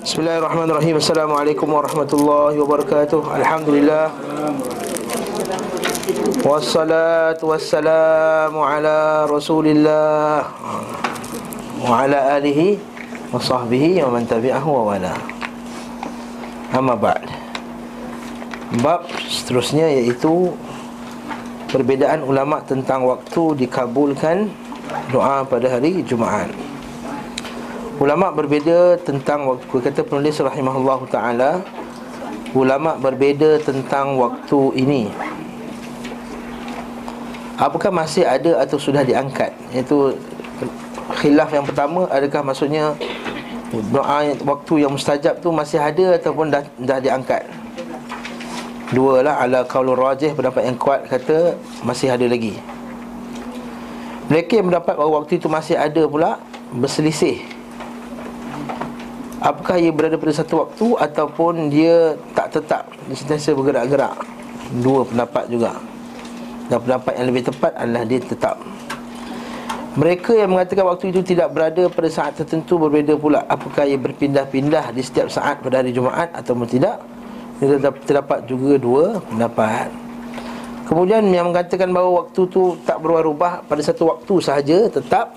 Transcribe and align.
Bismillahirrahmanirrahim. 0.00 0.96
Assalamualaikum 0.96 1.68
warahmatullahi 1.76 2.56
wabarakatuh. 2.56 3.20
Alhamdulillah. 3.20 4.08
Wassalatu 6.40 7.52
wassalamu 7.52 8.64
ala 8.64 9.28
rasulillah 9.28 10.48
Wa 11.84 12.08
ala 12.08 12.40
alihi 12.40 12.80
Wa 13.28 13.44
sahbihi 13.44 14.00
wa 14.00 14.16
man 14.16 14.24
tabi'ahu 14.24 14.68
wa 14.72 14.96
wala. 14.96 15.12
Amma 16.72 16.96
ba'd. 16.96 17.28
Bab 18.80 19.04
seterusnya 19.28 19.84
iaitu 20.00 20.56
Perbezaan 21.68 22.24
ulama 22.24 22.64
tentang 22.64 23.04
waktu 23.04 23.68
dikabulkan 23.68 24.48
Doa 25.12 25.44
pada 25.44 25.68
hari 25.68 26.00
Jumaat 26.08 26.69
Ulama 28.00 28.32
berbeza 28.32 28.96
tentang 29.04 29.44
waktu 29.44 29.76
kata 29.76 30.00
penulis 30.00 30.40
rahimahullah 30.40 31.04
taala 31.12 31.60
ulama 32.56 32.96
berbeza 32.96 33.60
tentang 33.60 34.16
waktu 34.16 34.72
ini. 34.72 35.12
Apakah 37.60 37.92
masih 37.92 38.24
ada 38.24 38.56
atau 38.64 38.80
sudah 38.80 39.04
diangkat? 39.04 39.52
Itu 39.76 40.16
khilaf 41.20 41.52
yang 41.52 41.68
pertama 41.68 42.08
adakah 42.08 42.40
maksudnya 42.40 42.96
doa 43.92 44.32
waktu 44.48 44.80
yang 44.80 44.96
mustajab 44.96 45.36
tu 45.44 45.52
masih 45.52 45.76
ada 45.76 46.16
ataupun 46.16 46.48
dah 46.48 46.64
dah 46.80 47.04
diangkat? 47.04 47.44
Dua 48.96 49.20
lah 49.20 49.44
ala 49.44 49.60
qaulur 49.68 50.00
rajih 50.00 50.32
pendapat 50.32 50.72
yang 50.72 50.80
kuat 50.80 51.04
kata 51.04 51.52
masih 51.84 52.16
ada 52.16 52.24
lagi. 52.24 52.56
Mereka 54.32 54.56
yang 54.56 54.72
mendapat 54.72 54.96
bahawa 54.96 55.20
waktu 55.20 55.36
itu 55.36 55.52
masih 55.52 55.76
ada 55.76 56.08
pula 56.08 56.40
berselisih 56.72 57.49
Apakah 59.40 59.80
ia 59.80 59.88
berada 59.88 60.20
pada 60.20 60.36
satu 60.36 60.68
waktu 60.68 60.86
Ataupun 61.00 61.72
dia 61.72 62.12
tak 62.36 62.52
tetap? 62.52 62.84
Dia 63.08 63.16
sentiasa 63.16 63.56
bergerak-gerak. 63.56 64.16
Dua 64.84 65.08
pendapat 65.08 65.48
juga. 65.48 65.80
Dan 66.68 66.78
pendapat 66.84 67.12
yang 67.16 67.26
lebih 67.32 67.44
tepat 67.48 67.72
adalah 67.74 68.04
dia 68.04 68.20
tetap. 68.20 68.60
Mereka 69.98 70.38
yang 70.38 70.54
mengatakan 70.54 70.86
waktu 70.86 71.10
itu 71.10 71.34
tidak 71.34 71.50
berada 71.50 71.90
pada 71.90 72.06
saat 72.06 72.38
tertentu 72.38 72.78
berbeza 72.78 73.18
pula. 73.18 73.42
Apakah 73.50 73.88
ia 73.88 73.98
berpindah-pindah 73.98 74.94
di 74.94 75.02
setiap 75.02 75.26
saat 75.26 75.58
pada 75.58 75.82
hari 75.82 75.90
Jumaat 75.90 76.30
Ataupun 76.30 76.68
tidak? 76.70 77.02
Terdapat 78.06 78.46
juga 78.46 78.78
dua 78.78 79.18
pendapat. 79.24 79.90
Kemudian 80.86 81.26
yang 81.34 81.50
mengatakan 81.50 81.90
bahawa 81.90 82.22
waktu 82.22 82.46
itu 82.46 82.78
tak 82.86 83.02
berubah-ubah 83.02 83.66
pada 83.66 83.82
satu 83.82 84.10
waktu 84.10 84.34
sahaja 84.42 84.78
Tetap 84.90 85.34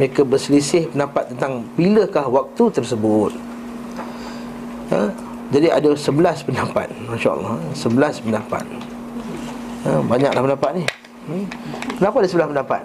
mereka 0.00 0.24
berselisih 0.24 0.88
pendapat 0.88 1.28
tentang 1.36 1.68
bilakah 1.76 2.24
waktu 2.28 2.64
tersebut 2.72 3.32
ha? 4.88 5.12
Jadi 5.52 5.68
ada 5.68 5.90
sebelas 5.92 6.40
pendapat 6.40 6.88
Masya 7.08 7.30
Allah 7.36 7.56
Sebelas 7.76 8.16
pendapat 8.24 8.64
ha? 9.84 10.00
Banyaklah 10.00 10.40
pendapat 10.40 10.70
ni 10.80 10.84
hmm? 11.28 11.44
Kenapa 12.00 12.16
ada 12.24 12.28
sebelas 12.28 12.48
pendapat? 12.56 12.82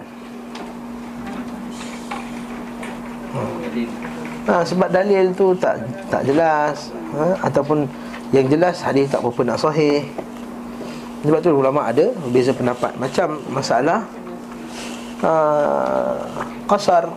Ha. 3.28 3.40
ha, 4.48 4.62
sebab 4.64 4.88
dalil 4.88 5.32
tu 5.36 5.52
tak 5.56 5.80
tak 6.12 6.24
jelas 6.28 6.92
ha? 7.16 7.24
Ataupun 7.44 7.88
yang 8.36 8.44
jelas 8.52 8.84
hadis 8.84 9.08
tak 9.08 9.24
berapa 9.24 9.40
nak 9.48 9.60
sahih 9.60 10.04
Sebab 11.24 11.40
tu 11.40 11.56
ulama 11.56 11.88
ada 11.88 12.12
Berbeza 12.28 12.52
pendapat 12.52 12.92
Macam 13.00 13.40
masalah 13.48 14.04
uh, 15.22 16.16
Qasar. 16.68 17.08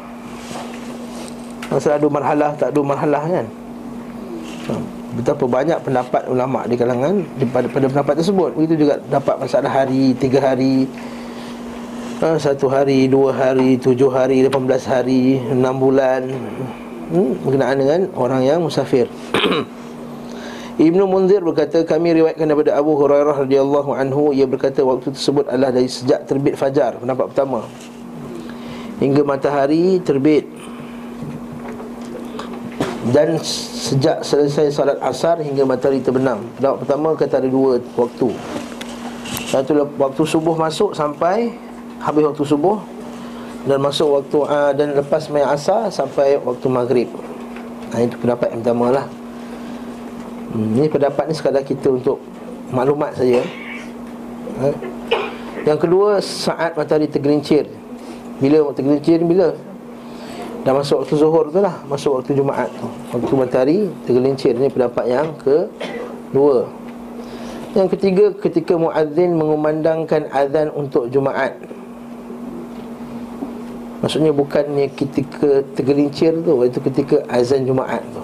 Masalah 1.72 1.96
ada 2.04 2.08
marhalah 2.12 2.52
Tak 2.60 2.76
ada 2.76 2.82
marhalah 2.84 3.24
kan? 3.24 3.46
Uh, 4.70 4.84
Betapa 5.12 5.44
banyak 5.44 5.76
pendapat 5.84 6.24
ulama' 6.32 6.64
di 6.72 6.76
kalangan 6.80 7.20
pada, 7.52 7.68
pada 7.68 7.86
pendapat 7.92 8.14
tersebut. 8.24 8.50
Begitu 8.56 8.88
juga 8.88 8.96
dapat 9.12 9.36
masalah 9.44 9.72
hari 9.72 10.16
Tiga 10.16 10.40
hari 10.40 10.88
uh, 12.24 12.38
Satu 12.40 12.72
hari, 12.72 13.12
dua 13.12 13.36
hari, 13.36 13.76
tujuh 13.76 14.08
hari 14.08 14.44
Lapan 14.48 14.64
belas 14.68 14.84
hari, 14.88 15.40
enam 15.52 15.76
bulan. 15.76 16.32
Hmm, 17.12 17.36
Berkenaan 17.44 17.76
dengan 17.76 18.00
orang 18.16 18.42
yang 18.48 18.60
musafir 18.64 19.12
Ibnu 20.82 21.06
Munzir 21.06 21.46
berkata 21.46 21.86
kami 21.86 22.10
riwayatkan 22.18 22.50
daripada 22.50 22.74
Abu 22.74 22.98
Hurairah 22.98 23.46
radhiyallahu 23.46 23.94
anhu 23.94 24.34
ia 24.34 24.50
berkata 24.50 24.82
waktu 24.82 25.14
tersebut 25.14 25.46
adalah 25.46 25.70
dari 25.70 25.86
sejak 25.86 26.26
terbit 26.26 26.58
fajar 26.58 26.98
pendapat 26.98 27.30
pertama. 27.30 27.70
Hingga 28.98 29.22
matahari 29.22 30.02
terbit. 30.02 30.50
Dan 33.14 33.38
sejak 33.46 34.26
selesai 34.26 34.74
salat 34.74 34.98
asar 35.06 35.38
hingga 35.46 35.70
matahari 35.70 36.02
terbenam. 36.02 36.50
Pendapat 36.58 36.78
pertama 36.82 37.08
kata 37.14 37.46
ada 37.46 37.50
dua 37.54 37.78
waktu. 37.94 38.34
Satu 39.54 39.86
waktu 39.86 40.22
subuh 40.26 40.58
masuk 40.58 40.98
sampai 40.98 41.54
habis 42.02 42.26
waktu 42.26 42.42
subuh 42.42 42.82
dan 43.70 43.78
masuk 43.78 44.18
waktu 44.18 44.38
uh, 44.50 44.74
dan 44.74 44.98
lepas 44.98 45.30
mai 45.30 45.46
asar 45.46 45.94
sampai 45.94 46.42
waktu 46.42 46.66
maghrib. 46.74 47.10
Nah, 47.94 48.02
itu 48.02 48.18
pendapat 48.18 48.50
yang 48.50 48.66
pertama 48.66 48.88
lah 48.90 49.06
Hmm, 50.52 50.76
ini 50.76 50.88
pendapat 50.92 51.32
ni 51.32 51.34
sekadar 51.34 51.64
kita 51.64 51.88
untuk 51.88 52.20
maklumat 52.76 53.16
saja. 53.16 53.40
Ha? 54.60 54.68
Yang 55.64 55.80
kedua 55.88 56.20
saat 56.20 56.76
matahari 56.76 57.08
tergelincir. 57.08 57.72
Bila 58.44 58.68
tergelincir 58.76 59.24
bila? 59.24 59.56
Dah 60.62 60.78
masuk 60.78 61.02
waktu 61.02 61.16
zuhur 61.18 61.50
tu 61.50 61.58
lah 61.58 61.74
Masuk 61.90 62.22
waktu 62.22 62.38
Jumaat 62.38 62.70
tu 62.78 62.86
Waktu 63.18 63.34
matahari 63.34 63.80
tergelincir 64.06 64.54
Ini 64.54 64.70
pendapat 64.70 65.06
yang 65.10 65.34
kedua 65.42 66.70
Yang 67.74 67.98
ketiga 67.98 68.26
ketika 68.38 68.78
muazzin 68.78 69.34
mengumandangkan 69.34 70.30
azan 70.30 70.70
untuk 70.78 71.10
Jumaat 71.10 71.58
Maksudnya 74.06 74.30
bukannya 74.30 74.86
ketika 74.94 75.66
tergelincir 75.74 76.38
tu 76.46 76.62
Itu 76.62 76.78
ketika 76.78 77.26
azan 77.26 77.66
Jumaat 77.66 78.06
tu 78.14 78.22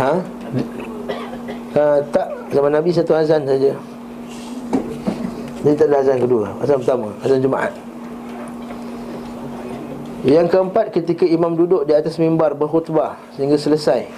Ha? 0.00 0.12
ha 1.76 1.84
tak 2.08 2.26
zaman 2.48 2.72
Nabi 2.72 2.88
satu 2.88 3.12
azan 3.12 3.44
saja. 3.44 3.76
Ini 5.60 5.76
tak 5.76 5.92
ada 5.92 6.00
azan 6.00 6.18
kedua, 6.24 6.56
azan 6.64 6.80
pertama, 6.80 7.12
azan 7.20 7.44
Jumaat. 7.44 7.72
Yang 10.24 10.52
keempat 10.52 10.92
ketika 10.92 11.24
imam 11.24 11.52
duduk 11.56 11.84
di 11.88 11.92
atas 11.96 12.16
mimbar 12.16 12.56
berkhutbah 12.56 13.16
sehingga 13.36 13.56
selesai. 13.56 14.08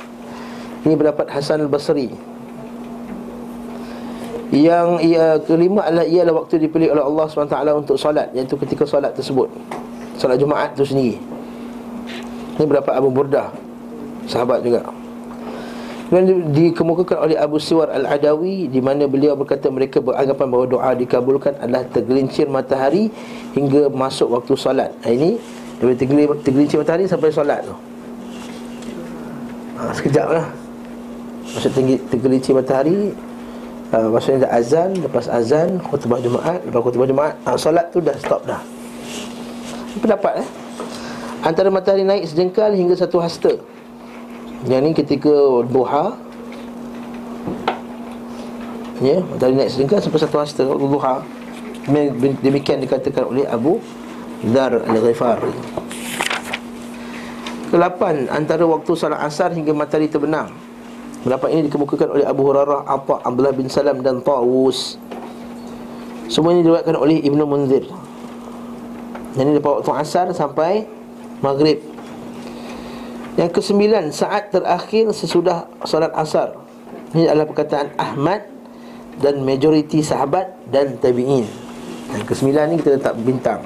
Ini 0.82 0.98
pendapat 0.98 1.30
Hasan 1.30 1.62
al-Basri. 1.62 2.10
Yang 4.50 4.88
ia 5.06 5.38
kelima 5.46 5.86
adalah 5.86 6.02
ialah 6.02 6.34
waktu 6.42 6.58
dipilih 6.66 6.90
oleh 6.90 7.06
Allah 7.06 7.24
SWT 7.30 7.56
untuk 7.78 7.96
solat 7.96 8.34
iaitu 8.34 8.58
ketika 8.58 8.82
solat 8.82 9.14
tersebut. 9.14 9.46
Solat 10.18 10.42
Jumaat 10.42 10.74
itu 10.74 10.90
sendiri. 10.90 11.16
Ini 12.58 12.66
pendapat 12.66 12.92
Abu 12.98 13.08
Burdah. 13.14 13.48
Sahabat 14.26 14.66
juga. 14.66 15.01
Dan 16.12 16.52
dikemukakan 16.52 17.24
oleh 17.24 17.40
Abu 17.40 17.56
Siwar 17.56 17.88
Al-Adawi 17.88 18.68
Di 18.68 18.84
mana 18.84 19.08
beliau 19.08 19.32
berkata 19.32 19.72
mereka 19.72 19.96
beranggapan 20.04 20.44
bahawa 20.44 20.66
doa 20.68 20.90
dikabulkan 20.92 21.56
adalah 21.56 21.88
tergelincir 21.88 22.52
matahari 22.52 23.08
Hingga 23.56 23.88
masuk 23.88 24.28
waktu 24.36 24.52
solat. 24.52 24.92
Ini 25.08 25.40
tergelincir, 25.80 26.36
tergelincir 26.44 26.76
matahari 26.84 27.08
sampai 27.08 27.32
solat 27.32 27.64
tu. 27.64 27.72
Ha, 29.80 29.88
Sekejap 29.96 30.28
lah. 30.28 30.46
Maksud 31.56 31.72
tergelincir 32.12 32.52
matahari 32.52 33.16
ha, 33.88 33.96
Maksudnya 34.12 34.44
dah 34.44 34.52
azan 34.60 34.90
Lepas 35.00 35.32
azan 35.32 35.80
Khutbah 35.80 36.20
Jumaat 36.20 36.60
Lepas 36.60 36.80
khutbah 36.84 37.08
Jumaat 37.08 37.34
ha, 37.48 37.56
Solat 37.56 37.88
tu 37.88 38.04
dah 38.04 38.16
stop 38.20 38.44
dah. 38.44 38.60
Pendapat 39.96 40.44
eh? 40.44 40.48
Antara 41.40 41.72
matahari 41.72 42.04
naik 42.04 42.28
sejengkal 42.28 42.76
hingga 42.76 43.00
satu 43.00 43.16
hasta 43.16 43.71
yang 44.66 44.86
ni 44.86 44.94
ketika 44.94 45.64
duha 45.66 46.14
Ya, 49.02 49.18
matahari 49.18 49.58
naik 49.58 49.74
sedengkan 49.74 49.98
sampai 49.98 50.20
satu 50.22 50.38
hasta 50.38 50.62
duha. 50.62 51.26
Demikian 52.38 52.78
dikatakan 52.78 53.34
oleh 53.34 53.42
Abu 53.50 53.82
Dar 54.54 54.78
al-Ghifari. 54.78 55.50
Kelapan 57.74 58.30
Antara 58.30 58.62
waktu 58.62 58.94
salat 58.94 59.18
asar 59.26 59.50
hingga 59.58 59.74
matahari 59.74 60.06
terbenam. 60.06 60.54
Pendapat 61.26 61.50
ini 61.50 61.66
dikemukakan 61.66 62.08
oleh 62.14 62.26
Abu 62.26 62.46
Hurairah 62.46 62.86
Atta 62.86 63.26
Abdullah 63.26 63.50
bin 63.50 63.66
Salam 63.66 64.06
dan 64.06 64.22
Tawus. 64.22 64.94
Semua 66.30 66.54
ini 66.54 66.62
diriwayatkan 66.62 66.94
oleh 66.94 67.18
Ibnu 67.26 67.42
Munzir. 67.42 67.82
Ini 69.34 69.58
dapat 69.58 69.82
waktu 69.82 69.92
asar 69.98 70.30
sampai 70.30 70.86
Maghrib 71.42 71.82
yang 73.36 73.50
kesembilan 73.52 74.12
Saat 74.12 74.52
terakhir 74.52 75.08
sesudah 75.12 75.68
Salat 75.88 76.12
asar. 76.12 76.56
Ini 77.12 77.28
adalah 77.28 77.48
perkataan 77.48 77.96
Ahmad 77.96 78.44
Dan 79.20 79.44
majoriti 79.44 80.04
sahabat 80.04 80.52
Dan 80.68 81.00
tabi'in. 81.00 81.46
Yang 82.12 82.24
kesembilan 82.28 82.64
ni 82.72 82.76
kita 82.80 83.00
letak 83.00 83.14
bintang. 83.24 83.60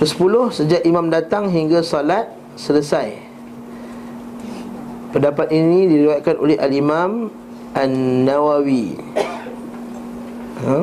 Kesepuluh 0.00 0.48
Sejak 0.52 0.84
imam 0.88 1.12
datang 1.12 1.48
hingga 1.52 1.84
salat 1.84 2.32
selesai. 2.56 3.20
Pendapat 5.12 5.54
ini 5.54 5.86
diriwayatkan 5.86 6.36
oleh 6.42 6.58
Al-Imam 6.58 7.30
An-Nawawi. 7.70 8.98
Ha? 10.66 10.78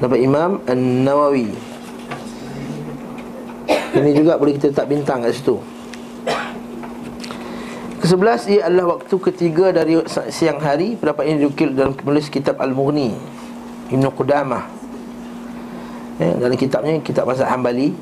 Pendapat 0.00 0.18
Imam 0.20 0.50
An-Nawawi 0.64 1.65
Ini 3.96 4.10
juga 4.12 4.36
boleh 4.36 4.60
kita 4.60 4.76
letak 4.76 4.86
bintang 4.92 5.24
kat 5.24 5.32
situ. 5.32 5.56
Kesebelas 7.96 8.44
ia 8.46 8.68
adalah 8.68 9.00
waktu 9.00 9.16
ketiga 9.18 9.72
dari 9.72 9.96
siang 10.28 10.60
hari. 10.60 11.00
Pendapat 11.00 11.32
ini 11.32 11.48
diukil 11.48 11.72
dalam 11.72 11.96
penulis 11.96 12.28
kitab 12.28 12.60
Al-Mughni 12.60 13.16
Ibn 13.90 14.04
Qudamah. 14.12 14.64
Ya, 16.20 16.32
Dalam 16.36 16.56
kitabnya, 16.56 16.96
kitab 17.00 17.28
Mazhab 17.28 17.48
Hanbali 17.48 17.92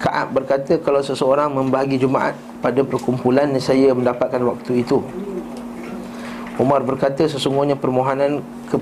Ka'ab 0.00 0.32
berkata 0.32 0.80
kalau 0.80 1.04
seseorang 1.04 1.52
membahagi 1.52 2.00
Jumaat 2.00 2.32
pada 2.64 2.80
perkumpulan 2.80 3.52
saya 3.60 3.92
mendapatkan 3.92 4.40
waktu 4.40 4.80
itu. 4.80 5.04
Umar 6.56 6.80
berkata 6.80 7.28
sesungguhnya 7.28 7.76
permohonan 7.76 8.40
ke, 8.68 8.76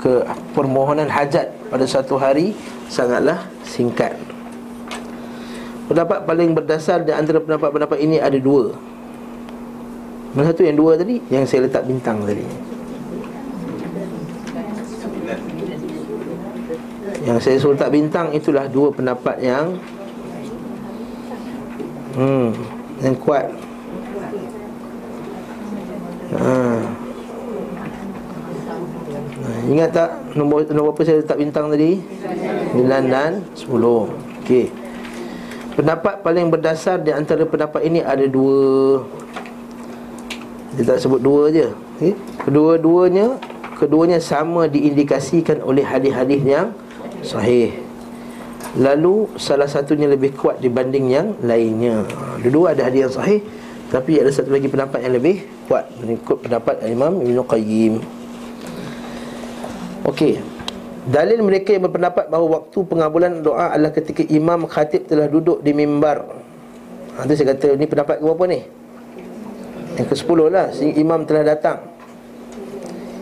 ke 0.00 0.12
permohonan 0.56 1.12
hajat 1.12 1.52
pada 1.68 1.84
satu 1.84 2.16
hari 2.16 2.56
sangatlah 2.88 3.44
singkat. 3.68 4.33
Pendapat 5.84 6.24
paling 6.24 6.56
berdasar 6.56 7.04
di 7.04 7.12
antara 7.12 7.44
pendapat-pendapat 7.44 7.98
ini 8.00 8.16
ada 8.16 8.40
dua. 8.40 8.72
Mana 10.32 10.50
satu 10.50 10.64
yang 10.64 10.80
dua 10.80 10.96
tadi? 10.96 11.20
Yang 11.28 11.44
saya 11.46 11.60
letak 11.68 11.84
bintang 11.84 12.24
tadi. 12.24 12.46
Yang 17.24 17.38
saya 17.40 17.56
suruh 17.60 17.76
letak 17.76 17.92
bintang 17.92 18.32
itulah 18.32 18.68
dua 18.68 18.88
pendapat 18.92 19.36
yang 19.44 19.76
hmm, 22.16 22.48
yang 23.04 23.16
kuat. 23.20 23.46
Ha. 26.34 26.52
Ingat 29.64 29.90
tak 29.96 30.10
nombor 30.36 30.68
nombor 30.68 30.92
apa 30.92 31.02
saya 31.08 31.24
letak 31.24 31.40
bintang 31.40 31.72
tadi? 31.72 31.96
9 32.76 32.84
dan 33.08 33.40
10. 33.56 33.70
Okey. 34.44 34.83
Pendapat 35.74 36.22
paling 36.22 36.54
berdasar 36.54 37.02
di 37.02 37.10
antara 37.10 37.42
pendapat 37.42 37.82
ini 37.82 37.98
ada 37.98 38.22
dua. 38.30 39.02
Dia 40.78 40.94
tak 40.94 41.02
sebut 41.02 41.18
dua 41.18 41.50
je. 41.50 41.66
Okay. 41.98 42.14
Kedua-duanya 42.46 43.38
keduanya 43.74 44.22
sama 44.22 44.70
diindikasikan 44.70 45.58
oleh 45.66 45.82
hadis-hadis 45.82 46.40
yang 46.46 46.70
sahih. 47.26 47.74
Lalu 48.78 49.34
salah 49.34 49.66
satunya 49.66 50.06
lebih 50.06 50.34
kuat 50.38 50.62
dibanding 50.62 51.10
yang 51.10 51.34
lainnya. 51.42 52.06
Dua-dua 52.42 52.78
ada 52.78 52.86
hadis 52.86 53.10
yang 53.10 53.14
sahih 53.14 53.40
tapi 53.90 54.18
ada 54.18 54.30
satu 54.30 54.50
lagi 54.50 54.66
pendapat 54.70 55.06
yang 55.06 55.14
lebih 55.14 55.46
kuat 55.66 55.86
mengikut 56.02 56.38
pendapat 56.42 56.82
Imam 56.86 57.18
Ibn 57.18 57.38
Qayyim. 57.46 57.94
Okey. 60.06 60.53
Dalil 61.04 61.44
mereka 61.44 61.76
yang 61.76 61.84
berpendapat 61.84 62.32
bahawa 62.32 62.64
waktu 62.64 62.78
pengabulan 62.80 63.44
doa 63.44 63.76
adalah 63.76 63.92
ketika 63.92 64.24
imam 64.24 64.64
khatib 64.64 65.04
telah 65.04 65.28
duduk 65.28 65.60
di 65.60 65.76
mimbar. 65.76 66.24
Ha, 67.20 67.28
saya 67.28 67.52
kata 67.52 67.76
ni 67.76 67.84
pendapat 67.84 68.16
ke 68.18 68.24
berapa 68.24 68.44
ni? 68.48 68.60
Yang 70.00 70.06
ke-10 70.16 70.38
lah 70.48 70.66
Imam 70.96 71.28
telah 71.28 71.44
datang. 71.44 71.78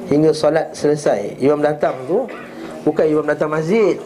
Hingga 0.09 0.31
solat 0.31 0.73
selesai. 0.79 1.43
Imam 1.43 1.59
datang 1.59 1.99
tu 2.07 2.25
Bukan 2.83 3.07
imam 3.07 3.27
datang 3.27 3.51
masjid. 3.51 3.99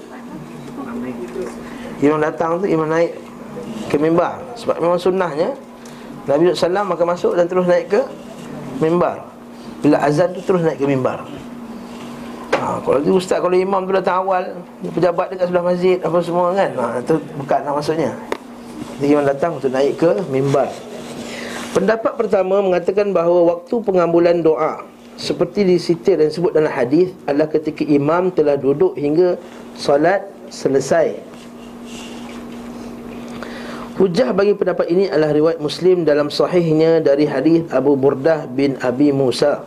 Imam 2.01 2.21
datang 2.21 2.61
tu 2.61 2.67
Imam 2.69 2.89
naik 2.89 3.13
ke 3.93 3.97
mimbar. 4.01 4.41
Sebab 4.57 4.81
memang 4.81 4.97
sunnahnya 4.97 5.53
Nabi 6.25 6.51
SAW 6.57 6.81
maka 6.85 7.05
masuk 7.05 7.37
dan 7.37 7.45
terus 7.45 7.69
naik 7.69 7.93
ke 7.93 8.01
mimbar. 8.81 9.21
Bila 9.85 10.01
azan 10.01 10.33
tu 10.33 10.41
terus 10.41 10.65
naik 10.65 10.81
ke 10.81 10.89
mimbar 10.89 11.29
ha, 12.67 12.83
Kalau 12.83 12.99
tu 12.99 13.15
ustaz, 13.15 13.39
kalau 13.39 13.55
imam 13.55 13.87
tu 13.87 13.95
datang 13.95 14.27
awal 14.27 14.43
Pejabat 14.91 15.31
dekat 15.31 15.47
sebelah 15.47 15.67
masjid 15.71 15.97
Apa 16.03 16.19
semua 16.19 16.51
kan? 16.51 16.71
Ha, 16.75 16.85
Itu 16.99 17.15
bukan 17.39 17.61
lah 17.63 17.73
maksudnya. 17.79 18.11
Jadi 18.99 19.07
imam 19.15 19.25
datang 19.25 19.51
untuk 19.57 19.71
naik 19.71 19.95
ke 19.95 20.11
mimbar. 20.27 20.69
Pendapat 21.71 22.13
pertama 22.19 22.59
mengatakan 22.59 23.15
bahawa 23.15 23.57
Waktu 23.57 23.75
pengambulan 23.87 24.43
doa 24.43 24.83
Seperti 25.15 25.63
disitir 25.63 26.19
dan 26.19 26.29
disebut 26.29 26.51
dalam 26.51 26.75
hadis 26.75 27.15
Adalah 27.31 27.49
ketika 27.55 27.87
imam 27.87 28.35
telah 28.35 28.59
duduk 28.59 28.99
hingga 28.99 29.39
Salat 29.79 30.27
selesai. 30.51 31.37
Hujah 33.97 34.29
bagi 34.37 34.53
pendapat 34.53 34.93
ini 34.93 35.09
adalah 35.09 35.33
riwayat 35.33 35.57
Muslim 35.57 36.05
dalam 36.05 36.29
sahihnya 36.29 37.01
dari 37.01 37.25
hadis 37.25 37.65
Abu 37.73 37.97
Burdah 37.97 38.45
bin 38.45 38.77
Abi 38.85 39.09
Musa 39.09 39.65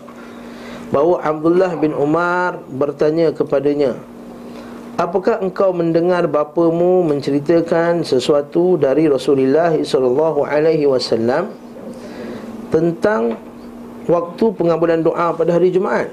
bahawa 0.89 1.21
Abdullah 1.21 1.73
bin 1.77 1.93
Umar 1.93 2.61
bertanya 2.69 3.33
kepadanya 3.33 3.97
Apakah 4.99 5.39
engkau 5.39 5.71
mendengar 5.71 6.27
bapamu 6.27 7.07
menceritakan 7.07 8.03
sesuatu 8.03 8.75
dari 8.75 9.07
Rasulullah 9.07 9.71
sallallahu 9.71 10.43
alaihi 10.43 10.91
wasallam 10.91 11.55
tentang 12.67 13.39
waktu 14.11 14.45
pengabulan 14.59 14.99
doa 14.99 15.31
pada 15.31 15.55
hari 15.55 15.71
Jumaat? 15.71 16.11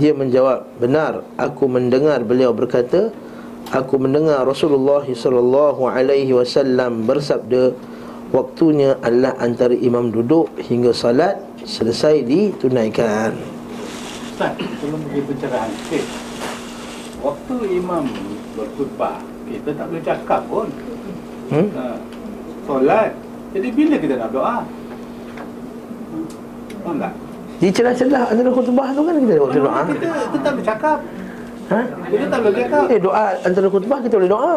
Dia 0.00 0.16
menjawab, 0.16 0.64
"Benar, 0.80 1.28
aku 1.36 1.68
mendengar 1.68 2.24
beliau 2.24 2.56
berkata, 2.56 3.12
aku 3.68 4.00
mendengar 4.00 4.48
Rasulullah 4.48 5.04
sallallahu 5.04 5.84
alaihi 5.84 6.32
wasallam 6.32 7.04
bersabda 7.04 7.76
waktunya 8.32 8.96
adalah 9.04 9.36
antara 9.44 9.76
imam 9.76 10.08
duduk 10.08 10.48
hingga 10.56 10.96
salat 10.96 11.36
selesai 11.68 12.24
ditunaikan. 12.24 13.51
Ustaz, 14.42 14.58
sebelum 14.82 14.98
pergi 15.06 15.20
pencerahan 15.22 15.70
sikit. 15.70 16.04
Waktu 17.22 17.54
imam 17.78 18.04
berkhutbah, 18.58 19.22
kita 19.46 19.70
tak 19.70 19.86
boleh 19.86 20.02
cakap 20.02 20.40
pun. 20.50 20.66
Hmm? 21.54 21.66
Uh, 21.70 21.96
solat. 22.66 23.14
Jadi 23.54 23.68
bila 23.70 23.94
kita 24.02 24.14
nak 24.18 24.34
doa? 24.34 24.66
Faham 26.82 26.96
tak? 26.98 27.12
Di 27.62 27.68
celah-celah 27.70 28.22
antara 28.34 28.50
khutbah 28.50 28.88
tu 28.90 29.00
kan 29.06 29.14
kita 29.14 29.34
doa. 29.38 29.50
Kita, 29.54 29.62
kita 30.10 30.38
tak 30.42 30.52
boleh 30.58 30.66
cakap. 30.66 30.98
Ha? 31.70 31.80
Kita 32.10 32.24
tak 32.26 32.38
boleh 32.42 32.56
cakap. 32.58 32.84
Eh 32.90 32.98
doa 32.98 33.24
antara 33.46 33.66
khutbah 33.70 33.98
kita 34.02 34.14
boleh 34.18 34.32
doa. 34.34 34.54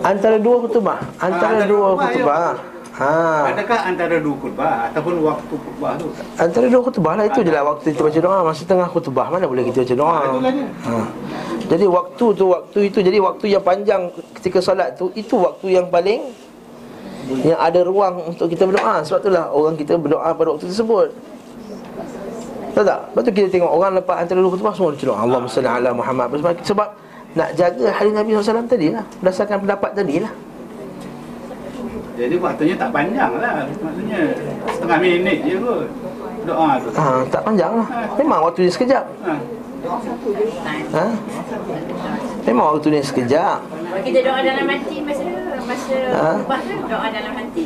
Antara 0.00 0.36
dua 0.40 0.56
khutbah, 0.64 0.98
antara, 1.20 1.52
antara 1.52 1.68
dua 1.68 1.88
khutbah. 2.00 2.56
Ha. 2.96 3.52
Adakah 3.52 3.92
antara 3.92 4.16
dua 4.16 4.36
khutbah 4.40 4.88
ataupun 4.88 5.20
waktu 5.20 5.52
khutbah 5.52 6.00
tu? 6.00 6.08
Antara 6.40 6.64
dua 6.64 6.80
khutbah 6.80 7.12
lah 7.20 7.28
itu 7.28 7.44
jelah 7.44 7.60
waktu 7.60 7.92
kita 7.92 8.08
baca 8.08 8.20
doa 8.24 8.38
masa 8.40 8.62
tengah 8.64 8.88
khutbah 8.88 9.28
mana 9.28 9.44
boleh 9.44 9.68
kita 9.68 9.84
baca 9.84 9.94
doa. 10.00 10.16
Ha, 10.16 10.50
ha. 10.88 10.94
Jadi 11.68 11.84
waktu 11.84 12.24
tu 12.32 12.44
waktu 12.48 12.78
itu 12.88 12.98
jadi 13.04 13.18
waktu 13.20 13.44
yang 13.52 13.60
panjang 13.60 14.08
ketika 14.40 14.64
solat 14.64 14.96
tu 14.96 15.12
itu 15.12 15.36
waktu 15.36 15.76
yang 15.76 15.92
paling 15.92 16.24
yang 17.44 17.60
ada 17.60 17.84
ruang 17.84 18.32
untuk 18.32 18.48
kita 18.48 18.64
berdoa. 18.64 19.04
Sebab 19.04 19.28
itulah 19.28 19.44
orang 19.52 19.76
kita 19.76 20.00
berdoa 20.00 20.32
pada 20.32 20.48
waktu 20.56 20.64
tersebut. 20.64 21.12
Tahu 22.72 22.84
tak? 22.84 23.00
Lepas 23.12 23.22
tu 23.28 23.32
kita 23.36 23.48
tengok 23.60 23.72
orang 23.76 23.92
lepas 24.00 24.16
antara 24.24 24.40
dua 24.40 24.52
khutbah 24.52 24.72
semua 24.72 24.92
dia 24.92 25.08
Allahumma 25.08 25.48
salli 25.48 25.64
ala 25.64 25.96
Muhammad 25.96 26.28
Sebab 26.60 26.88
nak 27.32 27.56
jaga 27.56 27.88
hari 27.88 28.12
Nabi 28.12 28.36
SAW 28.36 28.68
tadi 28.68 28.92
lah 28.92 29.00
Berdasarkan 29.24 29.64
pendapat 29.64 29.96
tadi 29.96 30.20
lah 30.20 30.28
Jadi 32.16 32.34
waktunya 32.40 32.74
tak 32.80 32.90
panjang 32.96 33.32
lah. 33.36 33.68
Maksudnya 33.68 34.20
setengah 34.72 34.98
minit 35.04 35.38
je 35.44 35.56
kot. 35.60 35.84
Doa 36.48 36.68
tu. 36.80 36.88
Ha, 36.96 37.04
Tak 37.28 37.42
panjang 37.44 37.72
lah. 37.76 37.88
Memang 38.16 38.40
waktu 38.48 38.58
dia 38.64 38.72
sekejap. 38.72 39.04
Ha. 39.28 39.34
ha? 40.96 41.06
Memang 42.48 42.66
waktu 42.72 42.88
dia 42.96 43.02
sekejap. 43.04 43.58
Kita 44.00 44.18
doa 44.24 44.38
dalam 44.40 44.66
hati 44.70 44.96
masa 45.04 45.24
Masa 45.66 45.96
ha? 46.14 46.32
doa 46.88 47.06
dalam 47.12 47.32
hati? 47.36 47.64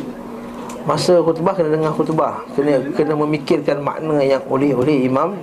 Masa 0.81 1.13
khutbah 1.21 1.53
kena 1.55 1.71
dengar 1.71 1.93
khutbah. 1.95 2.43
Kena 2.57 2.83
kena 2.97 3.15
memikirkan 3.15 3.79
makna 3.85 4.19
yang 4.25 4.43
oleh 4.51 4.75
oleh 4.75 5.07
imam 5.07 5.37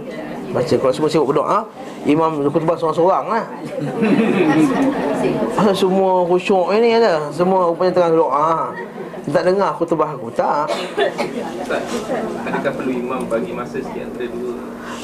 Baca 0.48 0.74
kalau 0.80 0.94
semua 0.96 1.10
sibuk 1.12 1.36
berdoa 1.36 1.68
Imam 2.08 2.40
khutbah 2.48 2.80
seorang-seorang 2.80 3.26
lah 3.36 3.46
Semua 5.76 6.24
khusyuk 6.24 6.72
ini 6.72 6.96
ada. 6.96 7.28
Semua 7.36 7.68
rupanya 7.68 7.92
tengah 7.92 8.12
doa 8.16 8.52
Tak 9.28 9.44
dengar 9.44 9.76
khutbah 9.76 10.16
aku, 10.16 10.32
tak. 10.32 10.72
Adakah 12.48 12.72
perlu 12.80 12.92
imam 12.96 13.28
bagi 13.28 13.52
masa 13.52 13.84
sikit 13.84 14.08
antara 14.08 14.28
dua? 14.32 14.56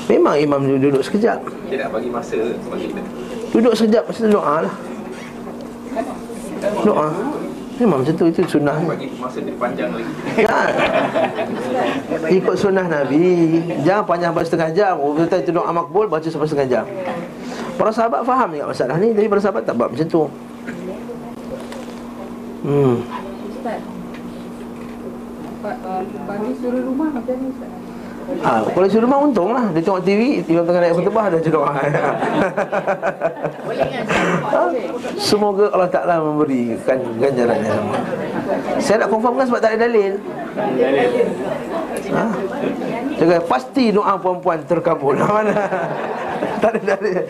Memang 0.07 0.35
imam 0.39 0.61
duduk 0.79 1.03
sekejap. 1.03 1.43
Dia 1.67 1.87
nak 1.87 1.89
bagi 1.91 2.07
masa 2.07 2.39
bagi 2.71 2.87
kita 2.91 3.03
Duduk 3.51 3.73
sekejap, 3.75 4.03
masa 4.07 4.31
doa 4.31 4.55
lah. 4.63 4.75
Doa 6.87 7.09
Memang 7.83 7.99
macam 7.99 8.13
tu 8.13 8.25
Itu 8.25 8.41
sunnah 8.49 8.79
Bagi 8.79 9.11
masa 9.13 9.37
dia 9.37 9.51
panjang 9.53 9.91
lagi 9.91 10.07
ya. 10.37 10.57
Ikut 12.31 12.55
sunnah 12.55 12.87
Nabi 12.87 13.25
Jangan 13.83 14.03
panjang 14.03 14.31
sampai 14.31 14.47
setengah 14.47 14.69
jam 14.71 14.93
Oh 14.95 15.11
kita 15.13 15.35
itu 15.37 15.51
doa 15.51 15.67
makbul 15.67 16.07
Baca 16.07 16.23
sampai 16.23 16.47
setengah 16.47 16.69
jam 16.71 16.85
Para 17.73 17.91
sahabat 17.91 18.23
faham 18.23 18.49
juga 18.49 18.71
masalah 18.71 18.95
ni 18.97 19.11
Tapi 19.11 19.27
para 19.27 19.41
sahabat 19.41 19.63
tak 19.63 19.75
buat 19.75 19.91
macam 19.91 20.07
tu 20.07 20.23
Hmm. 22.63 23.03
Ustaz. 23.51 23.83
Pa- 25.59 25.79
uh, 25.83 25.99
Pagi 26.23 26.51
suruh 26.55 26.79
rumah 26.81 27.11
macam 27.11 27.35
ni 27.35 27.51
Ustaz. 27.51 27.82
Ha, 28.43 28.63
kalau 28.71 28.87
si 28.87 28.99
rumah 28.99 29.19
untung 29.19 29.51
lah 29.51 29.67
Dia 29.75 29.83
tengok 29.83 30.03
TV 30.03 30.43
Imam 30.47 30.63
tengah 30.63 30.79
naik 30.83 30.95
khutbah 30.95 31.27
Dia 31.27 31.39
cakap 31.43 31.63
ha? 31.63 31.75
Semoga 35.19 35.67
Allah 35.75 35.91
Ta'ala 35.91 36.23
memberikan 36.23 36.99
ganjarannya 37.19 37.67
sama 37.71 37.97
Saya 38.79 39.03
nak 39.03 39.09
confirmkan 39.11 39.43
sebab 39.47 39.59
tak 39.59 39.75
ada 39.75 39.87
dalil 39.87 40.11
ha? 42.15 42.25
Cakap 43.19 43.43
pasti 43.47 43.91
doa 43.91 44.15
perempuan 44.15 44.59
terkabul 44.67 45.19
Mana? 45.19 45.55
tak 46.63 46.79
ada 46.79 46.95
dalil 46.95 47.23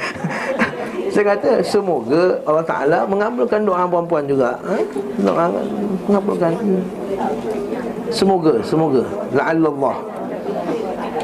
Saya 1.09 1.25
kata 1.37 1.61
semoga 1.65 2.37
Allah 2.45 2.65
Ta'ala 2.65 2.99
mengabulkan 3.09 3.65
doa 3.65 3.85
perempuan 3.89 4.29
juga 4.29 4.61
ha? 4.61 4.77
Doa 5.17 5.45
mengabulkan 6.05 6.53
Semoga, 8.13 8.61
semoga 8.61 9.01
La'allallah 9.33 10.12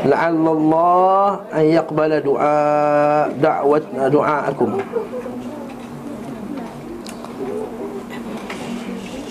la'allallah 0.07 1.43
an 1.51 1.63
yaqbala 1.67 2.17
du'a 2.23 2.57
da'wat 3.35 3.83
du'aakum 4.11 4.79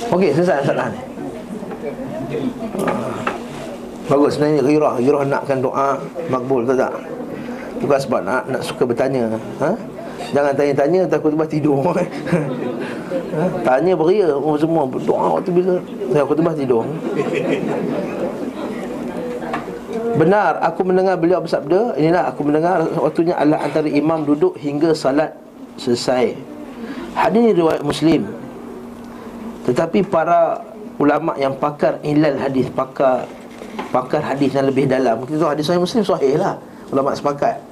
Okey, 0.09 0.33
selesai 0.33 0.65
masalah 0.65 0.89
ni. 0.89 1.01
Ah. 2.81 3.13
Bagus 4.09 4.41
sebenarnya 4.41 4.65
ghirah, 4.65 4.95
ghirah 5.05 5.23
nakkan 5.29 5.61
doa 5.61 6.01
makbul 6.33 6.65
tak 6.65 6.81
tak? 6.81 6.97
Bukan 7.85 7.99
sebab 8.01 8.21
nak 8.25 8.49
nak 8.49 8.65
suka 8.65 8.89
bertanya, 8.89 9.37
ha? 9.61 9.77
Jangan 10.33 10.57
tanya-tanya 10.57 11.05
takut 11.13 11.37
tiba 11.37 11.45
tidur. 11.45 11.85
ha? 11.93 13.45
Tanya 13.69 13.93
beria 13.93 14.33
oh, 14.33 14.57
semua 14.57 14.89
doa 14.89 15.37
waktu 15.37 15.53
bila 15.53 15.77
saya 16.09 16.25
tiba 16.25 16.53
tidur. 16.57 16.85
Benar 20.19 20.59
aku 20.67 20.83
mendengar 20.83 21.15
beliau 21.15 21.39
bersabda 21.39 21.95
Inilah 21.95 22.27
aku 22.27 22.43
mendengar 22.43 22.83
waktunya 22.99 23.39
adalah 23.39 23.63
antara 23.63 23.87
imam 23.87 24.27
duduk 24.27 24.59
hingga 24.59 24.91
salat 24.91 25.31
selesai. 25.79 26.35
Hadis 27.15 27.39
ini 27.39 27.53
riwayat 27.55 27.83
muslim. 27.87 28.27
Tetapi 29.63 30.03
para 30.11 30.59
ulama 30.99 31.39
yang 31.39 31.55
pakar 31.55 32.03
ilal 32.03 32.35
hadis 32.35 32.67
Pakar 32.75 33.31
pakar 33.95 34.19
hadis 34.27 34.51
yang 34.59 34.67
lebih 34.67 34.91
dalam. 34.91 35.23
Kita 35.23 35.39
tahu 35.39 35.51
hadis 35.55 35.65
sahih 35.71 35.79
muslim 35.79 36.03
sahih 36.03 36.35
lah. 36.35 36.59
Ulama 36.91 37.15
sepakat. 37.15 37.63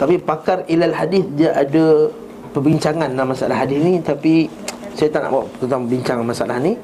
Tapi 0.00 0.16
pakar 0.24 0.64
ilal 0.72 0.96
hadis 0.96 1.22
dia 1.36 1.52
ada 1.52 2.08
Perbincangan 2.52 3.16
dalam 3.16 3.32
masalah 3.32 3.64
hadis 3.64 3.80
ni 3.80 3.96
Tapi 4.04 4.44
saya 4.92 5.08
tak 5.08 5.24
nak 5.24 5.30
bawa 5.32 5.44
tentang 5.56 5.88
bincang 5.88 6.18
masalah 6.20 6.56
ni 6.60 6.76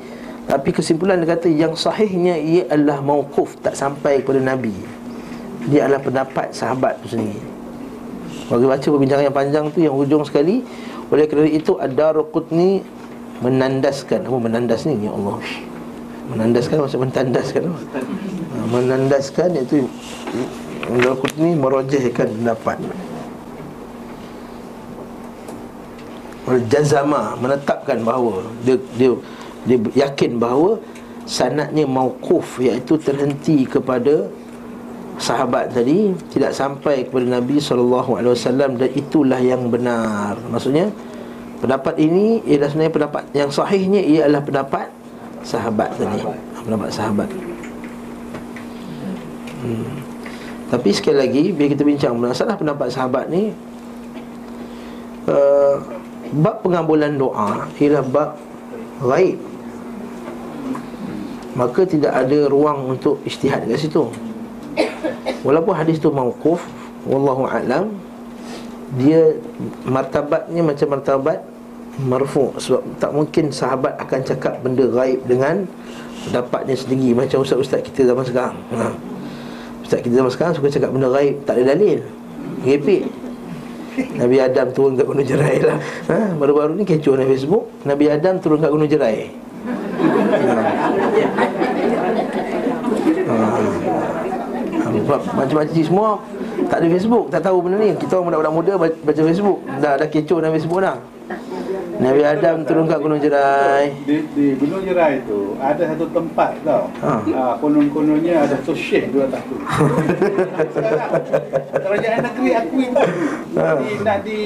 tapi 0.49 0.73
kesimpulan 0.73 1.21
dia 1.21 1.37
kata 1.37 1.53
yang 1.53 1.77
sahihnya 1.77 2.41
ia 2.41 2.65
adalah 2.73 3.05
mauquf 3.05 3.53
tak 3.61 3.77
sampai 3.77 4.25
kepada 4.25 4.41
Nabi. 4.41 4.73
Dia 5.69 5.85
adalah 5.85 6.01
pendapat 6.01 6.57
sahabat 6.57 7.05
tu 7.05 7.13
sendiri. 7.13 7.37
Bagi 8.49 8.65
baca 8.65 8.87
perbincangan 8.89 9.29
yang 9.29 9.37
panjang 9.37 9.65
tu 9.69 9.85
yang 9.85 9.93
hujung 9.93 10.25
sekali 10.25 10.65
oleh 11.13 11.29
kerana 11.29 11.53
itu 11.53 11.77
Ad-Darqutni 11.77 12.81
menandaskan 13.45 14.25
apa 14.25 14.39
menandas 14.41 14.89
ni 14.89 14.97
ya 15.05 15.13
Allah. 15.13 15.37
Menandaskan 16.33 16.77
maksud 16.81 17.01
mentandaskan? 17.05 17.63
Ha, 17.69 18.57
menandaskan 18.73 19.49
iaitu 19.53 19.85
Ad-Darqutni 20.89 21.61
merojihkan 21.61 22.25
pendapat. 22.25 22.81
Jazama 26.73 27.37
menetapkan 27.37 28.01
bahawa 28.01 28.41
dia 28.65 28.81
dia 28.97 29.13
dia 29.69 30.09
yakin 30.09 30.41
bahawa 30.41 30.81
sanadnya 31.29 31.85
mauquf 31.85 32.57
iaitu 32.65 32.97
terhenti 32.97 33.69
kepada 33.69 34.33
sahabat 35.21 35.75
tadi 35.77 36.17
tidak 36.33 36.57
sampai 36.57 37.05
kepada 37.05 37.37
Nabi 37.37 37.61
SAW 37.61 38.33
dan 38.57 38.91
itulah 38.97 39.37
yang 39.37 39.69
benar. 39.69 40.41
Maksudnya 40.49 40.89
pendapat 41.61 42.01
ini 42.01 42.41
ialah 42.49 42.73
sebenarnya 42.73 42.95
pendapat 42.97 43.23
yang 43.37 43.51
sahihnya 43.53 44.01
ia 44.01 44.25
adalah 44.25 44.43
pendapat 44.47 44.87
sahabat 45.45 45.91
tadi. 46.01 46.19
Pendapat 46.65 46.91
sahabat. 46.91 47.29
Hmm. 49.59 49.91
tapi 50.71 50.95
sekali 50.95 51.19
lagi 51.19 51.43
bila 51.51 51.67
kita 51.75 51.83
bincang 51.83 52.15
masalah 52.15 52.55
pendapat 52.55 52.95
sahabat 52.95 53.27
ni 53.27 53.51
uh, 55.27 55.83
bab 56.39 56.63
pengabulan 56.63 57.19
doa 57.19 57.67
ialah 57.83 58.05
bab 58.07 58.39
gaib 59.03 59.48
maka 61.59 61.83
tidak 61.83 62.15
ada 62.15 62.47
ruang 62.47 62.95
untuk 62.95 63.19
ijtihad 63.27 63.67
kat 63.67 63.79
situ. 63.83 64.07
Walaupun 65.43 65.75
hadis 65.75 65.99
tu 65.99 66.15
mauquf 66.15 66.63
wallahu 67.03 67.51
alam 67.51 67.99
dia 68.95 69.35
martabatnya 69.83 70.63
macam 70.63 70.87
martabat 70.95 71.39
marfu 71.99 72.55
sebab 72.63 72.83
tak 73.03 73.11
mungkin 73.11 73.51
sahabat 73.51 73.99
akan 73.99 74.21
cakap 74.23 74.55
benda 74.63 74.87
gaib 74.87 75.19
dengan 75.27 75.67
pendapatnya 76.31 76.79
sendiri. 76.79 77.11
Macam 77.19 77.43
ustaz-ustaz 77.43 77.83
kita 77.83 78.07
zaman 78.07 78.23
sekarang. 78.23 78.57
Ha. 78.79 78.95
ustaz 79.83 79.99
kita 79.99 80.15
zaman 80.23 80.31
sekarang 80.31 80.55
suka 80.55 80.71
cakap 80.71 80.95
benda 80.95 81.11
gaib 81.11 81.43
tak 81.43 81.59
ada 81.59 81.75
dalil. 81.75 81.99
Ngepek. 82.63 83.03
Nabi 84.15 84.39
Adam 84.39 84.71
turun 84.71 84.95
kat 84.95 85.11
gunung 85.11 85.27
jerai 85.27 85.59
lah. 85.59 85.83
Ha? 86.07 86.39
Baru-baru 86.39 86.79
ni 86.79 86.87
kecoh 86.87 87.19
dalam 87.19 87.27
Facebook 87.27 87.67
Nabi 87.83 88.07
Adam 88.07 88.39
turun 88.39 88.63
kat 88.63 88.71
gunung 88.71 88.87
jerai 88.87 89.49
Macam-macam 95.09 95.81
semua 95.81 96.09
Tak 96.69 96.77
ada 96.85 96.87
Facebook 96.93 97.25
Tak 97.33 97.41
tahu 97.41 97.57
benda 97.65 97.77
ni. 97.81 97.91
Kita 97.97 98.21
orang 98.21 98.27
budak-budak 98.29 98.53
muda 98.53 98.73
Baca 99.05 99.21
Facebook. 99.25 99.59
Dah 99.81 99.93
ada 99.97 100.07
kecoh 100.07 100.39
dalam 100.45 100.53
Facebook 100.53 100.81
dah. 100.85 100.99
Nabi 101.99 102.23
Adam 102.23 102.63
turun 102.63 102.87
kat 102.87 103.03
Gunung 103.03 103.19
Jerai. 103.19 103.91
Di, 104.07 104.23
di 104.31 104.55
Gunung 104.55 104.87
Jerai 104.87 105.19
tu 105.27 105.59
Ada 105.59 105.83
satu 105.95 106.07
tempat 106.15 106.55
tau. 106.63 106.87
Ha. 107.03 107.13
ha. 107.27 107.43
Konon-kononnya 107.59 108.47
ada 108.47 108.57
tu 108.63 108.73
syekh 108.87 109.11
dua 109.11 109.27
tak 109.33 109.43
tu. 109.49 109.57
Kerajaan 111.75 112.19
negeri 112.23 112.51
akui 112.55 112.87
tu. 112.95 113.05
Ha. 113.59 113.83
Nak 114.07 114.19
di 114.23 114.39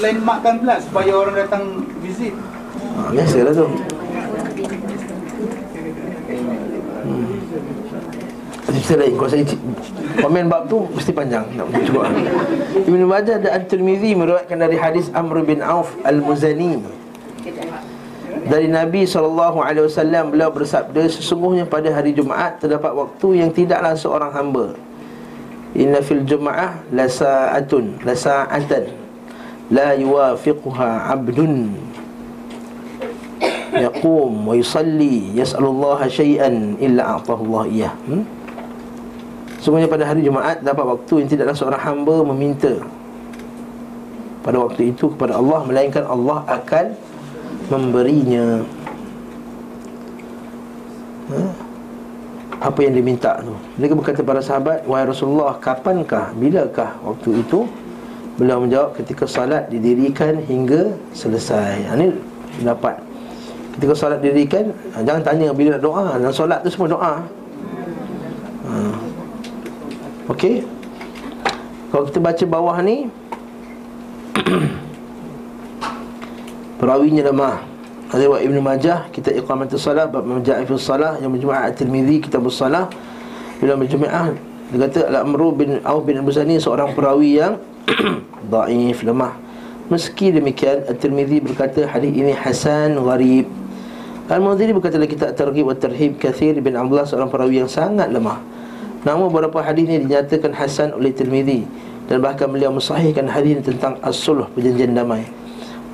landmarkkan 0.00 0.64
pula 0.64 0.76
Supaya 0.80 1.12
orang 1.12 1.36
datang 1.36 1.84
visit. 2.00 2.32
Ha, 2.94 3.10
Biasalah 3.12 3.52
tu 3.52 3.93
Cerita 8.84 9.00
lain. 9.00 9.16
Kalau 9.16 9.30
saya 9.32 9.44
komen 10.20 10.44
bab 10.52 10.68
tu 10.68 10.84
Mesti 10.92 11.12
panjang. 11.16 11.48
Nak 11.56 11.72
cuba. 11.88 12.04
Ibn 12.84 13.00
Majah 13.08 13.40
dan 13.40 13.64
At-Tirmidhi 13.64 14.12
Meriwayatkan 14.12 14.60
dari 14.60 14.76
hadis 14.76 15.08
Amr 15.16 15.40
bin 15.40 15.64
Auf 15.64 15.96
Al-Muzani. 16.04 16.84
Dari 18.44 18.68
Nabi 18.68 19.08
SAW 19.08 19.72
Beliau 20.28 20.52
bersabda 20.52 21.08
Sesungguhnya 21.08 21.64
pada 21.64 21.88
hari 21.96 22.12
Jumaat 22.12 22.60
Terdapat 22.60 22.92
waktu 22.92 23.40
yang 23.40 23.48
tidaklah 23.56 23.96
seorang 23.96 24.36
hamba. 24.36 24.76
Inna 25.72 26.04
fil 26.04 26.20
Jum'ah 26.28 26.84
Lasa'atun 26.92 28.04
Lasa'atan 28.04 28.84
La 29.72 29.96
yuwafiquha 29.96 31.08
abdun. 31.08 31.72
Yaqum 33.80 34.44
wa 34.44 34.52
yusalli 34.52 35.32
Yas'alullaha 35.40 36.04
syai'an 36.04 36.76
Illa 36.84 37.16
a'tahullah 37.16 37.64
iyah 37.72 37.96
hmm? 38.04 38.43
Sungguhnya 39.64 39.88
pada 39.88 40.04
hari 40.04 40.20
Jumaat 40.20 40.60
dapat 40.60 40.84
waktu 40.84 41.24
yang 41.24 41.28
tidaklah 41.32 41.56
seorang 41.56 41.80
hamba 41.80 42.20
meminta 42.20 42.76
pada 44.44 44.60
waktu 44.60 44.92
itu 44.92 45.08
kepada 45.16 45.40
Allah 45.40 45.64
melainkan 45.64 46.04
Allah 46.04 46.44
akan 46.44 46.92
memberinya 47.72 48.60
ha? 51.32 51.40
apa 52.60 52.78
yang 52.84 52.92
diminta 52.92 53.40
tu. 53.40 53.56
Mereka 53.80 53.92
berkata 53.96 54.20
para 54.20 54.44
sahabat, 54.44 54.84
"Wahai 54.84 55.08
Rasulullah, 55.08 55.56
kapankah, 55.56 56.36
bilakah 56.36 57.00
waktu 57.00 57.40
itu?" 57.40 57.64
Beliau 58.36 58.60
menjawab, 58.60 59.00
"Ketika 59.00 59.24
salat 59.24 59.72
didirikan 59.72 60.44
hingga 60.44 60.92
selesai." 61.16 61.88
Ha, 61.88 61.96
ini 61.96 62.12
pendapat. 62.60 63.00
Ketika 63.80 63.92
salat 63.96 64.20
didirikan, 64.20 64.76
ha, 64.92 65.00
jangan 65.00 65.24
tanya 65.24 65.56
bila 65.56 65.80
nak 65.80 65.82
doa. 65.84 66.06
Dalam 66.20 66.34
solat 66.36 66.60
tu 66.60 66.68
semua 66.68 66.88
doa. 66.92 67.14
Ha. 68.68 69.13
Okey. 70.30 70.64
Kalau 71.92 72.10
kita 72.10 72.18
baca 72.18 72.44
bawah 72.48 72.76
ni 72.82 73.06
Perawinya 76.82 77.22
lemah 77.30 77.62
buat 78.10 78.42
Ibn 78.42 78.58
Majah 78.58 79.14
Kita 79.14 79.30
iqamatul 79.30 79.78
salah 79.78 80.10
Bab 80.10 80.26
Maja'iful 80.26 80.78
salah 80.78 81.22
Yang 81.22 81.38
berjumah 81.38 81.70
At-Tirmidhi 81.70 82.18
Kitabul 82.18 82.50
salah 82.50 82.90
Bila 83.62 83.78
berjumah 83.78 84.34
Dia 84.74 84.78
kata 84.90 85.06
Al-Amru 85.06 85.54
bin 85.54 85.78
Auf 85.86 86.02
bin 86.02 86.18
Abu 86.18 86.34
Zani 86.34 86.58
Seorang 86.58 86.98
perawi 86.98 87.38
yang 87.38 87.62
Da'if, 88.50 89.06
lemah 89.06 89.38
Meski 89.86 90.34
demikian 90.34 90.82
At-Tirmidhi 90.90 91.46
berkata 91.46 91.86
Hadis 91.86 92.10
ini 92.10 92.34
Hasan 92.34 92.98
Gharib 92.98 93.46
Al-Mundhiri 94.24 94.72
berkata 94.72 94.96
dalam 94.96 95.10
kitab 95.10 95.36
Targhib 95.36 95.68
wa 95.68 95.76
Tarhib 95.76 96.16
Kathir 96.16 96.56
bin 96.56 96.72
Abdullah 96.80 97.04
seorang 97.04 97.28
perawi 97.28 97.60
yang 97.60 97.68
sangat 97.68 98.08
lemah. 98.08 98.40
Namun 99.04 99.28
beberapa 99.28 99.60
hadis 99.60 99.84
ini 99.84 100.08
dinyatakan 100.08 100.56
hasan 100.56 100.96
oleh 100.96 101.12
Tirmizi 101.12 101.68
dan 102.08 102.24
bahkan 102.24 102.48
beliau 102.48 102.72
mensahihkan 102.72 103.28
hadis 103.28 103.60
tentang 103.60 104.00
as-sulh 104.00 104.48
perjanjian 104.56 104.96
damai. 104.96 105.28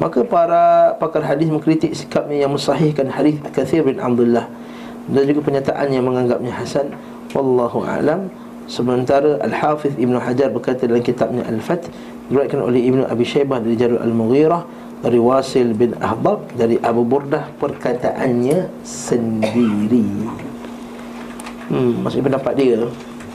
Maka 0.00 0.24
para 0.24 0.96
pakar 0.96 1.26
hadis 1.26 1.50
mengkritik 1.52 1.92
sikapnya 1.92 2.46
yang 2.46 2.54
mensahihkan 2.54 3.10
hadis 3.12 3.36
Kathir 3.52 3.84
bin 3.84 4.00
Abdullah 4.00 4.48
dan 5.10 5.22
juga 5.28 5.44
pernyataan 5.44 5.86
yang 5.92 6.06
menganggapnya 6.06 6.54
hasan. 6.54 6.94
Wallahu 7.36 7.84
a'lam. 7.84 8.30
Sementara 8.70 9.42
Al-Hafiz 9.42 9.98
Ibn 9.98 10.14
Hajar 10.22 10.54
berkata 10.54 10.86
dalam 10.86 11.02
kitabnya 11.02 11.42
Al-Fath 11.42 11.90
Diriwayatkan 12.30 12.62
oleh 12.62 12.86
Ibn 12.86 13.10
Abi 13.10 13.26
Shaybah 13.26 13.58
dari 13.66 13.74
Jarul 13.74 13.98
Al-Mughirah 13.98 14.62
Dari 15.02 15.18
Wasil 15.18 15.74
bin 15.74 15.98
Ahbab 15.98 16.54
Dari 16.54 16.78
Abu 16.78 17.02
Burdah 17.02 17.50
perkataannya 17.58 18.70
sendiri 18.86 20.06
Hmm, 21.70 22.02
maksudnya 22.02 22.34
pendapat 22.34 22.52
dia. 22.58 22.78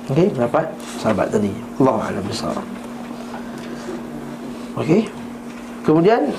Okey, 0.05 0.27
pendapat 0.37 0.69
sahabat 1.01 1.33
tadi. 1.33 1.49
Allah 1.81 2.13
Alam 2.13 2.25
besar 2.29 2.53
Okey. 4.77 5.09
Kemudian 5.81 6.29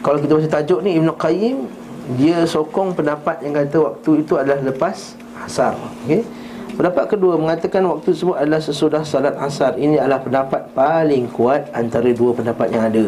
Kalau 0.00 0.16
kita 0.16 0.32
baca 0.32 0.48
tajuk 0.48 0.80
ni 0.80 0.96
Ibn 0.96 1.12
Qayyim 1.20 1.68
Dia 2.16 2.48
sokong 2.48 2.96
pendapat 2.96 3.44
yang 3.44 3.52
kata 3.52 3.76
waktu 3.84 4.24
itu 4.24 4.32
adalah 4.40 4.64
lepas 4.64 5.18
Asar. 5.44 5.76
Okey. 6.06 6.24
Pendapat 6.72 7.04
kedua 7.12 7.36
mengatakan 7.36 7.84
waktu 7.84 8.16
tersebut 8.16 8.32
adalah 8.32 8.62
sesudah 8.62 9.02
salat 9.04 9.36
asar. 9.36 9.76
Ini 9.76 10.00
adalah 10.00 10.24
pendapat 10.24 10.72
paling 10.72 11.28
kuat 11.28 11.68
antara 11.76 12.08
dua 12.16 12.32
pendapat 12.32 12.72
yang 12.72 12.88
ada. 12.88 13.06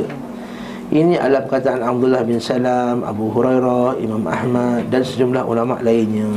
Ini 0.93 1.17
adalah 1.17 1.49
perkataan 1.49 1.81
Abdullah 1.81 2.23
bin 2.29 2.37
Salam, 2.45 3.01
Abu 3.09 3.33
Hurairah, 3.33 3.97
Imam 4.05 4.21
Ahmad 4.29 4.93
dan 4.93 5.01
sejumlah 5.01 5.49
ulama 5.49 5.81
lainnya 5.81 6.29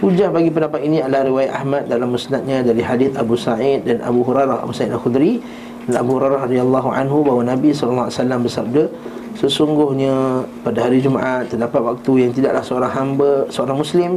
Hujah 0.00 0.32
bagi 0.32 0.48
pendapat 0.48 0.80
ini 0.80 1.04
adalah 1.04 1.28
riwayat 1.28 1.52
Ahmad 1.52 1.82
dalam 1.84 2.16
musnadnya 2.16 2.64
dari 2.64 2.80
hadis 2.80 3.12
Abu 3.20 3.36
Sa'id 3.36 3.84
dan 3.84 4.00
Abu 4.00 4.24
Hurairah 4.24 4.64
Abu 4.64 4.72
Sa'id 4.72 4.88
Al-Khudri 4.96 5.44
dan 5.84 6.00
Abu 6.00 6.16
Hurairah 6.16 6.48
radhiyallahu 6.48 6.88
anhu 6.88 7.20
bahawa 7.20 7.52
Nabi 7.52 7.76
SAW 7.76 8.08
bersabda 8.40 8.88
Sesungguhnya 9.36 10.44
pada 10.64 10.88
hari 10.88 11.04
Jumaat 11.04 11.52
terdapat 11.52 11.84
waktu 11.84 12.12
yang 12.28 12.32
tidaklah 12.32 12.64
seorang 12.64 12.92
hamba, 12.96 13.44
seorang 13.52 13.76
Muslim 13.76 14.16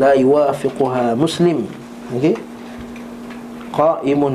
la 0.00 0.16
yuwafiquha 0.16 1.14
muslim. 1.14 1.68
Okey. 2.16 2.34
Qaimun 3.74 4.34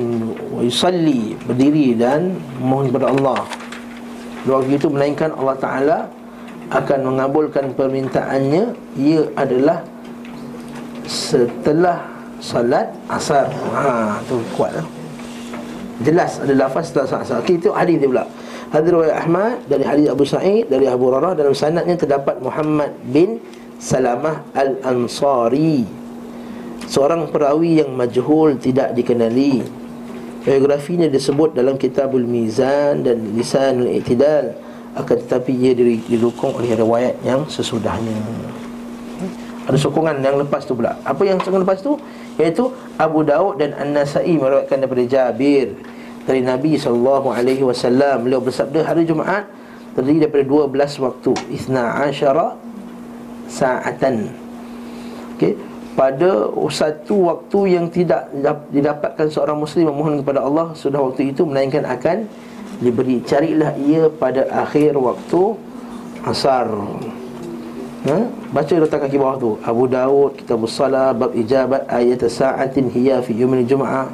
wa 0.53 0.61
yusalli 0.61 1.33
berdiri 1.49 1.95
dan 1.95 2.37
mohon 2.61 2.93
kepada 2.93 3.09
Allah. 3.09 3.41
Doa 4.45 4.63
itu 4.69 4.85
melainkan 4.85 5.33
Allah 5.33 5.57
taala 5.57 5.97
akan 6.69 6.99
mengabulkan 7.09 7.71
permintaannya. 7.75 8.63
Ia 8.99 9.21
adalah 9.33 9.83
setelah 11.09 12.05
salat 12.37 12.93
asar. 13.09 13.49
Ha 13.73 14.21
tu 14.29 14.37
kuat 14.53 14.77
lah. 14.77 14.85
jelas 15.99 16.39
ada 16.39 16.53
lafaz 16.53 16.93
setelah 16.93 17.07
salat 17.09 17.25
asar. 17.25 17.37
Okay, 17.41 17.57
itu 17.57 17.73
hadis 17.73 17.97
dia 17.97 18.07
pula. 18.07 18.29
Hadis 18.69 18.89
riwayat 18.93 19.15
Ahmad 19.25 19.55
dari 19.65 19.83
hadis 19.83 20.05
Abu 20.13 20.23
Sa'id 20.29 20.69
dari 20.69 20.85
Abu 20.85 21.09
Hurairah 21.09 21.33
dalam 21.33 21.57
sanadnya 21.57 21.97
terdapat 21.97 22.37
Muhammad 22.37 22.93
bin 23.09 23.41
Salamah 23.81 24.45
Al-Ansari. 24.53 25.89
Seorang 26.85 27.33
perawi 27.33 27.81
yang 27.81 27.97
majhul 27.97 28.61
tidak 28.61 28.93
dikenali. 28.93 29.65
Biografinya 30.45 31.09
disebut 31.09 31.57
dalam 31.57 31.75
Kitabul 31.75 32.23
Mizan 32.23 33.03
dan 33.03 33.35
Lisanul 33.35 33.91
Iktidal 33.91 34.55
Akan 34.95 35.19
tetapi 35.19 35.51
ia 35.51 35.75
didukung 35.75 36.55
oleh 36.55 36.73
riwayat 36.79 37.19
yang 37.27 37.43
sesudahnya 37.45 38.15
Ada 39.69 39.77
sokongan 39.77 40.17
yang 40.25 40.41
lepas 40.41 40.65
tu 40.65 40.73
pula. 40.73 40.97
Apa 41.05 41.21
yang 41.29 41.37
sokongan 41.37 41.61
lepas 41.61 41.85
tu? 41.85 41.93
Iaitu 42.41 42.73
Abu 42.97 43.21
Daud 43.21 43.61
dan 43.61 43.77
An-Nasai 43.77 44.33
meriwayatkan 44.33 44.81
daripada 44.81 45.05
Jabir. 45.05 45.77
Dari 46.25 46.41
Nabi 46.41 46.77
SAW 46.77 47.25
Beliau 48.21 48.41
bersabda 48.41 48.85
hari 48.85 49.05
Jumaat 49.05 49.49
Terdiri 49.93 50.25
daripada 50.25 50.45
12 50.73 51.05
waktu. 51.05 51.31
Isna 51.53 52.01
asyara 52.09 52.57
sa'atan. 53.49 54.29
Okay. 55.39 55.53
pada 55.99 56.47
satu 56.71 57.27
waktu 57.27 57.75
yang 57.75 57.91
tidak 57.91 58.27
didapatkan 58.71 59.27
seorang 59.27 59.59
muslim 59.59 59.91
memohon 59.91 60.23
kepada 60.23 60.43
Allah 60.43 60.71
sudah 60.71 60.99
waktu 60.99 61.35
itu 61.35 61.43
melainkan 61.43 61.83
akan 61.83 62.23
diberi 62.79 63.19
carilah 63.23 63.75
ia 63.75 64.07
pada 64.07 64.47
akhir 64.47 64.95
waktu 64.95 65.59
asar 66.23 66.71
ha? 68.07 68.17
baca 68.53 68.73
letak 68.77 68.99
kaki 69.07 69.17
bawah 69.19 69.35
tu. 69.35 69.51
Abu 69.65 69.83
Dawud 69.89 70.39
kitab 70.39 70.63
salat 70.69 71.17
bab 71.17 71.35
ijabat 71.35 71.83
ayat 71.89 72.23
sa'atin 72.23 72.87
hiya 72.93 73.19
fi 73.19 73.35
yumil 73.35 73.65
jum'ah. 73.65 74.07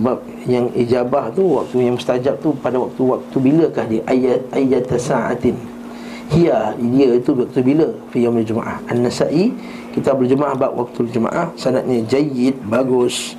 Bab 0.00 0.22
yang 0.46 0.70
ijabah 0.72 1.34
tu 1.34 1.42
waktu 1.58 1.90
yang 1.90 1.98
mustajab 1.98 2.38
tu 2.38 2.54
pada 2.62 2.78
waktu 2.78 3.02
waktu 3.02 3.36
bilakah 3.42 3.84
dia? 3.90 4.00
Ayat 4.06 4.46
ayat 4.54 4.86
sa'atin 4.86 5.80
Hiya. 6.30 6.78
Dia 6.78 7.18
itu 7.18 7.34
waktu 7.34 7.58
bila? 7.58 7.90
Fi 8.14 8.22
yaumil 8.22 8.46
jumaah. 8.46 8.78
An-Nasa'i 8.86 9.50
kita 9.90 10.14
berjemaah 10.14 10.54
bab 10.54 10.78
waktu 10.78 11.10
jumaah 11.10 11.50
sanadnya 11.58 12.06
jayyid 12.06 12.54
bagus. 12.70 13.34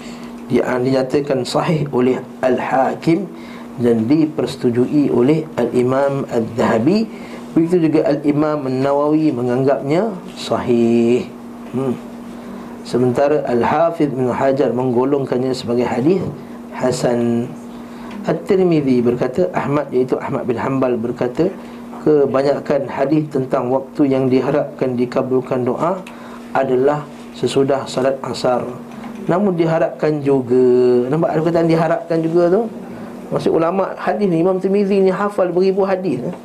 Dia 0.52 0.68
dinyatakan 0.76 1.48
sahih 1.48 1.88
oleh 1.96 2.20
Al-Hakim 2.44 3.24
dan 3.80 4.04
dipersetujui 4.04 5.08
oleh 5.08 5.48
Al-Imam 5.56 6.28
Al-Zahabi 6.28 7.08
begitu 7.52 7.88
juga 7.90 8.08
Al-Imam 8.08 8.68
An-Nawawi 8.68 9.32
menganggapnya 9.36 10.12
sahih. 10.40 11.28
Hmm. 11.76 11.96
Sementara 12.82 13.46
Al-Hafidh 13.46 14.12
bin 14.12 14.32
Hajar 14.32 14.74
menggolongkannya 14.74 15.54
sebagai 15.54 15.86
hadis 15.86 16.24
hasan. 16.76 17.48
At-Tirmizi 18.22 19.02
berkata 19.02 19.50
Ahmad 19.50 19.90
iaitu 19.90 20.14
Ahmad 20.22 20.46
bin 20.46 20.54
Hanbal 20.54 20.94
berkata 20.94 21.50
kebanyakan 22.06 22.86
hadis 22.86 23.26
tentang 23.34 23.74
waktu 23.74 24.14
yang 24.14 24.30
diharapkan 24.30 24.94
dikabulkan 24.94 25.66
doa 25.66 25.98
adalah 26.54 27.02
sesudah 27.34 27.90
salat 27.90 28.14
asar. 28.22 28.62
Namun 29.30 29.54
diharapkan 29.54 30.18
juga 30.22 30.58
Nampak 31.06 31.30
ada 31.30 31.40
perkataan 31.46 31.70
diharapkan 31.70 32.18
juga 32.26 32.50
tu 32.50 32.62
Maksud 33.30 33.54
ulama 33.54 33.94
hadis 33.96 34.26
ni 34.28 34.42
Imam 34.42 34.58
Tirmizi 34.58 34.98
ni 34.98 35.14
hafal 35.14 35.54
beribu 35.54 35.86
hadis 35.86 36.20
eh? 36.26 36.36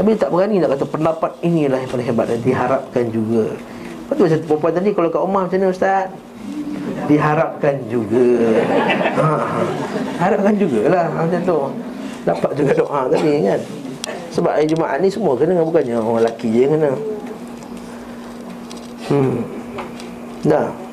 Tapi 0.00 0.16
tak 0.16 0.32
berani 0.32 0.56
nak 0.56 0.72
kata 0.72 0.88
pendapat 0.88 1.32
inilah 1.44 1.76
yang 1.76 1.90
paling 1.92 2.08
hebat 2.08 2.26
Dan 2.32 2.40
diharapkan 2.40 3.04
juga. 3.12 3.52
Lepas 3.52 4.14
tu 4.16 4.22
macam 4.24 4.38
perempuan 4.48 4.72
tadi 4.72 4.90
Kalau 4.96 5.08
kat 5.12 5.20
rumah 5.20 5.42
macam 5.44 5.58
mana 5.60 5.68
Ustaz? 5.68 6.08
Diharapkan 7.04 7.74
juga. 7.92 8.26
Ha, 9.20 9.28
ha. 9.28 9.60
Harapkan 10.16 10.54
jugalah 10.56 11.06
Macam 11.12 11.40
tu. 11.44 11.58
Dapat 12.24 12.50
juga 12.56 12.72
doa 12.80 13.00
tadi 13.12 13.32
kan? 13.44 13.60
Sebab 14.32 14.52
hari 14.56 14.66
Jumaat 14.72 15.04
ni 15.04 15.12
semua 15.12 15.36
kena 15.36 15.60
Bukannya? 15.60 16.00
Orang 16.00 16.24
lelaki 16.24 16.48
je 16.48 16.64
kena. 16.64 16.92
Hmm. 19.12 19.36
Dah 20.48 20.89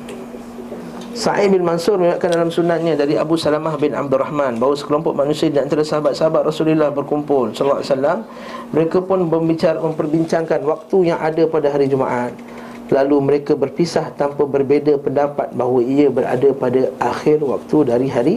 Sa'id 1.18 1.50
bin 1.50 1.66
Mansur 1.66 1.98
melihatkan 1.98 2.30
dalam 2.30 2.46
sunatnya 2.46 2.94
dari 2.94 3.18
Abu 3.18 3.34
Salamah 3.34 3.74
bin 3.74 3.90
Abdul 3.90 4.22
Rahman 4.22 4.62
bahawa 4.62 4.78
sekelompok 4.78 5.18
manusia 5.18 5.50
di 5.50 5.58
antara 5.58 5.82
sahabat-sahabat 5.82 6.46
Rasulullah 6.46 6.94
berkumpul 6.94 7.50
sallallahu 7.58 7.82
alaihi 7.82 7.90
wasallam. 7.90 8.18
Mereka 8.70 9.02
pun 9.02 9.26
berbicara 9.26 9.82
memperbincangkan 9.82 10.62
waktu 10.62 11.10
yang 11.10 11.18
ada 11.18 11.42
pada 11.50 11.74
hari 11.74 11.90
Jumaat. 11.90 12.38
Lalu 12.94 13.16
mereka 13.18 13.58
berpisah 13.58 14.14
tanpa 14.14 14.46
berbeza 14.46 14.94
pendapat 14.94 15.50
bahawa 15.58 15.82
ia 15.82 16.06
berada 16.06 16.54
pada 16.54 16.86
akhir 17.02 17.42
waktu 17.42 17.76
dari 17.82 18.06
hari 18.06 18.36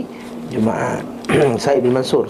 Jumaat. 0.50 1.06
Sa'id 1.62 1.86
bin 1.86 1.94
Mansur 1.94 2.26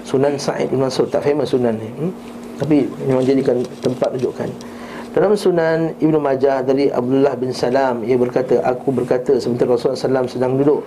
Sunan 0.00 0.40
Sa'id 0.40 0.72
bin 0.72 0.80
Mansur. 0.80 1.12
Tak 1.12 1.28
famous 1.28 1.52
sunan 1.52 1.76
ni 1.76 1.92
hmm? 1.92 2.12
Tapi 2.56 2.88
memang 3.04 3.20
jadikan 3.20 3.60
tempat 3.84 4.16
rujukan 4.16 4.48
Dalam 5.14 5.38
sunan 5.38 5.94
Ibn 6.02 6.14
Majah 6.18 6.66
Dari 6.66 6.90
Abdullah 6.90 7.38
bin 7.38 7.54
Salam 7.54 8.02
Ia 8.02 8.18
berkata 8.18 8.58
Aku 8.66 8.90
berkata 8.90 9.38
Sementara 9.38 9.78
Rasulullah 9.78 10.26
SAW 10.26 10.26
sedang 10.26 10.58
duduk 10.58 10.82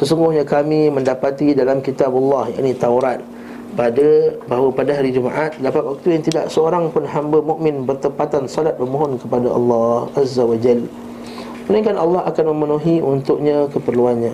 Sesungguhnya 0.00 0.48
kami 0.48 0.88
mendapati 0.88 1.52
dalam 1.52 1.84
kitab 1.84 2.16
Allah 2.16 2.52
ini 2.56 2.72
Taurat 2.76 3.20
pada 3.76 4.08
bahawa 4.48 4.72
pada 4.72 4.96
hari 4.96 5.12
Jumaat 5.12 5.60
dapat 5.60 5.84
waktu 5.84 6.16
yang 6.16 6.24
tidak 6.24 6.44
seorang 6.48 6.88
pun 6.88 7.04
hamba 7.04 7.44
mukmin 7.44 7.84
bertepatan 7.84 8.48
salat 8.48 8.72
memohon 8.80 9.20
kepada 9.20 9.52
Allah 9.52 10.08
Azza 10.16 10.48
wa 10.48 10.56
Jal. 10.56 10.80
Melainkan 11.68 12.00
Allah 12.00 12.24
akan 12.24 12.56
memenuhi 12.56 13.04
untuknya 13.04 13.68
keperluannya. 13.68 14.32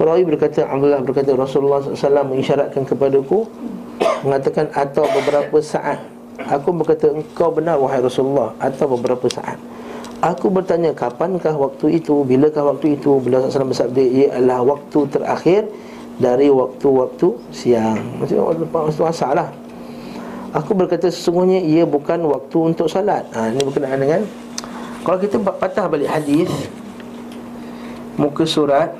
Perawi 0.00 0.24
berkata 0.24 0.64
Abdullah 0.64 1.04
berkata 1.04 1.36
Rasulullah 1.36 1.84
SAW 1.84 2.24
mengisyaratkan 2.32 2.88
kepadaku 2.88 3.44
Mengatakan 4.24 4.72
atau 4.72 5.04
beberapa 5.12 5.60
saat 5.60 6.00
Aku 6.48 6.72
berkata 6.72 7.12
engkau 7.12 7.52
benar 7.52 7.76
wahai 7.76 8.00
Rasulullah 8.00 8.56
Atau 8.56 8.96
beberapa 8.96 9.28
saat. 9.28 9.60
Aku 10.20 10.52
bertanya 10.52 10.92
kapankah 10.92 11.56
waktu 11.56 12.00
itu? 12.00 12.24
Bilakah 12.24 12.76
waktu 12.76 12.96
itu? 12.96 13.20
Bila 13.20 13.44
SAW 13.44 13.72
bersabda 13.72 14.00
Ia 14.00 14.26
adalah 14.36 14.76
waktu 14.76 14.98
terakhir 15.08 15.62
Dari 16.20 16.52
waktu-waktu 16.52 17.28
siang. 17.48 18.20
Maksudnya 18.20 18.44
waktu 18.44 19.02
asal 19.08 19.32
lah. 19.32 19.48
Aku 20.50 20.74
berkata 20.74 21.06
sesungguhnya 21.06 21.62
ia 21.62 21.86
bukan 21.86 22.26
waktu 22.26 22.74
untuk 22.74 22.90
salat. 22.90 23.22
Ha, 23.32 23.54
Ini 23.54 23.62
berkenaan 23.62 23.98
dengan 24.02 24.20
Kalau 25.06 25.18
kita 25.22 25.38
patah 25.40 25.86
balik 25.86 26.10
hadis 26.10 26.50
Muka 28.18 28.44
surat 28.44 28.92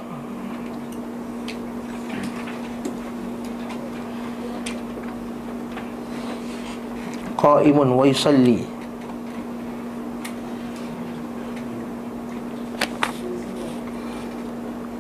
Qa'imun 7.41 7.89
wa 7.97 8.05
yusalli. 8.05 8.81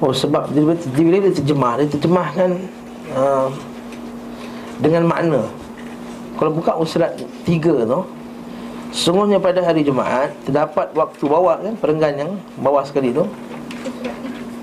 Oh 0.00 0.16
sebab 0.16 0.48
dia, 0.56 0.64
dia, 0.64 1.20
dia 1.20 1.32
terjemah 1.36 1.76
Dia 1.76 1.88
terjemahkan 1.92 2.56
uh, 3.12 3.52
Dengan 4.80 5.04
makna. 5.04 5.44
Kalau 6.40 6.56
buka 6.56 6.72
surat 6.88 7.20
tiga 7.44 7.84
tu 7.84 8.00
Sungguhnya 8.96 9.36
pada 9.36 9.60
hari 9.60 9.84
Jumaat 9.84 10.32
Terdapat 10.48 10.88
waktu 10.96 11.24
bawah 11.28 11.60
kan 11.60 11.76
Perenggan 11.76 12.14
yang 12.16 12.32
bawah 12.64 12.80
sekali 12.80 13.12
tu. 13.12 13.28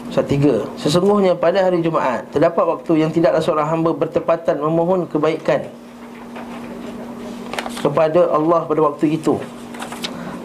Surat 0.09 0.25
tiga. 0.25 0.65
Sesungguhnya 0.81 1.37
pada 1.37 1.69
hari 1.69 1.85
Jumaat 1.85 2.25
Terdapat 2.33 2.65
waktu 2.65 3.05
yang 3.05 3.13
tidaklah 3.13 3.37
seorang 3.37 3.69
hamba 3.69 3.93
Bertepatan 3.93 4.57
memohon 4.57 5.05
kebaikan 5.05 5.69
Kepada 7.81 8.33
Allah 8.33 8.65
pada 8.65 8.81
waktu 8.81 9.17
itu. 9.19 9.37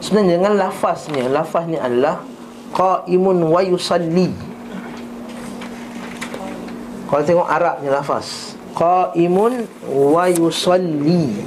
Sebenarnya 0.03 0.43
dengan 0.43 0.55
lafaznya 0.59 1.31
Lafaznya 1.31 1.81
adalah 1.81 2.21
Qa'imun 2.73 3.53
wa 3.53 3.61
yusalli. 3.61 4.33
Kalau 7.09 7.23
tengok 7.29 7.49
Arabnya 7.49 8.01
lafaz 8.01 8.57
Qa'imun 8.73 9.69
wa 9.89 10.25
yusalli. 10.33 11.45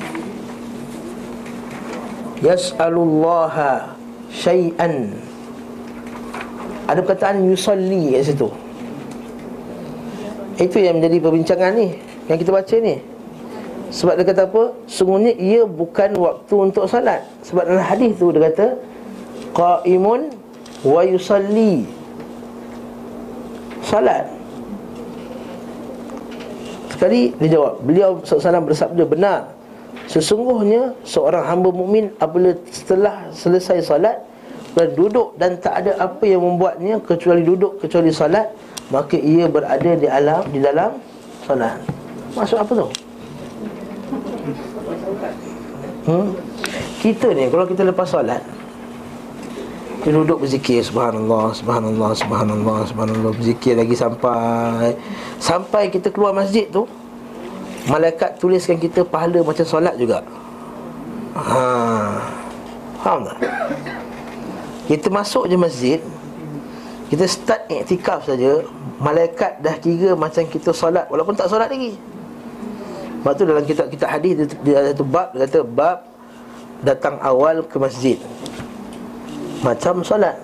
Yas'alullaha 2.46 3.98
syai'an. 4.30 5.10
Ada 6.86 7.02
perkataan 7.02 7.50
yusalli 7.50 8.14
kat 8.14 8.30
situ. 8.30 8.50
Itu 10.56 10.78
yang 10.80 11.04
menjadi 11.04 11.20
perbincangan 11.20 11.76
ni 11.76 12.00
Yang 12.32 12.48
kita 12.48 12.52
baca 12.56 12.76
ni 12.80 12.96
Sebab 13.96 14.20
dia 14.20 14.28
kata 14.28 14.44
apa? 14.44 14.76
Sungguhnya 14.92 15.32
ia 15.40 15.64
bukan 15.64 16.20
waktu 16.20 16.56
untuk 16.68 16.84
salat 16.92 17.24
Sebab 17.48 17.64
dalam 17.64 17.80
hadis 17.80 18.12
tu 18.20 18.28
dia 18.36 18.52
kata 18.52 18.76
Qa'imun 19.56 20.36
wa 20.84 21.02
yusalli 21.08 21.88
Salat 23.80 24.28
Sekali 26.92 27.32
dia 27.40 27.56
jawab 27.56 27.80
Beliau 27.88 28.20
SAW 28.28 28.68
bersabda 28.68 29.04
benar 29.08 29.56
Sesungguhnya 30.12 30.92
seorang 31.08 31.48
hamba 31.48 31.72
mukmin 31.72 32.12
apabila 32.20 32.54
setelah 32.70 33.32
selesai 33.34 33.82
salat 33.82 34.22
dan 34.76 34.92
duduk 34.94 35.34
dan 35.40 35.56
tak 35.58 35.82
ada 35.82 35.98
apa 35.98 36.24
yang 36.28 36.44
membuatnya 36.44 37.00
kecuali 37.02 37.42
duduk 37.42 37.80
kecuali 37.82 38.12
salat 38.12 38.52
maka 38.94 39.18
ia 39.18 39.50
berada 39.50 39.92
di 39.98 40.06
alam 40.06 40.46
di 40.52 40.60
dalam 40.62 41.00
salat. 41.48 41.80
Maksud 42.38 42.60
apa 42.60 42.72
tu? 42.76 43.05
Hmm? 46.06 46.38
Kita 47.02 47.34
ni 47.34 47.50
kalau 47.50 47.66
kita 47.66 47.82
lepas 47.82 48.06
salat 48.06 48.42
kita 50.06 50.22
duduk 50.22 50.46
berzikir 50.46 50.86
Subhanallah, 50.86 51.50
Subhanallah, 51.50 52.14
Subhanallah, 52.14 52.86
Subhanallah 52.86 53.34
Berzikir 53.34 53.74
lagi 53.74 53.98
sampai 53.98 54.94
Sampai 55.42 55.90
kita 55.90 56.14
keluar 56.14 56.30
masjid 56.30 56.70
tu 56.70 56.86
Malaikat 57.90 58.38
tuliskan 58.38 58.78
kita 58.78 59.02
pahala 59.02 59.42
macam 59.42 59.66
solat 59.66 59.98
juga 59.98 60.22
ha. 61.34 62.22
Faham 63.02 63.26
tak? 63.26 63.38
Kita 64.86 65.10
masuk 65.10 65.50
je 65.50 65.58
masjid 65.58 66.00
Kita 67.10 67.26
start 67.26 67.66
iktikaf 67.66 68.30
saja 68.30 68.62
Malaikat 69.02 69.58
dah 69.66 69.74
kira 69.82 70.14
macam 70.14 70.46
kita 70.46 70.70
solat 70.70 71.10
Walaupun 71.10 71.34
tak 71.34 71.50
solat 71.50 71.74
lagi 71.74 71.98
Sebab 73.26 73.34
tu 73.34 73.44
dalam 73.50 73.66
kitab-kitab 73.66 74.06
hadis 74.06 74.54
dia, 74.62 74.86
ada 74.86 74.94
bab 75.02 75.34
Dia 75.34 75.50
kata 75.50 75.66
bab 75.66 75.98
Datang 76.86 77.18
awal 77.26 77.66
ke 77.66 77.82
masjid. 77.82 78.22
Macam 79.66 80.06
solat. 80.06 80.38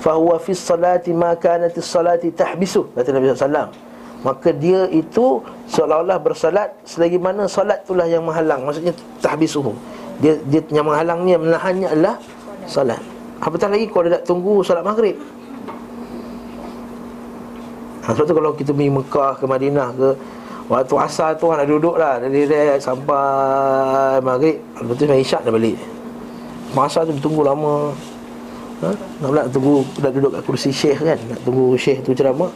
Fahuwa 0.00 0.40
fi 0.40 0.56
salati 0.56 1.12
ma 1.12 1.36
kanat 1.36 1.76
salati 1.76 2.32
tahbisu 2.32 2.88
kata 2.96 3.12
Nabi 3.12 3.28
sallallahu 3.36 3.84
maka 4.24 4.48
dia 4.50 4.88
itu 4.90 5.38
seolah-olah 5.70 6.18
bersolat 6.18 6.72
selagi 6.82 7.14
mana 7.14 7.46
solat 7.46 7.84
itulah 7.84 8.08
yang 8.08 8.24
menghalang 8.24 8.64
maksudnya 8.64 8.90
tahbisuhu. 9.20 9.76
Dia 10.18 10.34
dia 10.48 10.64
yang 10.72 10.88
menghalangnya 10.88 11.36
menahannya 11.36 11.88
adalah 11.92 12.16
solat. 12.64 12.98
Apatah 13.38 13.68
lagi 13.68 13.86
kalau 13.86 14.08
dia 14.08 14.16
nak 14.16 14.24
tunggu 14.24 14.64
solat 14.64 14.82
maghrib? 14.82 15.14
Ha, 18.02 18.14
sebab 18.14 18.24
tu 18.24 18.34
kalau 18.34 18.50
kita 18.54 18.70
pergi 18.74 18.90
Mekah 18.94 19.32
ke 19.38 19.44
Madinah 19.44 19.88
ke 19.94 20.08
Waktu 20.66 20.94
asal 20.98 21.38
tu 21.38 21.46
nak 21.50 21.66
duduk 21.66 21.94
lah. 21.94 22.18
Dari 22.18 22.42
dia 22.46 22.74
sampai 22.82 24.18
maghrib. 24.18 24.58
Lepas 24.82 24.94
tu 24.98 25.02
sampai 25.06 25.22
isyak 25.22 25.42
dah 25.46 25.52
balik. 25.54 25.78
Masa 26.74 27.06
tu 27.06 27.14
tunggu 27.22 27.46
lama. 27.46 27.94
Ha? 28.82 28.90
Nak 28.92 29.28
pula 29.32 29.42
tunggu 29.48 29.80
Nak 30.04 30.12
duduk 30.12 30.30
kat 30.36 30.42
kursi 30.42 30.70
syekh 30.74 31.00
kan? 31.00 31.18
Nak 31.30 31.40
tunggu 31.46 31.78
syekh 31.78 32.02
tu 32.02 32.10
ceramah. 32.12 32.50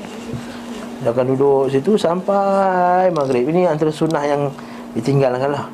Dia 1.01 1.14
akan 1.14 1.27
duduk 1.33 1.70
situ 1.70 1.94
sampai 1.94 3.09
maghrib. 3.14 3.46
Ini 3.46 3.70
antara 3.70 3.94
sunnah 3.94 4.27
yang 4.27 4.51
ditinggalkan 4.92 5.55
lah. 5.55 5.64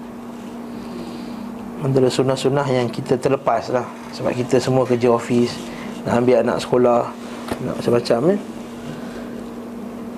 Antara 1.80 2.08
sunnah-sunnah 2.08 2.66
yang 2.68 2.88
kita 2.92 3.16
terlepas 3.20 3.72
lah. 3.72 3.84
Sebab 4.16 4.32
kita 4.32 4.56
semua 4.56 4.88
kerja 4.88 5.12
ofis 5.12 5.52
Nak 6.08 6.24
ambil 6.24 6.40
anak 6.40 6.56
sekolah 6.64 7.04
Nak 7.60 7.74
macam-macam 7.76 8.18
kan 8.32 8.38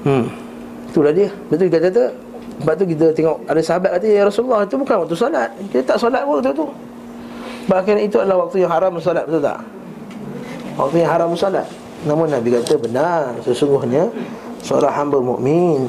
Hmm 0.07 0.48
Itulah 0.99 1.15
dia. 1.15 1.31
Betul 1.47 1.71
kita 1.71 1.79
kata 1.79 2.03
Sebab 2.59 2.75
tu 2.75 2.85
kita 2.91 3.07
tengok 3.15 3.47
Ada 3.47 3.61
sahabat 3.63 3.91
kata 3.95 4.07
Ya 4.11 4.27
Rasulullah 4.27 4.67
Itu 4.67 4.83
bukan 4.83 5.07
waktu 5.07 5.15
solat. 5.15 5.55
Kita 5.71 5.95
tak 5.95 5.99
solat 6.03 6.27
pun 6.27 6.43
waktu 6.43 6.51
tu. 6.59 6.67
Bahkan 7.71 7.97
itu 8.03 8.19
adalah 8.19 8.43
waktu 8.43 8.67
yang 8.67 8.73
haram 8.75 8.99
salat 8.99 9.31
betul 9.31 9.47
tak? 9.47 9.63
Waktu 10.75 10.97
yang 11.07 11.11
haram 11.15 11.31
salat. 11.39 11.71
Namun 12.03 12.35
Nabi 12.35 12.51
kata 12.51 12.83
benar 12.83 13.39
sesungguhnya 13.47 14.11
seorang 14.67 14.91
hamba 14.91 15.23
mukmin 15.23 15.87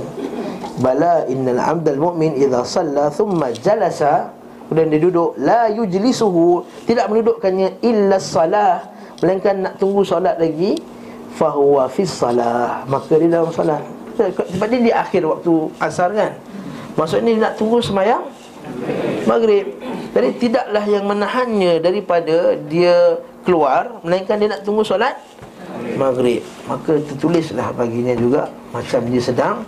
bala 0.78 1.26
innal 1.26 1.58
abdal 1.58 1.98
mu'min 1.98 2.38
idza 2.38 2.62
salla 2.70 3.10
thumma 3.10 3.50
jalasa. 3.50 4.30
Kemudian 4.70 4.94
dia 4.94 5.02
duduk 5.02 5.42
la 5.42 5.74
yujlisuhu 5.74 6.62
tidak 6.86 7.10
menudukkannya 7.10 7.82
illa 7.82 8.22
salah 8.22 8.86
melainkan 9.26 9.66
nak 9.66 9.74
tunggu 9.82 10.06
solat 10.06 10.38
lagi 10.38 10.78
fahuwa 11.34 11.90
fi 11.90 12.06
salah. 12.06 12.86
Maka 12.86 13.18
dia 13.18 13.40
dalam 13.40 13.50
solat 13.50 13.99
sebab 14.28 14.68
dia 14.68 14.82
di 14.84 14.92
akhir 14.92 15.24
waktu 15.24 15.54
asar 15.80 16.12
kan? 16.12 16.36
Maksudnya 17.00 17.32
dia 17.32 17.42
nak 17.48 17.56
tunggu 17.56 17.80
semayang 17.80 18.28
maghrib. 19.24 19.72
Jadi 20.10 20.30
tidaklah 20.42 20.84
yang 20.90 21.06
menahannya 21.06 21.78
daripada 21.80 22.58
dia 22.66 23.22
keluar 23.46 24.02
Melainkan 24.02 24.42
dia 24.42 24.50
nak 24.50 24.66
tunggu 24.66 24.82
solat 24.82 25.16
maghrib. 25.96 26.42
Maka 26.66 26.98
tertulislah 27.06 27.70
baginya 27.78 28.18
juga 28.18 28.50
Macam 28.74 29.06
dia 29.06 29.22
sedang 29.22 29.62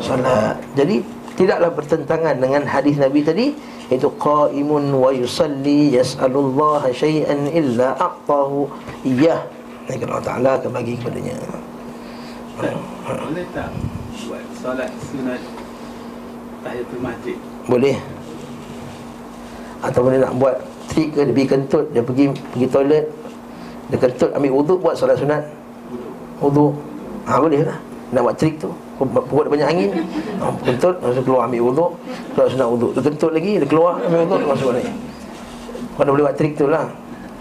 solat. 0.00 0.56
Jadi 0.74 1.04
tidaklah 1.36 1.70
bertentangan 1.76 2.40
dengan 2.40 2.64
hadis 2.64 2.96
Nabi 2.96 3.20
tadi 3.20 3.46
Itu 3.92 4.10
qaimun 4.16 4.96
wa 4.96 5.12
yusalli 5.12 5.92
yas'alullah 5.92 6.88
syai'an 6.88 7.52
illa 7.52 7.92
aqtahu 8.00 8.68
iyah 9.04 9.44
Ini 9.92 10.08
Allah 10.08 10.24
Ta'ala 10.24 10.50
akan 10.56 10.70
bagi 10.72 10.96
kepadanya 10.96 11.36
Boleh 12.60 13.46
tak 13.56 13.72
buat 14.28 14.44
solat 14.60 14.90
sunat 15.08 15.40
tahiyatul 16.60 17.00
masjid? 17.00 17.36
Boleh. 17.64 17.96
Ataupun 19.82 20.14
dia 20.14 20.20
nak 20.22 20.36
buat 20.36 20.60
trik 20.92 21.16
ke? 21.16 21.26
Dia 21.26 21.34
pergi 21.34 21.48
kentut 21.48 21.84
Dia 21.90 22.02
pergi 22.06 22.24
pergi 22.54 22.66
toilet 22.70 23.04
Dia 23.90 23.96
kentut 23.98 24.30
ambil 24.30 24.52
wuduk 24.62 24.78
Buat 24.78 24.94
solat 24.94 25.18
sunat. 25.18 25.42
Wuduk 26.38 26.76
Ha 27.26 27.42
boleh 27.42 27.66
lah. 27.66 27.78
Nak 28.14 28.20
buat 28.28 28.36
trik 28.38 28.60
tu. 28.62 28.70
Pukul 29.00 29.50
banyak 29.50 29.66
angin. 29.66 29.90
Ha, 30.38 30.54
Kentut 30.62 30.94
Lepas 31.02 31.18
keluar 31.24 31.50
ambil 31.50 31.60
wuduk 31.72 31.90
Solat 32.36 32.48
sunat 32.54 32.68
wuduk 32.70 32.90
Dia 32.94 33.02
kentut 33.10 33.32
lagi 33.34 33.52
Dia 33.58 33.66
keluar 33.66 33.98
ambil 33.98 34.20
wuduk 34.22 34.38
Dia 34.38 34.48
masuk 34.52 34.66
balik. 34.70 34.86
Kau 35.92 36.02
dah 36.06 36.12
boleh 36.14 36.24
buat 36.30 36.36
trik 36.38 36.52
tu 36.54 36.66
lah. 36.70 36.86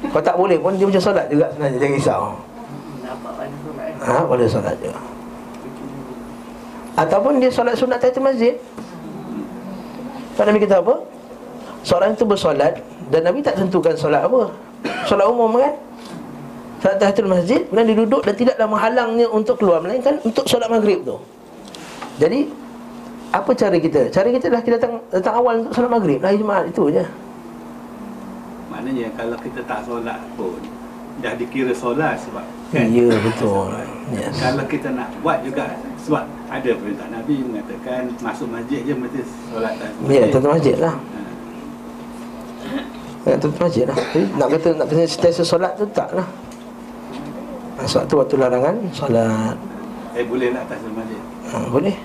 Kalau 0.01 0.23
tak 0.25 0.35
boleh 0.39 0.57
pun 0.57 0.73
Dia 0.73 0.85
macam 0.89 1.03
solat 1.03 1.25
juga 1.29 1.45
sebenarnya. 1.53 1.77
Jangan 1.77 1.97
risau 1.99 2.23
Ha 4.01 4.25
boleh 4.25 4.49
solat 4.49 4.73
juga. 4.81 4.97
Ataupun 6.97 7.37
dia 7.37 7.53
solat 7.53 7.77
sunat 7.77 8.01
Tahiyatul 8.01 8.25
masjid. 8.25 8.53
Kan 10.35 10.49
Nabi 10.49 10.59
kata 10.65 10.81
apa? 10.81 10.95
Seorang 11.81 12.13
itu 12.13 12.25
bersolat 12.25 12.81
Dan 13.13 13.25
Nabi 13.25 13.45
tak 13.45 13.61
tentukan 13.61 13.93
solat 13.93 14.25
apa. 14.25 14.49
Solat 15.05 15.25
umum 15.29 15.53
kan? 15.57 15.73
Salat 16.81 16.97
tahiyatul 16.97 17.29
masjid 17.29 17.61
Kemudian 17.69 17.85
dia 17.93 17.97
duduk 18.01 18.21
dan 18.25 18.33
tidaklah 18.33 18.67
menghalangnya 18.69 19.27
untuk 19.29 19.61
keluar 19.61 19.85
Melainkan 19.85 20.17
untuk 20.25 20.49
solat 20.49 20.69
maghrib 20.71 21.05
tu. 21.05 21.21
Jadi 22.17 22.49
Apa 23.31 23.53
cara 23.53 23.77
kita? 23.77 24.09
Cara 24.09 24.27
kita 24.33 24.45
dah 24.49 24.61
kita 24.65 24.75
datang, 24.81 24.93
datang 25.13 25.35
awal 25.37 25.53
untuk 25.61 25.73
solat 25.77 25.91
maghrib 25.93 26.19
Hari 26.25 26.41
Jumaat 26.41 26.65
itu 26.73 26.89
je. 26.89 27.05
Maknanya 28.73 29.07
kalau 29.13 29.37
kita 29.39 29.61
tak 29.69 29.85
solat 29.85 30.19
pun 30.33 30.80
Dah 31.21 31.37
dikira 31.37 31.69
solat 31.77 32.17
sebab 32.25 32.41
kan? 32.73 32.89
Ya 32.89 33.13
betul. 33.21 33.69
Yes. 34.15 34.33
Kalau 34.41 34.65
kita 34.65 34.89
nak 34.89 35.13
buat 35.21 35.45
juga 35.45 35.77
Sebab 36.01 36.25
ada 36.49 36.69
perintah 36.75 37.07
Nabi 37.13 37.45
mengatakan 37.45 38.09
Masuk 38.19 38.49
masjid 38.49 38.81
je 38.83 38.93
mesti 38.97 39.21
solat 39.53 39.77
tak 39.77 39.89
Ya 40.09 40.25
tuan 40.33 40.49
masjid 40.49 40.75
lah. 40.81 40.95
Ha. 40.97 43.29
Ya 43.29 43.35
tuan 43.37 43.53
masjid 43.55 43.85
lah. 43.85 43.95
Jadi, 43.95 44.25
Nak 44.33 44.47
kata 44.57 44.67
nak 44.75 44.87
kena 44.89 45.03
sentiasa 45.05 45.43
solat 45.45 45.77
tu 45.77 45.85
tak 45.93 46.09
lah. 46.11 46.27
Ha, 47.77 47.85
Sebab 47.85 48.03
tu 48.09 48.15
waktu 48.17 48.35
larangan 48.41 48.75
Solat. 48.91 49.55
Eh 50.17 50.25
boleh 50.25 50.49
nak 50.51 50.67
atas 50.67 50.81
masjid? 50.91 51.21
Ha, 51.53 51.57
Boleh. 51.69 51.95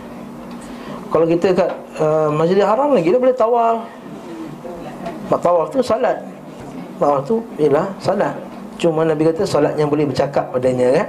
Kalau 1.08 1.26
kita 1.26 1.56
kat 1.56 1.70
uh, 2.02 2.28
Masjidil 2.28 2.68
Haram 2.68 2.92
lagi 2.92 3.08
Dia 3.08 3.18
boleh 3.18 3.34
tawaf. 3.34 3.88
Mak 5.26 5.40
tawaf 5.42 5.66
tu 5.72 5.82
salat. 5.82 6.22
Tawaf 7.00 7.26
tu 7.26 7.42
ialah 7.58 7.90
salat 7.98 8.45
Cuma 8.76 9.08
Nabi 9.08 9.24
kata 9.24 9.42
salat 9.48 9.72
yang 9.80 9.88
boleh 9.88 10.04
bercakap 10.04 10.52
padanya 10.52 11.00
kan? 11.00 11.08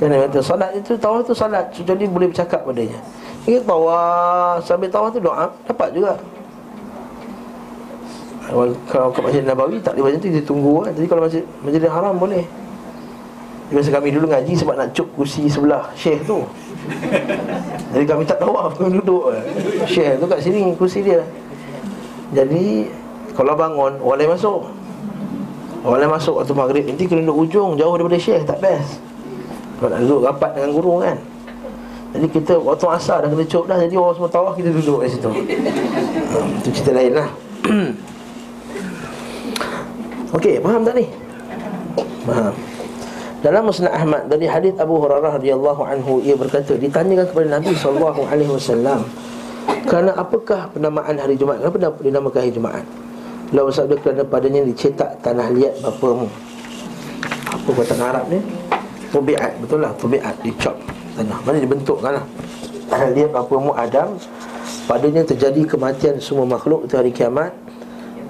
Dan 0.00 0.06
Nabi 0.16 0.22
kata 0.32 0.40
salat 0.40 0.70
itu 0.72 0.96
Tawaf 0.96 1.28
tu 1.28 1.36
salat 1.36 1.68
Jadi 1.76 2.08
boleh 2.08 2.32
bercakap 2.32 2.64
padanya. 2.64 2.96
Kita 3.44 3.60
tawaf 3.68 4.64
Sambil 4.64 4.88
tawaf 4.88 5.12
tu 5.12 5.20
doa 5.20 5.52
Dapat 5.68 5.88
juga. 5.92 6.16
Kalau, 8.50 9.14
kat 9.14 9.22
Masjid 9.22 9.44
Nabawi 9.46 9.78
tak 9.78 9.94
boleh 9.94 10.10
macam 10.10 10.20
tu 10.24 10.28
Dia 10.32 10.42
tunggu 10.42 10.74
kan? 10.82 10.92
Jadi 10.96 11.06
kalau 11.06 11.22
Masjid, 11.28 11.44
Masjid 11.62 11.82
Haram 11.86 12.16
boleh. 12.16 12.44
Biasa 13.70 13.94
kami 13.94 14.10
dulu 14.10 14.26
ngaji 14.26 14.52
sebab 14.58 14.74
nak 14.74 14.90
cuk 14.90 15.06
kursi 15.14 15.46
sebelah 15.46 15.86
Syekh 15.94 16.26
tu. 16.26 16.42
Jadi 17.94 18.02
kami 18.02 18.26
tak 18.26 18.42
tahu 18.42 18.50
apa 18.58 18.74
kami 18.74 18.98
duduk 18.98 19.30
Syekh 19.86 20.18
tu 20.18 20.26
kat 20.26 20.42
sini 20.42 20.74
kursi 20.74 21.06
dia. 21.06 21.22
Jadi 22.34 22.90
Kalau 23.30 23.54
bangun 23.54 24.02
lain 24.02 24.34
masuk 24.34 24.79
Orang 25.80 25.98
lain 26.04 26.12
masuk 26.12 26.36
waktu 26.36 26.52
maghrib 26.52 26.84
Nanti 26.84 27.08
kena 27.08 27.24
duduk 27.24 27.48
ujung 27.48 27.70
Jauh 27.80 27.94
daripada 27.96 28.20
Syekh 28.20 28.44
Tak 28.44 28.60
best. 28.60 29.00
Kalau 29.80 29.88
nak 29.96 30.00
duduk 30.04 30.20
rapat 30.28 30.50
dengan 30.52 30.70
guru 30.76 31.00
kan. 31.00 31.16
Jadi 32.10 32.26
kita 32.26 32.58
waktu 32.60 32.86
asar 32.90 33.24
dah 33.24 33.28
kena 33.32 33.44
cuk 33.48 33.64
dah 33.64 33.78
Jadi 33.80 33.94
orang 33.96 34.14
semua 34.18 34.28
tawaf 34.28 34.52
kita 34.60 34.68
duduk 34.76 35.00
di 35.00 35.08
situ. 35.08 35.30
Hmm, 35.30 36.58
Itu 36.60 36.68
cerita 36.74 36.92
lain 36.92 37.12
lah. 37.16 37.28
Okey, 40.36 40.62
faham 40.62 40.84
tak 40.84 40.94
ni? 40.94 41.06
Faham. 42.28 42.54
Dalam 43.40 43.62
Musnad 43.64 43.96
Ahmad 43.96 44.28
dari 44.28 44.44
hadis 44.44 44.76
Abu 44.76 45.00
Hurairah 45.00 45.40
radhiyallahu 45.40 45.80
anhu 45.80 46.20
ia 46.20 46.36
berkata 46.36 46.76
ditanyakan 46.76 47.24
kepada 47.24 47.48
Nabi 47.56 47.72
sallallahu 47.72 48.28
alaihi 48.28 48.52
wasallam 48.52 49.00
kerana 49.88 50.12
apakah 50.12 50.68
penamaan 50.76 51.16
hari 51.16 51.40
Jumaat? 51.40 51.64
Kenapa 51.64 51.98
dinamakan 52.04 52.38
hari 52.44 52.52
Jumaat 52.52 52.84
Beliau 53.50 53.66
bersabda 53.66 53.98
kerana 53.98 54.22
padanya 54.22 54.62
dicetak 54.62 55.18
tanah 55.26 55.50
liat 55.50 55.82
bapamu 55.82 56.30
apa 57.50 57.66
perkataan 57.66 58.02
Arab 58.14 58.30
ni? 58.30 58.38
Tubiat 59.10 59.58
betul 59.58 59.82
lah 59.82 59.90
tubiat 59.98 60.38
dicop 60.46 60.78
tanah. 61.18 61.38
Mana 61.42 61.58
dibentukkan 61.58 62.14
lah. 62.14 62.24
Tanah 62.86 63.10
liat 63.10 63.34
bapamu 63.34 63.74
Adam? 63.74 64.14
Padanya 64.86 65.26
terjadi 65.26 65.66
kematian 65.66 66.22
semua 66.22 66.46
makhluk 66.46 66.86
itu 66.86 66.94
hari 66.94 67.10
kiamat. 67.10 67.50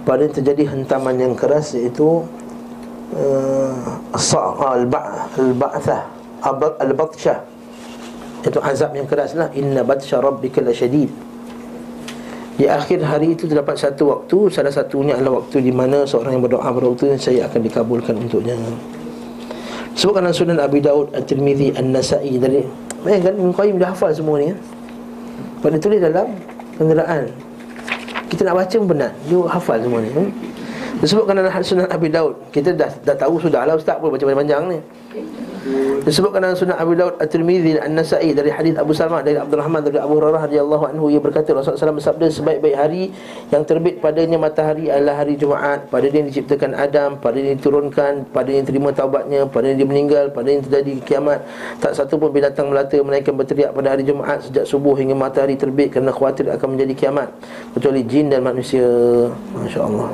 Padanya 0.09 0.41
terjadi 0.41 0.73
hentaman 0.73 1.21
yang 1.21 1.37
keras 1.37 1.77
iaitu 1.77 2.25
al-ba'thah 4.17 6.03
al-batshah 6.81 7.45
itu 8.41 8.57
azab 8.65 8.97
yang 8.97 9.05
keras 9.05 9.37
lah. 9.37 9.53
Inna 9.53 9.85
batsha 9.85 10.17
rabbika 10.17 10.65
lasyadid 10.65 11.13
di 12.61 12.69
akhir 12.69 13.01
hari 13.01 13.33
itu 13.33 13.49
terdapat 13.49 13.73
satu 13.73 14.13
waktu. 14.13 14.53
Salah 14.53 14.69
satunya 14.69 15.17
adalah 15.17 15.41
waktu 15.41 15.65
di 15.65 15.73
mana 15.73 16.05
seorang 16.05 16.37
yang 16.37 16.45
berdoa 16.45 16.69
pada 16.69 16.87
waktu 16.93 17.05
ini 17.09 17.17
saya 17.17 17.49
akan 17.49 17.61
dikabulkan 17.65 18.21
untuknya. 18.21 18.53
Sebutkan 19.97 20.29
dalam 20.29 20.37
sunan 20.37 20.61
Abi 20.61 20.85
Daud 20.85 21.09
At-Tirmizi 21.17 21.73
An-Nasa'i. 21.73 22.37
Dari 22.37 22.61
bayangkan 23.01 23.33
Ibn 23.41 23.53
Qayyim 23.57 23.77
dah 23.81 23.97
hafal 23.97 24.13
semua 24.13 24.37
ni 24.37 24.53
ya. 24.53 24.57
pada 25.65 25.77
tulis 25.81 26.05
dalam 26.05 26.29
kenderaan. 26.77 27.33
Kita 28.29 28.45
nak 28.45 28.55
baca 28.61 28.77
pun 28.77 28.89
penat. 28.93 29.13
Dia 29.25 29.41
hafal 29.49 29.79
semua 29.81 29.99
ni 30.05 30.11
hmm? 30.13 30.29
Disebutkan 31.01 31.41
dalam 31.41 31.65
sunan 31.65 31.89
Abi 31.89 32.13
Daud. 32.13 32.37
Kita 32.53 32.77
dah, 32.77 32.93
dah 33.09 33.17
tahu 33.17 33.41
sudah 33.41 33.65
lah 33.65 33.81
Ustaz 33.81 33.97
pun 33.97 34.13
baca 34.13 34.21
panjang-panjang 34.21 34.63
ni 34.69 34.79
Disebutkan 36.01 36.41
dalam 36.41 36.57
sunan 36.57 36.81
Abi 36.81 36.97
Daud 36.97 37.21
At-Tirmidhi 37.21 37.77
dan 37.77 37.93
An-Nasai 37.93 38.33
Dari 38.33 38.49
hadis 38.49 38.75
Abu 38.81 38.97
Salma 38.97 39.21
Dari 39.21 39.37
Abdul 39.37 39.61
Rahman 39.61 39.85
Dari 39.85 40.01
Abu 40.01 40.17
Hurairah 40.17 40.49
radhiyallahu 40.49 40.85
anhu 40.91 41.13
Ia 41.13 41.21
berkata 41.21 41.53
Rasulullah 41.53 41.77
SAW 41.77 41.99
bersabda 42.01 42.27
Sebaik-baik 42.33 42.77
hari 42.77 43.03
Yang 43.53 43.63
terbit 43.69 43.95
padanya 44.01 44.41
matahari 44.41 44.89
adalah 44.89 45.21
hari 45.21 45.37
Jumaat. 45.37 45.93
Pada 45.93 46.09
dia 46.09 46.25
diciptakan 46.25 46.73
Adam 46.73 47.21
Pada 47.21 47.37
dia 47.37 47.53
diturunkan 47.53 48.33
Pada 48.33 48.49
dia 48.49 48.65
terima 48.65 48.91
taubatnya 48.97 49.45
Pada 49.45 49.71
dia 49.77 49.87
meninggal 49.87 50.33
Pada 50.33 50.49
dia 50.49 50.65
terjadi 50.65 50.93
kiamat. 51.05 51.45
Tak 51.79 51.93
satu 51.93 52.17
pun 52.17 52.33
binatang 52.33 52.73
melata 52.73 52.97
Melainkan 52.97 53.37
berteriak 53.37 53.77
pada 53.77 53.93
hari 53.93 54.03
Jumaat 54.03 54.41
Sejak 54.49 54.65
subuh 54.65 54.97
hingga 54.97 55.13
matahari 55.13 55.61
terbit 55.61 55.93
Kerana 55.93 56.11
khawatir 56.17 56.49
akan 56.49 56.81
menjadi 56.81 56.95
kiamat. 56.97 57.29
Kecuali 57.77 58.01
jin 58.09 58.33
dan 58.33 58.41
manusia. 58.41 58.89
Masya 59.53 59.81
Allah 59.85 60.09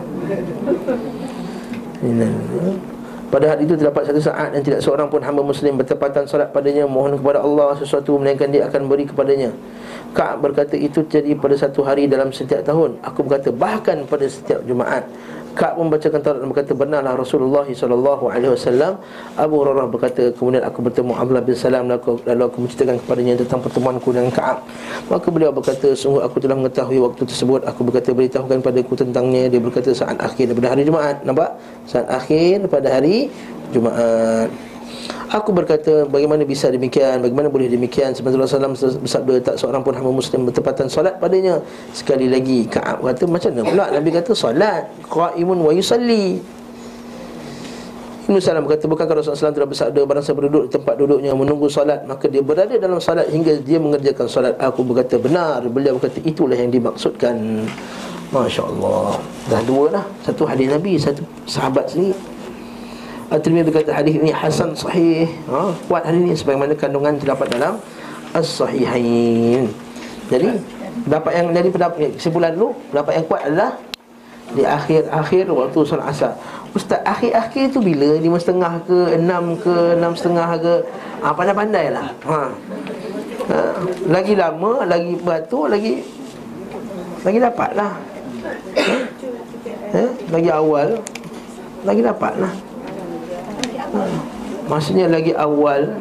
pada 3.26 3.50
hari 3.50 3.66
itu 3.66 3.74
terdapat 3.74 4.06
satu 4.06 4.22
saat 4.22 4.54
yang 4.54 4.62
tidak 4.62 4.80
seorang 4.86 5.10
pun 5.10 5.18
hamba 5.18 5.42
muslim 5.42 5.74
bertepatan 5.74 6.30
solat 6.30 6.54
padanya 6.54 6.86
mohon 6.86 7.18
kepada 7.18 7.42
Allah 7.42 7.74
sesuatu 7.74 8.14
melainkan 8.22 8.46
dia 8.54 8.70
akan 8.70 8.86
beri 8.86 9.02
kepadanya. 9.10 9.50
Ka'ab 10.14 10.46
berkata 10.46 10.78
itu 10.78 11.02
terjadi 11.02 11.34
pada 11.34 11.58
satu 11.58 11.82
hari 11.82 12.06
dalam 12.06 12.30
setiap 12.30 12.62
tahun. 12.62 13.02
Aku 13.02 13.26
berkata 13.26 13.50
bahkan 13.50 14.06
pada 14.06 14.24
setiap 14.30 14.62
Jumaat. 14.64 15.04
Ka'ab 15.56 15.80
membacakan 15.80 16.20
Taurat 16.20 16.38
dan 16.44 16.48
berkata 16.52 16.72
benarlah 16.76 17.16
Rasulullah 17.16 17.64
sallallahu 17.64 18.28
alaihi 18.28 18.52
wasallam. 18.52 19.00
Abu 19.40 19.64
Hurairah 19.64 19.88
berkata 19.88 20.22
kemudian 20.36 20.60
aku 20.60 20.84
bertemu 20.84 21.16
Abdullah 21.16 21.40
bin 21.40 21.56
Salam 21.56 21.88
lalu 21.88 21.96
aku, 21.96 22.10
lalu 22.28 22.42
aku 22.44 22.58
menceritakan 22.60 22.96
kepadanya 23.00 23.34
tentang 23.40 23.60
pertemuanku 23.64 24.08
dengan 24.12 24.28
Ka'ab. 24.36 24.58
Maka 25.08 25.26
beliau 25.32 25.50
berkata 25.56 25.96
sungguh 25.96 26.20
aku 26.20 26.36
telah 26.44 26.60
mengetahui 26.60 27.00
waktu 27.00 27.22
tersebut. 27.24 27.64
Aku 27.64 27.80
berkata 27.88 28.12
beritahukan 28.12 28.60
padaku 28.60 28.92
tentangnya. 29.00 29.48
Dia 29.48 29.60
berkata 29.64 29.90
saat 29.96 30.20
akhir 30.20 30.52
daripada 30.52 30.76
hari 30.76 30.84
Jumaat. 30.84 31.24
Nampak? 31.24 31.56
Saat 31.88 32.06
akhir 32.12 32.68
pada 32.68 32.92
hari 32.92 33.32
Jumaat. 33.72 34.52
Aku 35.34 35.50
berkata 35.50 36.06
bagaimana 36.06 36.46
bisa 36.46 36.70
demikian? 36.70 37.18
Bagaimana 37.18 37.50
boleh 37.50 37.66
demikian? 37.66 38.14
Sebenarnya 38.14 38.46
Rasulullah 38.46 38.72
SAW 38.72 39.02
bersabda 39.02 39.32
Tak 39.42 39.56
seorang 39.58 39.82
pun 39.82 39.92
hamba 39.98 40.10
muslim 40.14 40.46
bertepatan 40.46 40.86
solat 40.86 41.18
padanya. 41.18 41.58
Sekali 41.90 42.30
lagi 42.30 42.66
Ka'ab 42.70 43.02
kata 43.02 43.26
macam 43.26 43.50
mana 43.50 43.62
pula? 43.66 43.84
Nabi 43.90 44.08
kata 44.14 44.32
solat 44.32 44.86
Qa'imun 45.10 45.58
wa 45.60 45.72
yusalli. 45.74 46.38
Ibn 48.26 48.42
Salam 48.42 48.66
berkata 48.66 48.90
Bukankah 48.90 49.22
Rasulullah 49.22 49.38
SAW 49.38 49.54
telah 49.54 49.70
bersabda 49.70 50.00
Barang 50.02 50.24
saya 50.26 50.34
berduduk 50.34 50.66
di 50.66 50.70
tempat 50.74 50.98
duduknya 50.98 51.30
Menunggu 51.30 51.70
solat 51.70 52.02
Maka 52.10 52.26
dia 52.26 52.42
berada 52.42 52.74
dalam 52.74 52.98
solat 52.98 53.30
Hingga 53.30 53.62
dia 53.62 53.78
mengerjakan 53.78 54.26
solat. 54.26 54.58
Aku 54.58 54.82
berkata 54.82 55.14
benar. 55.14 55.62
Beliau 55.70 55.94
berkata 55.94 56.18
itulah 56.26 56.58
yang 56.58 56.74
dimaksudkan. 56.74 57.38
Masya 58.34 58.62
Allah 58.66 59.22
Dah 59.46 59.62
dua 59.62 59.94
lah 59.94 60.04
Satu 60.26 60.42
hadis 60.42 60.66
Nabi 60.66 60.98
Satu 60.98 61.22
sahabat 61.46 61.86
sendiri 61.86 62.35
At-Tirmidzi 63.26 63.74
berkata 63.74 63.90
hadis 63.90 64.14
ini 64.14 64.30
hasan 64.30 64.70
sahih. 64.78 65.26
Ha, 65.50 65.74
kuat 65.90 66.06
hadis 66.06 66.20
ini 66.22 66.34
sebagaimana 66.38 66.78
kandungan 66.78 67.18
terdapat 67.18 67.50
dalam 67.50 67.74
As-Sahihain. 68.30 69.66
Jadi 70.30 70.48
dapat 71.10 71.32
yang 71.34 71.50
dari 71.50 71.68
pendapat 71.70 72.14
kesimpulan 72.14 72.54
dulu, 72.54 72.74
pendapat 72.94 73.12
yang 73.18 73.26
kuat 73.26 73.40
adalah 73.50 73.70
di 74.54 74.62
akhir-akhir 74.62 75.44
waktu 75.50 75.78
solat 75.82 76.06
asar. 76.06 76.32
Ustaz, 76.70 77.02
akhir-akhir 77.02 77.74
tu 77.74 77.82
bila? 77.82 78.14
Lima 78.20 78.38
setengah 78.38 78.78
ke, 78.86 79.18
enam 79.18 79.58
ke, 79.58 79.98
enam 79.98 80.14
setengah 80.14 80.54
ke? 80.62 80.74
Ha, 81.24 81.34
pandai-pandai 81.34 81.86
lah. 81.90 82.06
Ha. 82.30 82.40
ha. 83.50 83.58
Lagi 84.06 84.38
lama, 84.38 84.86
lagi 84.86 85.18
batu, 85.18 85.66
lagi 85.66 86.06
lagi 87.26 87.38
dapat 87.42 87.70
lah. 87.74 87.92
Ha? 88.78 88.96
Ha? 89.98 90.02
Lagi 90.30 90.50
awal, 90.54 91.02
lagi 91.82 92.00
dapat 92.06 92.32
lah. 92.38 92.52
Maksudnya 94.66 95.06
lagi 95.06 95.30
awal 95.36 95.94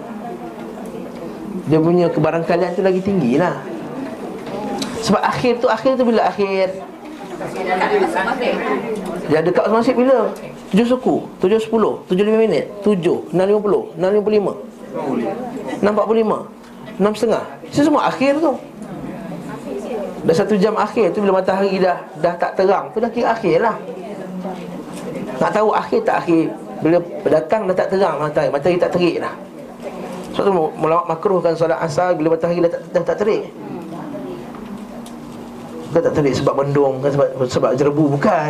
Dia 1.69 1.77
punya 1.77 2.09
kebarangkalian 2.09 2.73
tu 2.73 2.81
lagi 2.81 3.01
tinggi 3.01 3.37
lah. 3.37 3.61
Sebab 5.05 5.21
akhir 5.21 5.61
tu 5.61 5.67
Akhir 5.69 5.97
tu 5.97 6.03
bila 6.05 6.25
akhir? 6.29 6.73
Yang 9.29 9.43
dekat 9.51 9.65
masuk 9.69 9.95
bila? 9.99 10.31
Tujuh 10.71 10.87
suku. 10.87 11.15
Tujuh 11.43 11.59
sepuluh. 11.61 11.99
Tujuh 12.07 12.23
lima 12.23 12.39
minit. 12.41 12.67
Tujuh. 12.81 13.31
Enam 13.31 13.45
lima 13.47 13.59
puluh. 13.59 13.83
Enam 13.99 14.09
lima 14.15 14.23
puluh 14.23 14.37
lima. 14.39 14.53
Enam 15.83 15.91
empat 15.93 16.05
puluh 16.07 16.19
lima. 16.23 16.37
Enam 16.95 17.11
setengah. 17.11 17.43
Itu 17.67 17.91
semua 17.91 18.07
akhir 18.07 18.39
tu. 18.39 18.55
Dah 20.25 20.33
satu 20.33 20.57
jam 20.57 20.73
akhir 20.73 21.13
tu 21.13 21.21
Bila 21.21 21.37
matahari 21.37 21.77
dah 21.77 22.01
Dah 22.17 22.33
tak 22.33 22.57
terang 22.57 22.89
Tu 22.89 22.97
dah 22.97 23.11
kira 23.13 23.37
akhir 23.37 23.61
lah. 23.61 23.77
Nak 25.37 25.51
tahu 25.53 25.69
akhir 25.69 26.01
tak 26.01 26.25
akhir 26.25 26.49
bila 26.83 26.97
datang 27.31 27.71
dah 27.71 27.75
tak 27.75 27.87
terang 27.95 28.19
matahari 28.19 28.49
Matahari 28.51 28.77
tak 28.79 28.91
terik 28.95 29.15
dah. 29.23 29.35
Sebab 30.35 30.43
tu 30.43 30.53
mulawak 30.75 31.05
makruh 31.07 31.39
kan 31.39 31.55
solat 31.55 31.79
asar 31.79 32.11
Bila 32.19 32.35
matahari 32.35 32.59
dah 32.59 32.71
tak, 32.71 32.81
dah 32.91 33.03
tak 33.07 33.17
terik. 33.23 33.43
Bukan 35.89 36.01
tak 36.11 36.13
terik 36.19 36.33
sebab 36.35 36.53
mendung 36.59 36.99
Bukan 36.99 37.11
sebab, 37.15 37.27
sebab 37.47 37.71
jerebu 37.79 38.05
Bukan. 38.19 38.49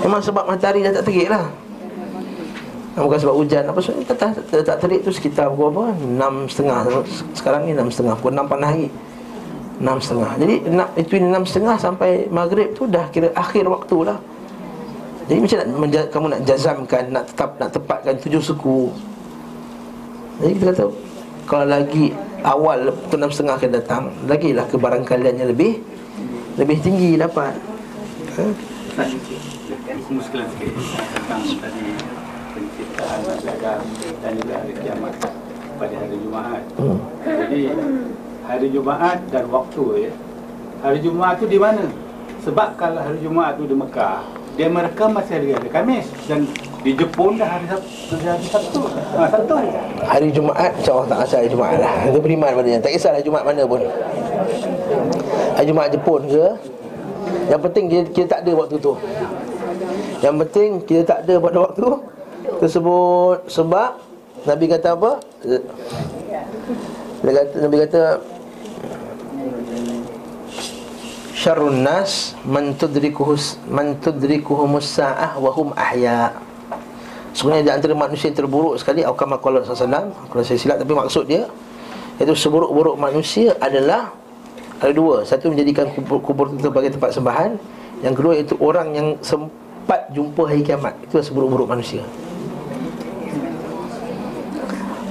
Memang 0.00 0.20
sebab 0.24 0.48
matahari 0.48 0.80
dah 0.80 0.92
tak 0.96 1.04
terik 1.04 1.28
lah. 1.28 1.44
Bukan 2.96 3.18
sebab 3.20 3.34
hujan 3.36 3.62
Apa 3.68 3.78
sebab 3.84 3.96
tak, 4.08 4.16
tak, 4.48 4.62
tak, 4.64 4.76
terik 4.80 5.00
tu 5.04 5.10
sekitar 5.12 5.52
pukul 5.52 5.74
apa? 5.76 5.84
Enam 6.00 6.48
setengah. 6.48 7.04
Sekarang 7.36 7.68
ni 7.68 7.76
enam 7.76 7.92
setengah. 7.92 8.16
Pukul 8.16 8.32
enam 8.32 8.48
panas 8.48 8.72
lagi 8.72 8.88
Enam 9.74 9.98
setengah. 10.00 10.30
Jadi 10.38 10.54
itu 10.96 11.12
enam 11.20 11.42
setengah 11.44 11.76
sampai 11.76 12.30
maghrib 12.32 12.72
tu 12.72 12.88
Dah 12.88 13.10
kira 13.12 13.28
akhir 13.36 13.68
waktu 13.68 14.08
lah 14.08 14.16
Jadi 15.24 15.38
macam 15.40 15.58
nak 15.88 16.06
kamu 16.12 16.26
nak 16.36 16.42
jazamkan 16.44 17.04
Nak 17.08 17.24
tetap 17.32 17.50
nak 17.56 17.70
tepatkan 17.72 18.14
tujuh 18.20 18.42
suku 18.44 18.92
Jadi 20.44 20.52
kita 20.58 20.64
kata 20.72 20.86
Kalau 21.48 21.66
lagi 21.68 22.12
awal 22.44 22.92
pukul 22.92 23.18
enam 23.24 23.32
setengah 23.32 23.56
akan 23.56 23.70
datang 23.72 24.02
Lagilah 24.28 24.66
kebarangkalian 24.68 25.40
yang 25.40 25.48
lebih 25.48 25.80
Lebih 26.60 26.76
tinggi 26.84 27.16
dapat 27.16 27.56
ha? 28.36 28.44
Pada 35.74 35.94
hari 35.98 36.16
Jumaat. 36.22 36.62
Jadi 37.26 37.60
hari 38.46 38.66
Jumaat 38.70 39.18
dan 39.34 39.44
waktu 39.50 39.84
ya. 40.06 40.12
Hari 40.86 40.98
Jumaat 41.02 41.42
tu 41.42 41.50
di 41.50 41.58
mana? 41.58 41.90
Sebab 42.46 42.78
kalau 42.78 43.00
hari 43.02 43.18
Jumaat 43.18 43.58
tu 43.58 43.66
di 43.66 43.74
Mekah, 43.74 44.22
dia 44.54 44.70
merekam 44.70 45.10
masih 45.10 45.34
hari 45.34 45.48
hari 45.50 45.68
Khamis 45.70 46.06
dan 46.30 46.46
di 46.86 46.94
Jepun 46.94 47.34
dah 47.34 47.48
hari 47.58 47.66
Sabtu. 47.66 48.14
Hari 48.22 48.46
Sabtu. 48.46 48.80
Ha, 48.86 49.26
Sabtu. 49.26 49.54
Hari 50.04 50.28
Jumaat, 50.30 50.70
insya-Allah 50.78 51.06
tak 51.10 51.18
rasa 51.26 51.34
hari 51.42 51.50
Jumaat 51.50 51.78
lah. 51.80 51.94
Itu 52.06 52.20
beriman 52.22 52.50
padanya. 52.54 52.78
Tak 52.78 52.92
kisah 52.94 53.10
hari 53.16 53.24
Jumaat 53.26 53.44
mana 53.48 53.66
pun. 53.66 53.82
Hari 55.58 55.66
Jumaat 55.66 55.90
Jepun 55.90 56.20
ke? 56.30 56.46
Yang 57.50 57.60
penting 57.66 57.84
kita, 57.90 58.06
kita 58.14 58.26
tak 58.30 58.40
ada 58.46 58.52
waktu 58.54 58.76
tu. 58.78 58.92
Yang 60.22 60.34
penting 60.46 60.68
kita 60.86 61.02
tak 61.02 61.18
ada 61.26 61.34
pada 61.42 61.58
waktu 61.66 61.86
tersebut 62.62 63.38
sebab 63.50 63.90
Nabi 64.44 64.64
kata 64.70 64.88
apa? 64.94 65.10
Kata, 67.24 67.40
Nabi 67.58 67.76
kata 67.88 68.02
Syarrun 71.44 71.84
nas 71.84 72.32
man 72.48 72.72
tudrikuhus 72.72 73.60
man 73.68 74.00
tudrikuhumus 74.00 74.96
sa'ah 74.96 75.36
wa 75.36 75.52
hum 75.52 75.76
ahya. 75.76 76.32
Sebenarnya 77.36 77.64
di 77.68 77.72
antara 77.76 77.92
manusia 77.92 78.32
yang 78.32 78.40
terburuk 78.40 78.80
sekali 78.80 79.04
Al-Qamah 79.04 79.36
sallallahu 79.44 80.32
Kalau 80.32 80.40
saya 80.40 80.56
silap 80.56 80.80
tapi 80.80 80.96
maksud 80.96 81.28
dia 81.28 81.44
Iaitu 82.16 82.32
seburuk-buruk 82.32 82.96
manusia 82.96 83.52
adalah 83.60 84.16
Ada 84.80 84.96
dua. 84.96 85.20
Satu 85.28 85.52
menjadikan 85.52 85.92
kubur, 85.92 86.24
kubur 86.24 86.46
itu 86.48 86.64
sebagai 86.64 86.96
tempat 86.96 87.12
sembahan. 87.12 87.60
Yang 88.00 88.14
kedua 88.16 88.34
itu 88.40 88.54
orang 88.64 88.88
yang 88.96 89.08
sempat 89.20 90.08
jumpa 90.16 90.48
hari 90.48 90.64
kiamat. 90.64 90.96
Itu 91.04 91.20
seburuk-buruk 91.20 91.68
manusia. 91.68 92.00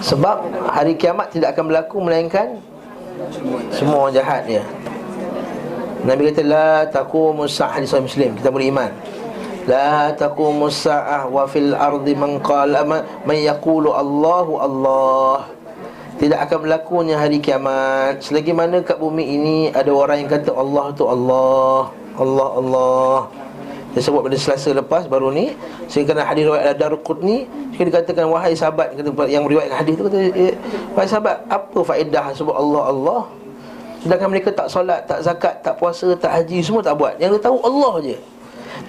Sebab 0.01 0.49
hari 0.73 0.97
kiamat 0.97 1.29
tidak 1.29 1.53
akan 1.53 1.69
berlaku 1.69 2.01
Melainkan 2.01 2.57
Semua 3.69 4.09
jahat 4.09 4.49
dia 4.49 4.65
Nabi 6.03 6.35
kata 6.35 6.43
La 6.43 6.83
taqumu 6.91 7.47
sa'ah 7.47 7.79
di 7.79 7.87
muslim 7.87 8.35
Kita 8.35 8.51
boleh 8.51 8.67
iman. 8.75 8.91
La 9.63 10.11
taqumu 10.11 10.67
sa'ah 10.67 11.31
wa 11.31 11.47
fil 11.47 11.71
ardi 11.71 12.11
man 12.11 12.43
qala 12.43 12.83
man 12.83 13.37
yaqulu 13.39 13.95
Allahu 13.95 14.59
Allah. 14.59 15.47
Tidak 16.19 16.35
akan 16.35 16.67
berlakunya 16.67 17.15
hari 17.15 17.39
kiamat. 17.39 18.19
Selagi 18.19 18.51
mana 18.51 18.83
kat 18.83 18.99
bumi 18.99 19.23
ini 19.23 19.57
Ada 19.71 19.91
orang 19.95 20.27
yang 20.27 20.29
kata 20.29 20.51
Allah 20.51 20.85
tu 20.91 21.07
Allah 21.07 21.87
Allah 22.19 22.49
Allah. 22.59 23.17
Dia 23.95 24.01
sebut 24.03 24.25
pada 24.25 24.33
selasa 24.35 24.73
lepas 24.73 25.05
baru 25.05 25.29
ni 25.29 25.53
Sehingga 25.85 26.17
kena 26.17 26.25
hadis 26.25 26.49
riwayat 26.49 26.73
Ad-Darqutni 26.73 27.45
Sehingga 27.77 28.01
dikatakan 28.01 28.25
wahai 28.25 28.57
sahabat 28.57 28.97
kata, 28.97 29.13
Yang 29.29 29.43
meriwayatkan 29.45 29.77
hadis 29.85 29.93
tu 29.93 30.03
kata 30.09 30.19
Wahai 30.97 31.07
sahabat 31.07 31.35
apa 31.45 31.79
faedah 31.85 32.25
sebut 32.33 32.57
Allah 32.57 32.83
Allah 32.89 33.21
Sedangkan 34.03 34.27
mereka 34.27 34.51
tak 34.51 34.67
solat, 34.67 35.07
tak 35.07 35.23
zakat, 35.23 35.63
tak 35.63 35.79
puasa, 35.79 36.11
tak 36.19 36.31
haji 36.35 36.59
Semua 36.59 36.83
tak 36.83 36.99
buat. 36.99 37.15
Yang 37.23 37.39
dia 37.39 37.41
tahu 37.47 37.57
Allah 37.63 37.93
je. 38.03 38.17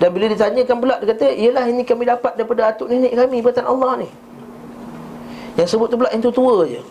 Dan 0.02 0.08
bila 0.10 0.26
ditanyakan 0.26 0.76
pula 0.82 0.94
dia 0.98 1.06
kata 1.14 1.26
Yelah 1.30 1.64
ini 1.70 1.86
kami 1.86 2.02
dapat 2.02 2.34
daripada 2.34 2.74
atuk 2.74 2.90
nenek 2.90 3.14
kami 3.14 3.38
Perkataan 3.38 3.70
Allah 3.70 4.02
ni. 4.02 4.08
Yang 5.54 5.78
sebut 5.78 5.86
tu 5.86 5.94
pula 5.94 6.10
yang 6.10 6.18
tu 6.18 6.34
tua 6.34 6.66
je. 6.66 6.82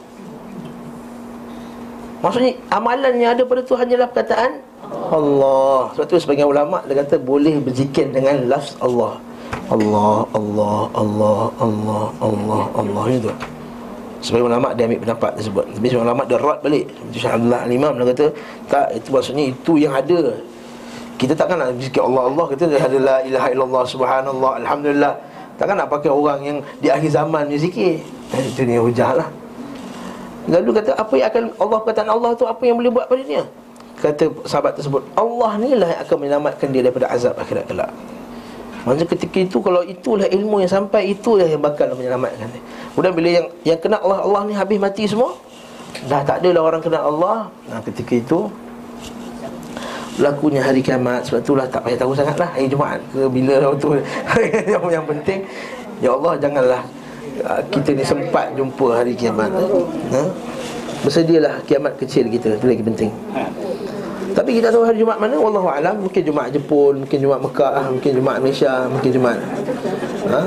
Maksudnya 2.23 2.55
amalan 2.71 3.13
yang 3.19 3.35
ada 3.35 3.43
pada 3.43 3.59
tu 3.59 3.75
hanyalah 3.75 4.07
perkataan 4.07 4.63
Allah. 5.11 5.91
Sebab 5.99 6.05
tu 6.07 6.15
sebagian 6.15 6.47
ulama' 6.47 6.79
dia 6.87 7.03
kata 7.03 7.19
boleh 7.19 7.59
berzikir 7.59 8.07
dengan 8.15 8.47
lafz 8.47 8.79
Allah. 8.79 9.19
Allah, 9.67 10.23
Allah, 10.31 10.79
Allah, 10.95 11.39
Allah, 11.59 12.03
Allah, 12.19 12.63
Allah 12.75 13.03
Itu 13.11 13.31
Sebagai 14.23 14.47
ulama' 14.47 14.71
dia 14.71 14.87
ambil 14.87 15.03
pendapat 15.03 15.31
tersebut. 15.35 15.65
Tapi 15.75 15.85
sebagai 15.91 16.07
ulama' 16.07 16.23
dia 16.23 16.39
rat 16.39 16.59
balik 16.63 16.85
Abdullah 17.27 17.61
Al-Imam 17.67 17.91
dia 17.99 18.05
kata 18.15 18.25
Tak, 18.71 18.87
itu 18.95 19.07
maksudnya 19.11 19.43
itu 19.51 19.73
yang 19.75 19.91
ada. 19.91 20.19
Kita 21.19 21.35
takkan 21.35 21.59
nak 21.59 21.75
berzikir 21.75 22.01
Allah, 22.01 22.31
Allah 22.31 22.45
Kita 22.55 22.63
ada 22.71 22.97
la 23.03 23.17
ilaha 23.27 23.47
illallah, 23.51 23.83
subhanallah, 23.83 24.51
alhamdulillah. 24.63 25.13
Takkan 25.59 25.75
nak 25.75 25.91
pakai 25.91 26.09
orang 26.09 26.39
yang 26.39 26.57
di 26.79 26.87
akhir 26.87 27.11
zaman 27.11 27.51
ni 27.51 27.59
zikir 27.59 27.99
eh, 28.33 28.43
Itu 28.47 28.63
ni 28.63 28.79
hujah 28.79 29.11
lah. 29.11 29.27
Lalu 30.47 30.71
kata 30.79 30.95
apa 30.95 31.13
yang 31.19 31.27
akan 31.27 31.43
Allah 31.59 31.79
kata 31.83 31.99
Allah 32.07 32.31
tu 32.35 32.43
apa 32.47 32.63
yang 32.63 32.75
boleh 32.79 32.91
buat 32.91 33.05
pada 33.11 33.23
dia? 33.27 33.43
Kata 33.99 34.27
sahabat 34.47 34.79
tersebut 34.79 35.03
Allah 35.19 35.51
ni 35.59 35.75
lah 35.75 35.87
yang 35.87 36.01
akan 36.03 36.15
menyelamatkan 36.19 36.67
dia 36.71 36.81
daripada 36.83 37.07
azab 37.11 37.35
akhirat 37.39 37.67
kelak 37.67 37.91
Maksudnya 38.83 39.07
ketika 39.15 39.37
itu 39.39 39.57
kalau 39.63 39.81
itulah 39.87 40.27
ilmu 40.27 40.59
yang 40.59 40.71
sampai 40.71 41.15
itulah 41.15 41.47
yang 41.47 41.63
bakal 41.63 41.87
menyelamatkan 41.95 42.51
dia. 42.51 42.61
Kemudian 42.91 43.13
bila 43.15 43.29
yang 43.31 43.47
yang 43.63 43.79
kena 43.79 43.97
Allah 44.03 44.19
Allah 44.27 44.41
ni 44.43 44.53
habis 44.53 44.75
mati 44.75 45.07
semua 45.07 45.39
dah 46.11 46.19
tak 46.27 46.43
ada 46.43 46.49
lah 46.51 46.61
orang 46.67 46.81
kena 46.83 46.99
Allah. 46.99 47.47
Nah 47.71 47.79
ketika 47.79 48.11
itu 48.11 48.51
berlakunya 50.19 50.61
hari 50.61 50.83
kiamat 50.83 51.25
sebab 51.25 51.41
itulah 51.41 51.65
tak 51.71 51.81
payah 51.87 51.97
tahu 51.97 52.13
sangatlah 52.13 52.49
hari 52.53 52.69
Jumaat 52.69 53.01
ke 53.09 53.25
bila 53.31 53.55
waktu 53.73 53.87
yang, 54.69 54.83
yang 55.01 55.05
penting 55.09 55.41
ya 56.03 56.13
Allah 56.13 56.37
janganlah 56.37 56.81
uh, 57.41 57.61
kita 57.73 57.97
ni 57.97 58.03
sempat 58.03 58.51
jumpa 58.53 58.99
hari 58.99 59.15
kiamat. 59.15 59.49
Ha? 60.11 60.21
Bersedialah 61.07 61.63
kiamat 61.63 61.95
kecil 61.95 62.27
kita 62.27 62.59
itu 62.59 62.67
lagi 62.67 62.83
penting. 62.83 63.11
Tapi 64.33 64.49
kita 64.57 64.73
tahu 64.73 64.83
hari 64.83 64.97
Jumaat 64.97 65.21
mana? 65.21 65.37
Wallahu 65.37 65.69
alam. 65.69 65.95
Mungkin 66.01 66.21
Jumaat 66.25 66.49
Jepun 66.49 67.05
Mungkin 67.05 67.17
Jumaat 67.21 67.41
Mekah 67.45 67.93
Mungkin 67.93 68.11
Jumaat 68.17 68.37
Malaysia 68.41 68.89
Mungkin 68.89 69.11
Jumaat 69.13 69.39
ha? 70.27 70.41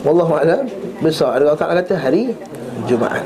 Wallahu 0.00 0.32
alam. 0.36 0.64
Besar. 1.04 1.36
Ada 1.40 1.52
orang 1.52 1.60
kata 1.60 1.94
hari 1.96 2.32
Jumaat. 2.88 3.24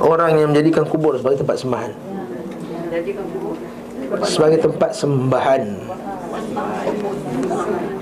Orang 0.00 0.30
yang 0.36 0.48
menjadikan 0.52 0.84
kubur 0.84 1.16
sebagai 1.16 1.44
tempat 1.44 1.56
sembahan 1.60 1.92
Sebagai 4.26 4.58
tempat 4.58 4.90
sembahan. 4.90 5.62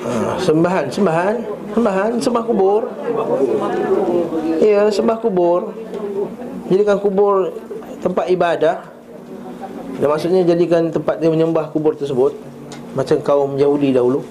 Ha, 0.08 0.40
Sembahan 0.40 0.88
Sembahan 0.88 1.36
Sembahan 1.76 2.10
Sembah 2.16 2.44
kubur. 2.48 2.82
Ya 4.64 4.88
sembah 4.88 5.18
kubur. 5.20 5.76
Jadikan 6.72 6.96
kubur 6.96 7.52
Tempat 8.00 8.24
ibadah. 8.32 8.76
Dan 9.98 10.08
maksudnya 10.08 10.46
jadikan 10.46 10.88
tempat 10.88 11.20
dia 11.20 11.28
menyembah 11.28 11.68
kubur 11.74 11.92
tersebut. 11.92 12.32
Macam 12.96 13.20
kaum 13.20 13.50
Yahudi 13.60 13.92
dahulu. 13.92 14.24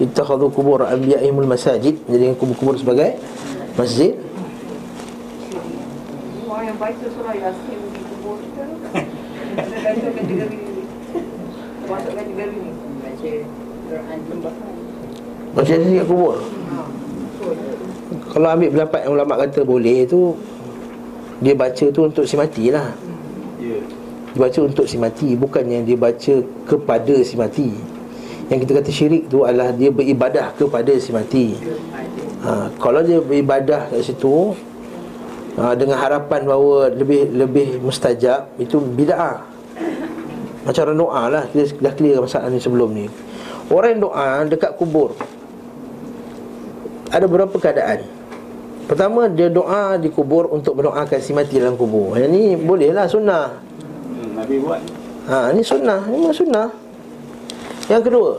Ittakhadu 0.00 0.48
kubur 0.48 0.88
anbiya'ihimul 0.88 1.44
masajid. 1.44 2.00
Jadikan 2.08 2.32
kubur-kubur 2.40 2.80
sebagai 2.80 3.20
Masjid. 3.76 4.16
Orang 6.50 6.64
yang 6.66 6.78
baca 6.80 7.06
surah 7.06 7.34
Yasin 7.36 7.80
di 7.92 8.00
kubur 8.08 8.36
kita 8.42 8.64
kategori 9.84 10.69
Ni? 11.90 12.70
Baca 13.02 13.30
Quran 13.90 14.18
Baca 15.50 15.72
kat 15.74 16.04
kubur? 16.06 16.36
Kalau 18.30 18.48
ambil 18.54 18.68
pendapat 18.70 19.00
yang 19.02 19.12
ulama 19.18 19.34
kata 19.34 19.60
boleh 19.66 20.06
tu 20.06 20.38
Dia 21.42 21.54
baca 21.58 21.84
tu 21.90 22.00
untuk 22.06 22.24
si 22.28 22.38
mati 22.38 22.70
lah. 22.70 22.94
Ya. 23.58 23.80
Dia 24.36 24.38
baca 24.38 24.60
untuk 24.62 24.86
si 24.86 24.96
mati 25.00 25.34
Bukannya 25.34 25.82
dia 25.82 25.98
baca 25.98 26.34
kepada 26.68 27.14
si 27.26 27.34
mati. 27.34 27.74
Yang 28.46 28.58
kita 28.66 28.72
kata 28.82 28.90
syirik 28.94 29.24
tu 29.26 29.42
adalah 29.42 29.74
Dia 29.74 29.90
beribadah 29.90 30.54
kepada 30.54 30.94
si 31.02 31.10
mati. 31.10 31.58
Ha, 32.46 32.70
Kalau 32.78 33.02
dia 33.02 33.18
beribadah 33.18 33.90
kat 33.90 34.06
situ 34.06 34.54
ha, 35.58 35.74
Dengan 35.74 35.98
harapan 35.98 36.46
bahawa 36.46 36.94
Lebih 36.94 37.34
lebih 37.34 37.68
mustajab 37.82 38.54
Itu 38.62 38.78
bida'ah 38.78 39.49
Macam 40.66 40.82
orang 40.88 40.98
doa 40.98 41.22
lah 41.32 41.42
Kita 41.48 41.80
dah 41.80 41.94
clear 41.96 42.20
masalah 42.20 42.48
ni 42.52 42.60
sebelum 42.60 42.90
ni 42.92 43.06
Orang 43.72 43.96
yang 43.96 44.02
doa 44.08 44.44
dekat 44.44 44.76
kubur 44.76 45.16
Ada 47.10 47.24
berapa 47.24 47.54
keadaan 47.56 48.20
Pertama 48.90 49.30
dia 49.30 49.46
doa 49.46 49.94
di 50.02 50.10
kubur 50.10 50.50
untuk 50.50 50.74
mendoakan 50.74 51.22
si 51.22 51.30
mati 51.30 51.62
dalam 51.62 51.78
kubur. 51.78 52.18
Yang 52.18 52.30
ni 52.34 52.42
bolehlah 52.58 53.06
sunnah. 53.06 53.54
Hmm, 53.54 54.34
Nabi 54.34 54.58
buat. 54.58 54.82
Ha 55.30 55.54
ni 55.54 55.62
sunnah, 55.62 56.10
ni 56.10 56.18
memang 56.18 56.34
sunnah. 56.34 56.74
Yang 57.86 58.02
kedua, 58.10 58.30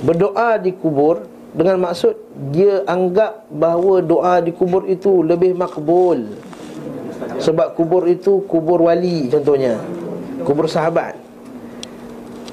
berdoa 0.00 0.56
di 0.56 0.72
kubur 0.72 1.28
dengan 1.52 1.76
maksud 1.76 2.16
dia 2.56 2.88
anggap 2.88 3.52
bahawa 3.52 4.00
doa 4.00 4.40
di 4.40 4.56
kubur 4.56 4.88
itu 4.88 5.20
lebih 5.20 5.52
makbul. 5.52 6.40
Sebab 7.36 7.76
kubur 7.76 8.08
itu 8.08 8.40
kubur 8.48 8.88
wali 8.88 9.28
contohnya. 9.28 9.76
Kubur 10.50 10.66
sahabat. 10.66 11.14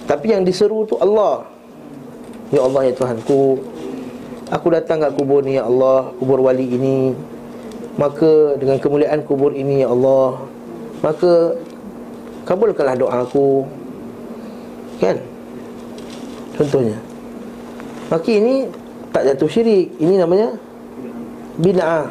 Tapi 0.05 0.29
yang 0.29 0.45
diseru 0.45 0.85
tu 0.85 1.01
Allah. 1.01 1.49
Ya 2.53 2.61
Allah 2.61 2.85
ya 2.85 2.93
Tuhanku, 2.93 3.57
Aku 4.53 4.69
datang 4.69 5.01
ke 5.01 5.09
kubur 5.17 5.41
ni 5.43 5.57
ya 5.57 5.65
Allah 5.65 6.13
Kubur 6.21 6.45
wali 6.45 6.63
ini. 6.63 7.17
Maka 7.97 8.53
dengan 8.61 8.77
kemuliaan 8.77 9.25
kubur 9.25 9.49
ini 9.49 9.81
ya 9.81 9.89
Allah 9.89 10.45
Maka 11.01 11.57
Kabulkanlah 12.45 12.93
doa 12.93 13.25
aku 13.25 13.65
Kan? 15.01 15.17
Contohnya. 16.53 17.01
Maka 18.13 18.29
ini 18.29 18.69
Tak 19.09 19.25
jatuh 19.33 19.49
syirik. 19.49 19.89
Ini 19.97 20.21
namanya 20.21 20.53
Bida'ah 21.57 22.05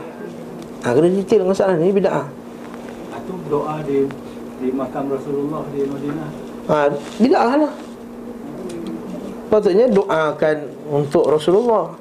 ha, 0.82 0.87
Kena 0.91 1.09
detail 1.14 1.47
masalah 1.47 1.78
ni 1.78 1.95
Bida'ah 1.95 2.26
Itu 3.22 3.32
doa 3.47 3.80
di 3.87 4.26
di 4.66 4.74
makam 4.74 5.04
Rasulullah 5.14 5.62
di 5.70 5.86
Madinah. 5.86 6.28
ha, 6.66 6.76
Bida'ah 7.22 7.54
lah. 7.62 7.72
Patutnya 9.46 9.86
doakan 9.86 10.56
Untuk 10.90 11.24
Rasulullah. 11.30 11.94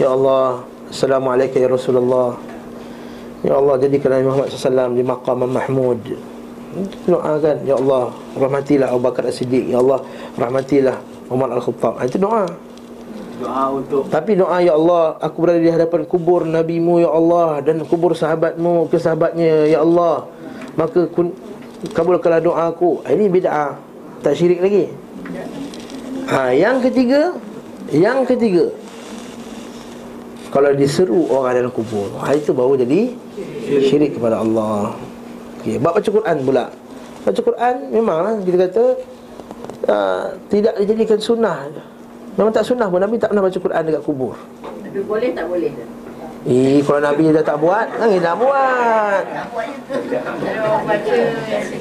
Ya 0.00 0.08
Allah 0.16 0.64
Assalamualaikum 0.88 1.60
ya 1.60 1.68
Rasulullah. 1.68 2.32
Ya 3.44 3.60
Allah 3.60 3.76
jadikan 3.76 4.16
Nabi 4.16 4.24
Muhammad 4.24 4.48
SAW 4.48 4.96
di 4.96 5.04
maqam 5.04 5.44
Mahmud. 5.44 6.00
Doakan 7.04 7.56
Ya 7.68 7.76
Allah 7.76 8.16
Rahmatilah 8.32 8.88
Abu 8.88 9.00
Bakar 9.04 9.28
As-Siddiq. 9.28 9.68
Ya 9.68 9.84
Allah 9.84 10.00
Rahmatilah 10.40 10.96
Umar 11.28 11.52
Al-Khattab. 11.52 12.00
Ha, 12.00 12.08
Itu 12.08 12.16
doa. 12.16 12.48
Doa 13.38 13.64
untuk 13.70 14.08
Tapi 14.10 14.34
doa 14.34 14.58
Ya 14.58 14.74
Allah 14.74 15.14
Aku 15.22 15.46
berada 15.46 15.62
di 15.62 15.70
hadapan 15.70 16.02
kubur 16.10 16.42
Nabimu 16.42 16.98
Ya 16.98 17.06
Allah 17.06 17.62
Dan 17.62 17.86
kubur 17.86 18.10
sahabatmu 18.18 18.90
Ke 18.90 18.98
sahabatnya 18.98 19.62
Ya 19.70 19.78
Allah. 19.78 20.26
Maka 20.74 21.10
kun, 21.10 21.34
kabulkanlah 21.94 22.42
doa 22.42 22.70
aku. 22.70 23.02
Ha, 23.06 23.14
Ini 23.14 23.26
bid'ah. 23.30 23.78
Tak 24.24 24.34
syirik 24.34 24.58
lagi. 24.58 24.90
Ha, 26.28 26.50
Yang 26.52 26.90
ketiga 26.90 27.20
Yang 27.94 28.18
ketiga. 28.34 28.64
Kalau 30.48 30.72
diseru 30.72 31.28
orang 31.28 31.60
dalam 31.60 31.72
kubur 31.72 32.08
ha, 32.18 32.32
Itu 32.32 32.56
baru 32.56 32.74
jadi 32.80 33.12
syirik. 33.84 34.16
kepada 34.16 34.40
Allah. 34.42 34.96
Okay. 35.60 35.76
Bab 35.76 35.94
baca 35.98 36.08
Quran 36.08 36.36
pula. 36.42 36.64
Baca 37.22 37.40
Quran 37.42 37.74
memanglah 37.92 38.34
kita 38.42 38.56
kata 38.68 38.84
uh, 39.86 40.24
Tidak 40.48 40.74
dijadikan 40.82 41.18
sunnah. 41.20 41.68
Memang 42.38 42.54
tak 42.54 42.64
sunnah 42.64 42.86
pun 42.86 43.02
Nabi 43.02 43.18
tak 43.18 43.34
pernah 43.34 43.44
baca 43.44 43.58
Quran 43.58 43.82
dekat 43.82 44.02
kubur. 44.06 44.34
Tapi 44.62 45.00
boleh 45.04 45.30
tak 45.34 45.46
boleh 45.50 45.70
Eh, 46.46 46.78
kalau 46.86 47.00
Nabi 47.02 47.34
dah 47.34 47.42
tak 47.42 47.58
buat, 47.58 47.86
kita 47.98 48.22
nak 48.22 48.36
buat. 48.38 49.22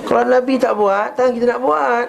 Kalau 0.01 0.25
Nabi 0.25 0.53
tak 0.57 0.73
buat, 0.73 1.09
kan 1.13 1.29
kita 1.29 1.45
nak 1.45 1.61
buat. 1.61 2.07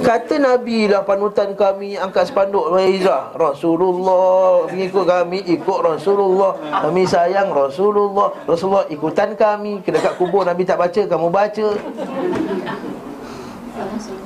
Kata 0.00 0.34
Nabi 0.40 0.88
lah 0.88 1.04
panutan 1.04 1.52
kami 1.52 1.92
angkat 2.00 2.32
spanduk 2.32 2.72
Maizah 2.72 3.36
Rasulullah 3.36 4.64
Mengikut 4.72 5.04
kami 5.04 5.44
ikut 5.44 5.80
Rasulullah. 5.84 6.56
Kami 6.56 7.04
sayang 7.04 7.52
Rasulullah. 7.52 8.32
Rasulullah 8.48 8.88
ikutan 8.88 9.36
kami. 9.36 9.84
Ke 9.84 9.92
dekat 9.92 10.16
kubur 10.16 10.48
Nabi 10.48 10.64
tak 10.64 10.80
baca 10.80 11.04
Kamu 11.04 11.28
baca 11.28 11.66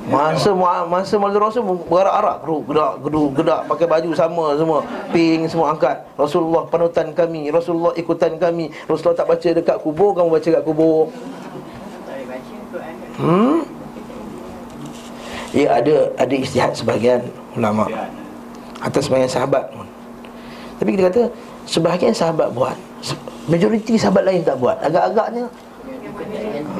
Masa 0.05 0.53
masa 0.85 1.17
Maulid 1.17 1.41
Rasul 1.41 1.65
berarak-arak 1.65 2.45
geduk 2.45 2.61
gedak 2.69 2.93
geduk 3.01 3.29
gedak 3.41 3.61
pakai 3.65 3.87
baju 3.89 4.09
sama 4.13 4.45
semua. 4.53 4.79
Pink 5.09 5.49
semua 5.49 5.73
angkat. 5.73 5.97
Rasulullah 6.13 6.61
panutan 6.69 7.09
kami. 7.09 7.49
Rasulullah 7.49 7.89
ikutan 7.97 8.37
kami. 8.37 8.69
Rasulullah 8.85 9.17
tak 9.17 9.27
baca 9.33 9.49
dekat 9.49 9.77
kubur 9.81 10.13
kamu 10.13 10.29
baca 10.29 10.45
dekat 10.45 10.65
kubur. 10.65 11.09
Hmm? 13.17 13.65
Ya 15.55 15.79
ada 15.79 15.95
ada 16.19 16.35
istihad 16.35 16.77
sebahagian 16.77 17.25
ulama. 17.57 17.89
Atas 18.83 19.09
sebahagian 19.09 19.31
sahabat 19.31 19.73
pun. 19.73 19.87
Tapi 20.77 20.89
kita 20.93 21.09
kata 21.09 21.23
sebahagian 21.65 22.11
sahabat 22.11 22.51
buat, 22.51 22.75
majoriti 23.47 23.95
sahabat 23.95 24.27
lain 24.27 24.43
tak 24.43 24.59
buat. 24.59 24.75
Agak-agaknya 24.83 25.47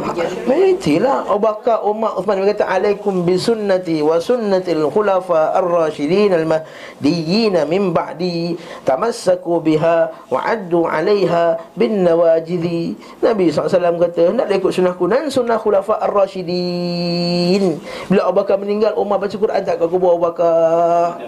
Majoriti 0.06 1.02
lah 1.02 1.28
Abu 1.28 1.44
Bakar, 1.44 1.84
Umar, 1.84 2.16
Uthman. 2.16 2.40
Kata 2.46 2.68
Alaikum 2.68 3.28
bisunnati 3.28 4.00
wa 4.00 4.16
sunnatil 4.22 4.88
khulafa 4.88 5.56
ar-rashidin 5.60 6.32
al-mahdiyyin 6.32 7.58
min 7.68 7.92
ba'di 7.92 8.56
Tamassaku 8.88 9.60
biha 9.60 10.14
wa 10.32 10.40
addu 10.46 10.88
alaiha 10.88 11.60
bin 11.76 12.08
nawajidi. 12.08 12.96
Nabi 13.20 13.52
SAW 13.52 14.00
kata 14.00 14.32
Hendaklah 14.32 14.56
ikut 14.56 14.72
sunnahku 14.72 15.04
dan 15.10 15.28
sunnah 15.28 15.60
khulafa 15.60 16.00
ar-rashidin. 16.06 17.82
Bila 18.08 18.32
Abu 18.32 18.40
Bakar 18.40 18.56
meninggal 18.62 18.96
Umar 18.96 19.20
baca 19.20 19.36
Quran 19.36 19.62
tak 19.66 19.82
kat 19.82 19.88
kubur 19.90 20.16
Abu 20.16 20.32
Bakar. 20.32 21.20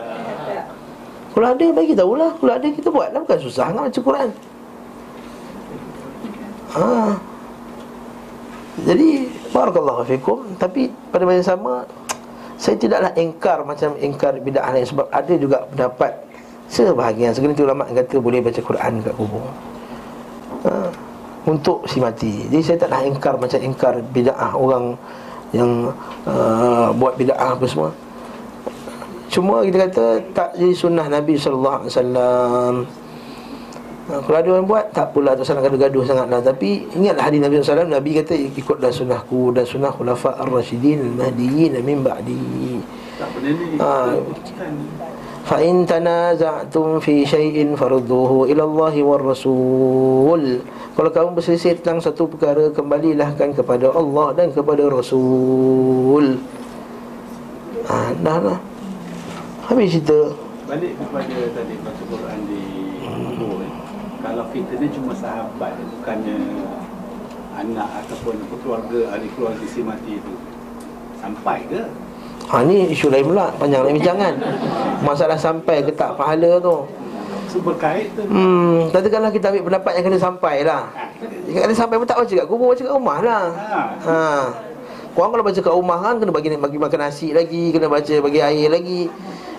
Kalau 1.35 1.47
ada 1.53 1.65
bagi 1.75 1.93
tahulah. 1.93 2.31
Kalau 2.39 2.53
ada 2.55 2.67
kita 2.71 2.89
buat 2.89 3.13
lah 3.13 3.21
Bukan 3.21 3.39
susah 3.41 3.69
nak 3.75 3.91
baca 3.91 3.99
Quran. 3.99 4.29
Haa 6.67 7.36
jadi 8.85 9.25
barakallahu 9.49 10.05
fikum 10.05 10.45
tapi 10.61 10.93
pada 11.09 11.25
masa 11.25 11.37
yang 11.41 11.49
sama 11.55 11.73
saya 12.57 12.75
tidaklah 12.77 13.11
engkar 13.13 13.61
macam 13.61 13.93
engkar 14.01 14.33
bidah 14.41 14.65
lain 14.73 14.85
sebab 14.85 15.05
ada 15.13 15.33
juga 15.37 15.65
pendapat 15.69 16.11
sebahagian 16.67 17.31
segelintir 17.31 17.63
ulama 17.63 17.87
kata 17.87 18.17
boleh 18.19 18.43
baca 18.43 18.59
Quran 18.59 18.93
kat 19.05 19.13
kubur. 19.15 19.45
Ha, 20.67 20.89
untuk 21.47 21.87
si 21.87 22.03
mati. 22.03 22.49
Jadi 22.51 22.63
saya 22.65 22.77
taklah 22.81 23.01
engkar 23.07 23.33
macam 23.39 23.59
engkar 23.61 23.93
bidah 24.11 24.51
orang 24.51 24.99
yang 25.55 25.95
uh, 26.27 26.91
buat 26.91 27.15
bidah 27.15 27.39
apa 27.39 27.63
semua. 27.69 27.89
Cuma 29.31 29.63
kita 29.63 29.87
kata 29.87 30.05
tak 30.35 30.49
jadi 30.59 30.73
sunnah 30.75 31.07
Nabi 31.07 31.39
wasallam. 31.39 32.83
Ha, 34.06 34.18
kalau 34.18 34.34
ada 34.34 34.48
orang 34.58 34.66
buat 34.66 34.90
Tak 34.90 35.14
pula 35.14 35.30
tak 35.38 35.46
salah 35.46 35.62
gaduh-gaduh 35.62 36.02
sangat 36.02 36.26
lah 36.26 36.42
Tapi 36.42 36.90
ingatlah 36.90 37.30
hadis 37.30 37.38
Nabi 37.38 37.62
SAW 37.62 37.86
Nabi 37.86 38.10
kata 38.18 38.34
ikutlah 38.34 38.90
sunnahku 38.90 39.54
Dan 39.54 39.62
sunnah 39.62 39.94
khulafa 39.94 40.42
ar-rasyidin 40.42 41.06
Al-mahdiyin 41.14 41.78
min 41.86 42.02
ba'di 42.02 42.82
tak 43.22 43.28
benda 43.38 43.50
ni. 43.54 43.78
Ha. 43.78 44.18
Kan 44.58 44.74
فإن 45.42 45.90
تنازعتم 45.90 47.02
في 47.02 47.26
شيء 47.26 47.74
فردوه 47.74 48.46
إلى 48.46 48.62
الله 48.62 48.94
والرسول 49.02 50.42
Kalau 50.94 51.10
kamu 51.10 51.34
berselisih 51.34 51.82
tentang 51.82 51.98
satu 51.98 52.30
perkara 52.30 52.70
Kembalilah 52.70 53.34
kan 53.34 53.50
kepada 53.50 53.90
Allah 53.90 54.38
dan 54.38 54.54
kepada 54.54 54.86
Rasul 54.86 56.38
ha, 57.90 58.14
Dah 58.22 58.38
lah 58.38 58.58
Habis 59.66 59.98
cerita 59.98 60.30
balik 60.72 60.96
kepada 60.96 61.36
tadi 61.52 61.74
baca 61.84 62.02
Quran 62.08 62.38
di 62.48 62.60
kubur 62.62 62.64
eh. 62.64 62.65
kalau 64.27 64.43
kita 64.51 64.75
ni 64.75 64.91
cuma 64.91 65.15
sahabat 65.15 65.71
bukannya 65.79 66.35
anak 67.55 67.89
ataupun 68.03 68.35
keluarga 68.59 69.15
ahli 69.15 69.31
keluarga 69.39 69.63
si 69.63 69.79
mati 69.79 70.19
itu. 70.19 70.35
Sampai 71.23 71.63
ke? 71.71 71.87
Ha 72.51 72.61
ni 72.67 72.91
isu 72.91 73.09
lain 73.09 73.27
pula 73.27 73.49
Panjang 73.55 73.87
lain 73.87 73.95
bincang 73.97 74.19
kan? 74.19 74.35
Masalah 74.99 75.39
sampai 75.39 75.79
ke 75.79 75.95
tak 75.95 76.19
pahala 76.19 76.59
tu. 76.59 76.83
So 77.47 77.63
berkait 77.63 78.11
tu. 78.19 78.27
Hmm 78.27 78.91
Katakanlah 78.91 79.31
kita 79.31 79.47
ambil 79.47 79.63
pendapat 79.71 79.91
yang 79.95 80.03
kena 80.11 80.19
sampai 80.19 80.55
lah. 80.67 80.91
Jika 81.47 81.63
kena 81.63 81.75
sampai 81.79 81.95
pun 81.95 82.07
tak 82.07 82.19
baca 82.19 82.33
kat 82.35 82.47
kubur 82.51 82.75
Baca 82.75 82.83
kat 82.83 82.93
rumah 82.93 83.17
lah. 83.23 83.43
Ha. 84.03 84.19
Korang 85.15 85.31
kalau 85.33 85.43
baca 85.47 85.59
kat 85.63 85.73
rumah 85.73 85.97
kan 86.03 86.13
Kena 86.19 86.31
bagi, 86.35 86.47
bagi 86.59 86.77
makan 86.77 86.99
nasi 86.99 87.31
lagi 87.31 87.71
Kena 87.71 87.87
baca 87.87 88.15
bagi 88.19 88.39
air 88.43 88.67
lagi 88.67 89.07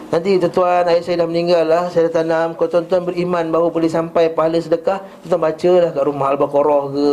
Nanti 0.09 0.41
tuan-tuan 0.41 0.89
ayah 0.89 1.05
saya 1.05 1.21
dah 1.21 1.29
meninggal 1.29 1.69
lah. 1.69 1.85
Saya 1.93 2.09
dah 2.09 2.25
tanam. 2.25 2.57
Kalau 2.57 2.81
tuan-tuan 2.81 3.05
beriman 3.05 3.45
bahawa 3.53 3.69
boleh 3.69 3.93
sampai 3.93 4.33
pahala 4.33 4.57
sedekah 4.57 5.05
Tuan-tuan 5.21 5.41
baca 5.53 5.73
lah 5.85 5.91
kat 5.93 6.05
rumah 6.09 6.27
Al-Baqarah 6.33 6.85
ke. 6.97 7.09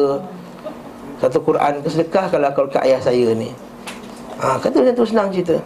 Satu 1.19 1.39
Quran 1.43 1.83
ke 1.83 1.87
sedekah 1.91 2.25
kalau 2.31 2.71
kat 2.71 2.87
ayah 2.87 2.99
saya 3.03 3.35
ni. 3.35 3.51
Ha, 4.39 4.55
Kata 4.59 4.79
macam 4.79 4.95
tu 4.95 5.07
senang 5.07 5.27
cerita. 5.27 5.59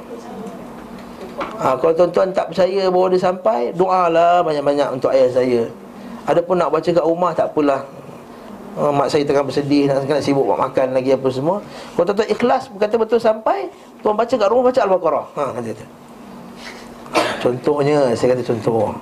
Ha, 1.61 1.77
Kalau 1.77 1.93
tuan-tuan 1.93 2.33
tak 2.33 2.49
percaya 2.49 2.89
bahawa 2.89 3.07
dia 3.13 3.21
sampai 3.21 3.59
Doalah 3.77 4.41
banyak-banyak 4.41 4.89
untuk 4.97 5.13
ayah 5.13 5.29
saya. 5.29 5.61
Ada 6.25 6.41
pun 6.41 6.57
nak 6.57 6.73
baca 6.73 6.89
kat 6.89 7.05
rumah 7.05 7.29
tak 7.37 7.53
apalah. 7.53 7.85
Ha, 8.73 8.89
Mak 8.89 9.05
saya 9.05 9.21
tengah 9.21 9.45
bersedih 9.45 9.85
nak, 9.85 10.01
nak 10.09 10.25
sibuk 10.25 10.49
buat 10.49 10.57
makan 10.57 10.97
lagi 10.97 11.13
apa 11.13 11.29
semua. 11.29 11.61
Kalau 11.93 12.09
tuan-tuan 12.09 12.29
ikhlas 12.33 12.73
berkata 12.73 12.97
betul 12.97 13.21
sampai 13.21 13.69
Tuan 14.01 14.17
baca 14.17 14.33
kat 14.33 14.47
rumah 14.49 14.73
baca 14.73 14.79
Al-Baqarah. 14.81 15.25
Ha, 15.37 15.43
kata 15.53 15.69
dia 15.77 15.85
Contohnya 17.39 18.11
Saya 18.13 18.35
kata 18.35 18.43
contoh 18.43 18.93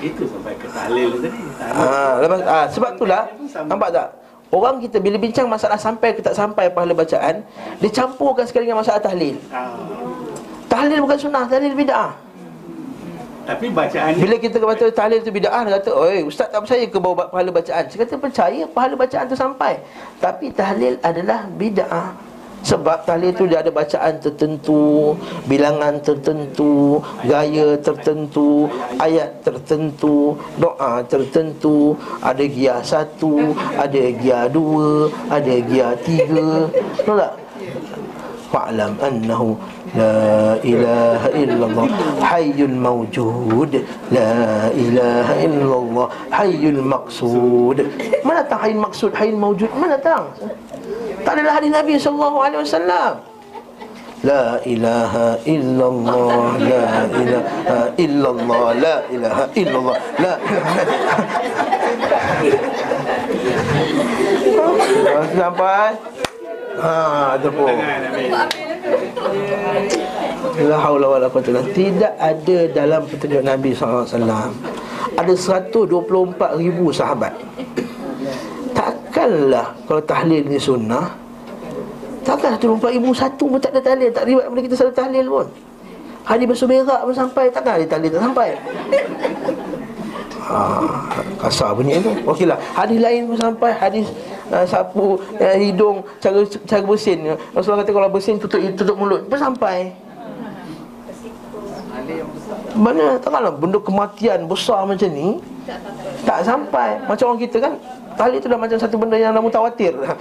Itu 0.00 0.22
sampai 0.28 0.52
ke 0.60 0.68
tahlil 0.68 1.10
tadi. 1.24 1.40
Tahlil. 1.56 1.88
Ha, 1.88 2.20
lepas 2.20 2.40
ha, 2.44 2.58
sebab 2.68 2.90
itulah 3.00 3.22
nampak 3.64 3.88
tak? 3.96 4.08
Orang 4.52 4.78
kita 4.78 5.02
bila 5.02 5.16
bincang 5.18 5.50
masalah 5.50 5.74
sampai 5.74 6.14
ke 6.14 6.22
tak 6.22 6.36
sampai 6.36 6.70
pahala 6.70 6.94
bacaan, 6.94 7.42
dia 7.82 7.90
campurkan 7.90 8.46
sekali 8.46 8.70
dengan 8.70 8.84
masalah 8.84 9.02
tahlil. 9.02 9.34
Ah. 9.50 9.74
Tahlil 10.70 11.02
bukan 11.02 11.18
sunnah, 11.18 11.44
tahlil 11.50 11.74
bid'ah. 11.74 12.14
Tapi 13.46 13.70
bacaan 13.70 14.10
Bila 14.18 14.36
kita 14.42 14.58
kata 14.58 14.90
tahlil 14.90 15.22
tu 15.22 15.30
bid'ah 15.30 15.62
Dia 15.62 15.78
kata, 15.78 15.90
oi 15.94 16.26
ustaz 16.26 16.50
tak 16.50 16.66
percaya 16.66 16.82
ke 16.82 16.98
bawa 16.98 17.30
pahala 17.30 17.54
bacaan 17.54 17.86
Saya 17.86 17.98
kata 18.02 18.14
percaya 18.18 18.62
pahala 18.66 18.94
bacaan 18.98 19.24
tu 19.30 19.38
sampai 19.38 19.78
Tapi 20.18 20.50
tahlil 20.50 20.98
adalah 20.98 21.46
bid'ah 21.54 22.10
sebab 22.66 23.06
tahlil 23.06 23.30
tu 23.30 23.46
dia 23.46 23.62
ada 23.62 23.70
bacaan 23.70 24.18
tertentu 24.18 25.14
Bilangan 25.46 26.02
tertentu 26.02 26.98
Gaya 27.22 27.78
tertentu 27.78 28.66
Ayat 28.98 29.38
tertentu 29.46 30.34
Doa 30.58 30.98
tertentu 31.06 31.94
Ada 32.18 32.42
gia 32.42 32.82
satu 32.82 33.54
Ada 33.78 34.10
gia 34.18 34.50
dua 34.50 35.06
Ada 35.30 35.54
gia 35.70 35.94
tiga 36.02 36.66
Tahu 37.06 37.14
tak? 37.14 37.32
Fa'lam 38.50 38.94
annahu 39.02 39.54
La 39.96 40.60
ilaha 40.60 41.28
illallah 41.32 41.86
Hayyul 42.20 42.76
mawjud 42.76 43.72
La 44.12 44.68
ilaha 44.76 45.34
illallah 45.40 46.06
Hayyul 46.28 46.84
maqsud 46.84 47.80
Mana 48.20 48.44
datang 48.44 48.60
hayyul 48.60 48.82
maqsud 48.84 49.12
Hayyul 49.16 49.40
mawjud 49.40 49.70
Mana 49.72 49.96
datang 49.96 50.28
Tak 51.24 51.32
adalah 51.40 51.56
hadis 51.56 51.72
Nabi 51.72 51.96
SAW 51.96 53.24
La 54.24 54.60
ilaha 54.68 55.40
illallah 55.48 56.60
La 56.60 56.86
ilaha 57.16 57.80
illallah 57.96 58.64
La 58.76 58.96
ilaha 59.08 59.44
illallah 59.56 59.96
La 60.20 60.34
ilaha 60.36 60.74
Sampai 65.36 65.96
Ha, 66.76 67.40
ada 67.40 67.48
pun. 67.48 67.72
La 70.56 70.78
haula 70.80 71.06
wala 71.16 71.26
quwwata 71.28 71.60
Tidak 71.72 72.12
ada 72.16 72.58
dalam 72.72 73.04
petunjuk 73.04 73.42
Nabi 73.44 73.76
SAW 73.76 74.08
Ada 75.16 75.32
124 75.32 76.60
ribu 76.60 76.92
sahabat. 76.92 77.32
Takkanlah 78.72 79.76
Kalau 79.84 80.02
tahlil 80.04 80.44
ni 80.48 80.56
sunnah 80.56 81.12
Takkan 82.24 82.56
124 82.58 82.96
ribu 82.96 83.10
Satu 83.12 83.44
pun 83.46 83.60
tak 83.60 83.76
ada 83.76 83.92
tahlil. 83.92 84.10
Tak 84.10 84.24
riwayat 84.26 84.48
pada 84.48 84.62
kita 84.64 84.74
selalu 84.74 84.94
tahlil 84.96 85.26
pun. 85.30 85.46
Hadis 86.26 86.44
basuh 86.50 86.66
berak 86.66 87.00
pun 87.06 87.14
sampai 87.14 87.44
Takkan 87.52 87.72
ada 87.78 87.86
tahlil 87.86 88.10
tak 88.10 88.22
sampai 88.24 88.48
ha, 90.46 90.80
Kasar 91.42 91.74
bunyi 91.74 91.98
tu. 92.00 92.10
Okeylah 92.24 92.58
Hadis 92.74 92.98
lain 93.02 93.26
pun 93.26 93.36
sampai. 93.38 93.70
Hadis 93.74 94.06
uh, 94.50 94.64
sapu 94.66 95.18
uh, 95.18 95.56
hidung 95.58 96.06
cara 96.22 96.46
cara 96.64 96.82
bersin. 96.86 97.36
Rasulullah 97.52 97.82
kata 97.82 97.92
kalau 97.92 98.08
bersin 98.10 98.38
tutup 98.38 98.62
tutup 98.78 98.96
mulut. 98.96 99.26
Pun 99.26 99.38
sampai. 99.38 99.92
Mana? 102.76 103.16
Takkanlah 103.18 103.56
benda 103.56 103.80
kematian 103.80 104.46
besar 104.46 104.84
macam 104.86 105.08
ni 105.10 105.40
tak 106.22 106.46
sampai. 106.46 107.02
Macam 107.08 107.34
orang 107.34 107.40
kita 107.42 107.56
kan 107.58 107.72
tali 108.14 108.36
tu 108.38 108.46
dah 108.46 108.58
macam 108.58 108.78
satu 108.78 108.96
benda 108.96 109.16
yang 109.18 109.36
dah 109.36 109.42
mutawatir 109.44 109.92
ha, 110.00 110.14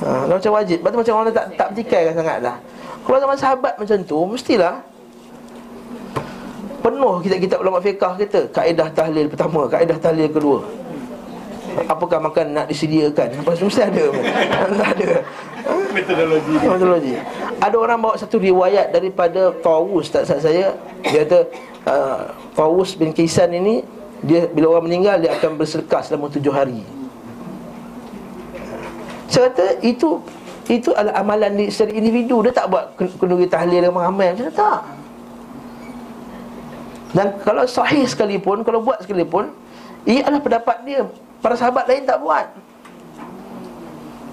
dah 0.28 0.34
macam 0.36 0.52
wajib. 0.56 0.80
Lepas 0.80 0.90
tu 0.92 0.98
macam 1.02 1.14
orang 1.20 1.34
tak 1.34 1.46
tak 1.58 1.66
bertikaikan 1.74 2.14
sangat 2.16 2.36
dah 2.40 2.56
Kalau 3.04 3.18
zaman 3.20 3.36
sahabat 3.36 3.72
macam 3.76 3.98
tu 4.04 4.18
Mestilah 4.28 4.80
Penuh 6.80 7.20
kitab-kitab 7.20 7.58
ulama 7.60 7.78
fiqah 7.84 8.16
kita. 8.16 8.48
Kaedah 8.56 8.88
tahlil 8.96 9.28
pertama 9.28 9.68
Kaedah 9.68 10.00
tahlil 10.00 10.28
kedua. 10.32 10.64
Apakah 11.86 12.18
makan 12.18 12.56
nak 12.56 12.66
disediakan? 12.66 13.44
Apa 13.44 13.52
mesti 13.54 13.82
ada. 13.84 14.04
Tak 14.80 14.88
ada. 14.96 15.10
Metodologi. 15.92 16.54
Metodologi. 16.56 17.14
Ada 17.60 17.76
orang 17.76 17.98
bawa 18.00 18.14
satu 18.16 18.40
riwayat 18.40 18.96
Daripada 18.96 19.52
Tawus 19.60 20.08
tak 20.08 20.24
salah 20.24 20.42
saya. 20.42 20.66
Dia 21.04 21.28
kata 21.28 21.38
uh, 21.84 22.20
Tawus 22.56 22.96
bin 22.96 23.12
Kisan 23.12 23.52
ini 23.52 23.84
dia 24.24 24.48
Bila 24.48 24.76
orang 24.76 24.88
meninggal 24.88 25.20
Dia 25.20 25.36
akan 25.36 25.60
bersedekah 25.60 26.00
selama 26.00 26.32
tujuh 26.32 26.50
hari. 26.50 26.80
Saya 29.28 29.52
kata 29.52 29.84
itu 29.84 30.16
Itu 30.64 30.96
adalah 30.96 31.20
amalan 31.20 31.60
di, 31.60 31.64
secara 31.68 31.92
individu. 31.92 32.40
Dia 32.40 32.56
tak 32.56 32.72
buat 32.72 32.96
kenduri 32.96 33.46
tahlil 33.46 33.84
ramai-ramai 33.84 34.32
Macam 34.32 34.48
mana 34.48 34.54
tak 34.56 34.80
Dan 37.10 37.34
kalau 37.42 37.66
sahih 37.66 38.06
sekalipun 38.06 38.62
Kalau 38.62 38.82
buat 38.82 39.02
sekalipun 39.02 39.50
Ia 40.06 40.26
adalah 40.26 40.42
pendapat 40.42 40.76
dia. 40.86 41.02
Para 41.40 41.56
sahabat 41.56 41.88
lain 41.88 42.04
tak 42.04 42.20
buat. 42.20 42.46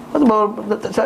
Lepas 0.08 0.18
tu 0.20 0.26
baru 0.26 0.46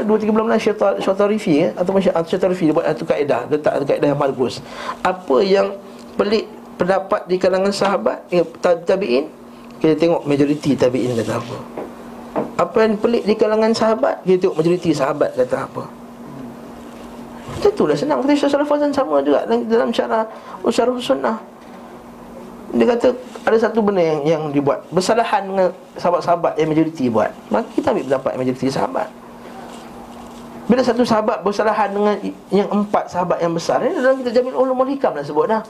Dua 0.07 0.19
tiga 0.21 0.31
bulan 0.35 0.59
syaitan 0.61 0.95
Syaitarifi 1.01 1.55
eh, 1.67 1.71
Atau 1.75 1.97
Syaitarifi 1.99 2.71
Dia 2.71 2.75
buat 2.75 2.87
satu 2.87 3.05
kaedah 3.09 3.41
Letak 3.51 3.73
kaedah 3.89 4.09
yang 4.15 4.21
bagus. 4.21 4.61
Apa 5.03 5.37
yang 5.43 5.75
Pelik 6.13 6.45
pendapat 6.77 7.25
di 7.25 7.37
kalangan 7.41 7.73
sahabat 7.73 8.29
eh, 8.29 8.45
Tabi'in? 8.61 9.43
Kita 9.83 9.99
tengok 9.99 10.23
majoriti 10.31 10.79
tabi'in 10.79 11.19
kata 11.19 11.43
apa. 11.43 11.59
Apa 12.55 12.87
yang 12.87 12.95
pelik 13.03 13.27
di 13.27 13.35
kalangan 13.35 13.75
sahabat 13.75 14.23
Kita 14.23 14.47
tengok 14.47 14.57
majoriti 14.63 14.95
sahabat 14.95 15.35
kata 15.35 15.67
apa. 15.67 15.85
Macam 17.51 17.71
itulah 17.75 17.99
senang. 17.99 18.23
Syekh 18.23 18.47
Salaf 18.47 18.71
Fazan 18.71 18.95
sama 18.95 19.19
juga 19.27 19.43
Dalam, 19.43 19.91
cara 19.91 20.23
Usyarah 20.63 20.95
sunnah 21.03 21.52
dia 22.73 22.87
kata 22.89 23.13
ada 23.45 23.57
satu 23.61 23.85
benda 23.85 24.01
yang 24.01 24.21
yang 24.25 24.43
dibuat 24.49 24.81
bersalahan 24.89 25.45
dengan 25.45 25.69
sahabat-sahabat 26.01 26.57
yang 26.57 26.73
majoriti 26.73 27.13
buat. 27.13 27.29
Maka 27.53 27.69
kita 27.77 27.93
ambil 27.93 28.05
pendapat 28.09 28.33
majoriti 28.41 28.69
sahabat. 28.73 29.09
Bila 30.73 30.81
satu 30.81 31.05
sahabat 31.05 31.45
bersalahan 31.45 31.93
dengan 31.93 32.17
yang 32.49 32.69
empat 32.73 33.13
sahabat 33.13 33.45
yang 33.45 33.53
besar 33.53 33.85
ni 33.85 33.93
dalam 33.93 34.17
kita 34.25 34.33
jamin 34.33 34.57
ulumul 34.57 34.89
hikam 34.89 35.13
dah 35.13 35.21
sebut 35.21 35.53
dah. 35.53 35.61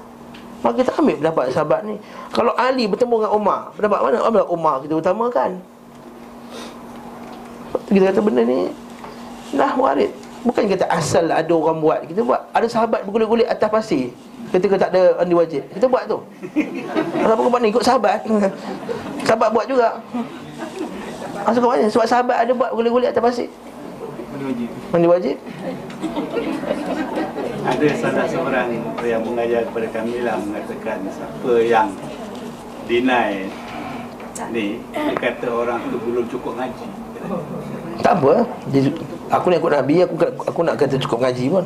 Maka 0.63 0.79
kita 0.79 0.95
ambil 0.95 1.19
pendapat 1.19 1.45
sahabat 1.51 1.81
ni. 1.83 1.99
Kalau 2.31 2.55
Ali 2.55 2.87
bertemu 2.87 3.15
dengan 3.19 3.33
Umar, 3.35 3.61
pendapat 3.75 3.99
mana? 3.99 4.19
Ambil 4.23 4.45
Umar 4.47 4.75
kita 4.79 4.95
utamakan. 4.95 5.59
Kita 7.91 8.15
kata 8.15 8.21
benda 8.23 8.47
ni 8.47 8.71
dah 9.59 9.75
warid. 9.75 10.15
Bukan 10.47 10.71
kata 10.71 10.87
asal 10.87 11.27
ada 11.35 11.51
orang 11.51 11.83
buat. 11.83 11.99
Kita 12.07 12.23
buat. 12.23 12.47
Ada 12.55 12.71
sahabat 12.71 13.03
bergulit-gulit 13.03 13.51
atas 13.51 13.67
pasir. 13.67 14.15
Ketika 14.53 14.75
tak 14.77 14.91
ada 14.93 15.17
mandi 15.17 15.33
wajib 15.33 15.63
Kita 15.73 15.89
buat 15.89 16.05
tu. 16.05 16.21
Kenapa 17.17 17.41
kau 17.41 17.49
buat 17.49 17.63
ni? 17.65 17.73
Ikut 17.73 17.85
sahabat. 17.85 18.21
Sahabat 19.25 19.49
buat 19.49 19.65
juga. 19.65 19.97
Maksud 21.49 21.61
kau 21.65 21.73
mana? 21.73 21.89
Sebab 21.89 22.07
sahabat 22.07 22.37
ada 22.45 22.53
buat 22.53 22.71
Gulik-gulik 22.77 23.09
atas 23.09 23.23
pasir. 23.25 23.49
Mandi 24.93 25.07
wajib 25.09 25.37
Ada 27.63 27.87
salah 27.97 28.27
seorang 28.27 28.69
yang 29.07 29.23
mengajar 29.23 29.63
kepada 29.71 29.87
kami 29.95 30.21
lah 30.27 30.35
mengatakan 30.37 30.99
siapa 31.15 31.53
yang 31.63 31.89
deny 32.91 33.47
ni 34.51 34.83
dia 34.91 35.15
kata 35.15 35.47
orang 35.47 35.79
tu 35.87 36.03
belum 36.03 36.27
cukup 36.27 36.59
ngaji. 36.59 36.87
Tak 38.03 38.19
apa. 38.19 38.43
Dia, 38.75 38.91
Aku 39.33 39.49
nak 39.49 39.65
ikut 39.65 39.73
Nabi 39.73 39.95
Aku 40.03 40.15
aku 40.45 40.61
nak 40.67 40.75
kata 40.77 40.99
cukup 40.99 41.25
ngaji 41.25 41.45
pun 41.49 41.65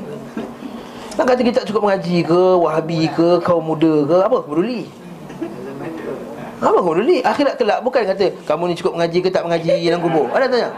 Nak 1.17 1.25
kata 1.25 1.41
kita 1.41 1.65
tak 1.65 1.67
cukup 1.73 1.89
mengaji 1.89 2.21
ke 2.29 2.41
Wahabi 2.61 3.09
ke 3.09 3.41
Kaum 3.41 3.65
muda 3.65 4.05
ke 4.05 4.17
Apa? 4.21 4.37
Aku 4.45 4.53
peduli. 4.53 4.85
Apa 6.61 6.77
aku 6.77 6.89
peduli? 6.93 7.19
Akhirat 7.25 7.57
kelak 7.57 7.81
bukan 7.81 8.05
kata 8.05 8.37
Kamu 8.45 8.69
ni 8.69 8.77
cukup 8.77 9.01
mengaji 9.01 9.19
ke 9.25 9.29
tak 9.33 9.49
mengaji 9.49 9.81
Dalam 9.89 10.05
kubur? 10.05 10.29
Ada 10.37 10.45
tanya. 10.53 10.69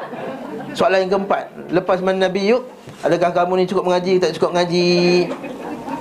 Soalan 0.79 0.99
yang 1.03 1.11
keempat 1.19 1.45
Lepas 1.75 1.99
mana 2.07 2.31
Nabi 2.31 2.55
yuk? 2.55 2.63
Adakah 3.03 3.35
kamu 3.35 3.53
ni 3.59 3.65
cukup 3.67 3.91
mengaji 3.91 4.11
ke 4.19 4.21
tak 4.23 4.33
cukup 4.39 4.55
mengaji? 4.55 4.91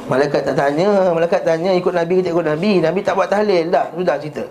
Malaikat 0.06 0.42
tak 0.46 0.56
tanya 0.56 0.90
Malaikat 1.18 1.42
tanya 1.42 1.72
ikut 1.74 1.94
Nabi 1.98 2.14
ke 2.22 2.30
tak 2.30 2.32
ikut 2.38 2.46
Nabi? 2.46 2.72
Nabi 2.78 3.00
tak 3.02 3.14
buat 3.18 3.30
tahlil 3.34 3.74
dah 3.74 3.90
Sudah 3.90 4.16
cerita. 4.22 4.46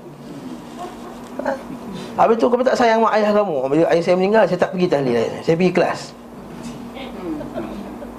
Ha? 1.46 1.50
Habis 2.18 2.42
tu 2.42 2.50
kamu 2.50 2.64
tak 2.64 2.74
sayang 2.80 3.04
mak 3.04 3.12
ayah 3.12 3.30
kamu. 3.30 3.86
Ayah 3.86 4.02
saya 4.02 4.16
meninggal 4.18 4.50
Saya 4.50 4.58
tak 4.58 4.74
pergi 4.74 4.90
tahlil 4.90 5.14
saya 5.46 5.54
pergi 5.54 5.70
kelas 5.70 6.25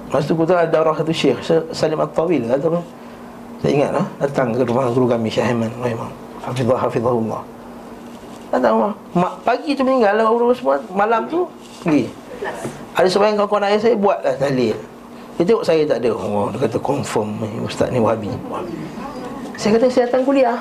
Lepas 0.08 0.24
tu 0.24 0.32
kita 0.32 0.64
ada 0.64 0.68
darah 0.72 0.96
satu 0.96 1.12
syekh 1.12 1.36
Salim 1.68 2.00
At-Tawil 2.00 2.48
atau 2.48 2.80
Saya 3.60 3.72
ingat 3.76 3.90
lah 3.92 4.06
Datang 4.24 4.56
ke 4.56 4.64
rumah 4.64 4.88
guru 4.88 5.04
kami 5.04 5.28
Syekh 5.28 5.52
Aiman 5.52 5.68
Rahimah 5.84 6.08
Hafizah 6.48 6.78
Hafizahullah. 6.80 7.42
Datang 8.48 8.72
rumah. 8.80 8.92
Mak, 9.12 9.32
Pagi 9.44 9.76
tu 9.76 9.84
meninggal 9.84 10.16
lah 10.16 10.24
guru 10.32 10.56
semua 10.56 10.80
Malam 10.96 11.28
tu 11.28 11.44
Pergi. 11.84 12.08
Ada 12.96 13.04
seorang 13.04 13.36
kawan-kawan 13.36 13.68
ayah 13.68 13.80
saya 13.84 13.94
Buatlah 14.00 14.32
tahlil 14.40 14.72
Dia 15.36 15.44
tengok 15.44 15.64
saya 15.68 15.84
tak 15.84 16.00
ada. 16.00 16.10
Oh 16.16 16.48
dia 16.50 16.58
kata 16.64 16.78
confirm 16.80 17.28
Ustaz 17.62 17.92
ni 17.92 18.00
Wahabi. 18.00 18.32
Saya 19.60 19.76
kata 19.76 19.86
saya 19.92 20.08
datang 20.08 20.24
kuliah 20.24 20.58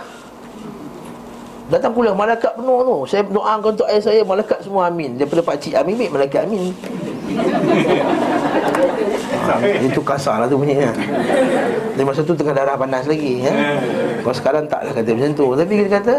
Datang 1.67 1.91
kuliah 1.91 2.15
malaikat 2.15 2.55
penuh 2.55 2.79
tu. 2.79 2.97
Saya 3.11 3.27
doakan 3.27 3.75
untuk 3.75 3.87
ayah 3.91 3.99
saya 3.99 4.21
Malaikat 4.23 4.63
semua 4.63 4.87
amin. 4.87 5.19
Daripada 5.19 5.43
pakcik 5.43 5.75
amin 5.75 6.07
Malaikat 6.07 6.47
amin. 6.47 6.71
Ha, 9.47 9.63
Itu 9.79 10.03
kasar 10.03 10.43
lah 10.43 10.47
tu 10.51 10.59
bunyinya 10.59 10.91
Dia 11.95 12.03
masa 12.03 12.19
tu 12.19 12.35
tengah 12.35 12.51
darah 12.51 12.75
panas 12.75 13.07
lagi 13.07 13.39
ya? 13.39 13.79
Kalau 14.19 14.35
sekarang 14.35 14.67
tak 14.67 14.83
lah 14.83 14.91
kata 14.91 15.15
macam 15.15 15.31
tu. 15.39 15.45
Tapi 15.55 15.73
dia 15.87 15.87
kata 15.87 16.15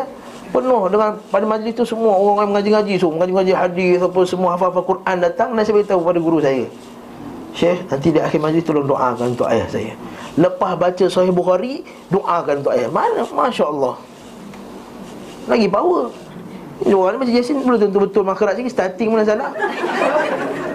Penuh 0.49 0.89
dengan 0.89 1.13
pada 1.29 1.45
majlis 1.45 1.77
tu 1.77 1.85
semua 1.85 2.17
orang 2.17 2.49
yang 2.49 2.51
mengaji-ngaji. 2.57 2.95
So, 2.97 3.13
Mengaji-ngaji 3.13 3.53
hadis 3.53 4.01
apa 4.01 4.21
semua 4.25 4.57
hafal-hafal 4.57 4.85
Quran 4.97 5.17
datang 5.21 5.53
Dan 5.53 5.61
saya 5.61 5.77
beritahu 5.77 6.01
pada 6.01 6.21
guru 6.25 6.39
saya. 6.41 6.65
Syekh 7.53 7.79
nanti 7.93 8.09
di 8.17 8.21
akhir 8.21 8.41
majlis 8.41 8.65
tolong 8.65 8.89
doakan 8.89 9.37
untuk 9.37 9.45
ayah 9.53 9.69
saya. 9.69 9.93
Lepas 10.41 10.73
baca 10.81 11.05
Sahih 11.05 11.33
Bukhari 11.33 11.85
Doakan 12.09 12.65
untuk 12.65 12.73
ayah. 12.73 12.89
Mana? 12.89 13.29
Masya 13.29 13.65
Allah 13.69 14.08
Lagi 15.49 15.67
power. 15.73 16.13
Ini 16.79 16.95
orang 16.95 17.19
ni 17.19 17.27
macam 17.27 17.35
Yasin 17.35 17.59
Belum 17.59 17.81
tentu 17.83 17.99
betul 17.99 18.23
makarat 18.23 18.55
sikit 18.55 18.71
Starting 18.71 19.11
mana 19.11 19.27
salah. 19.27 19.51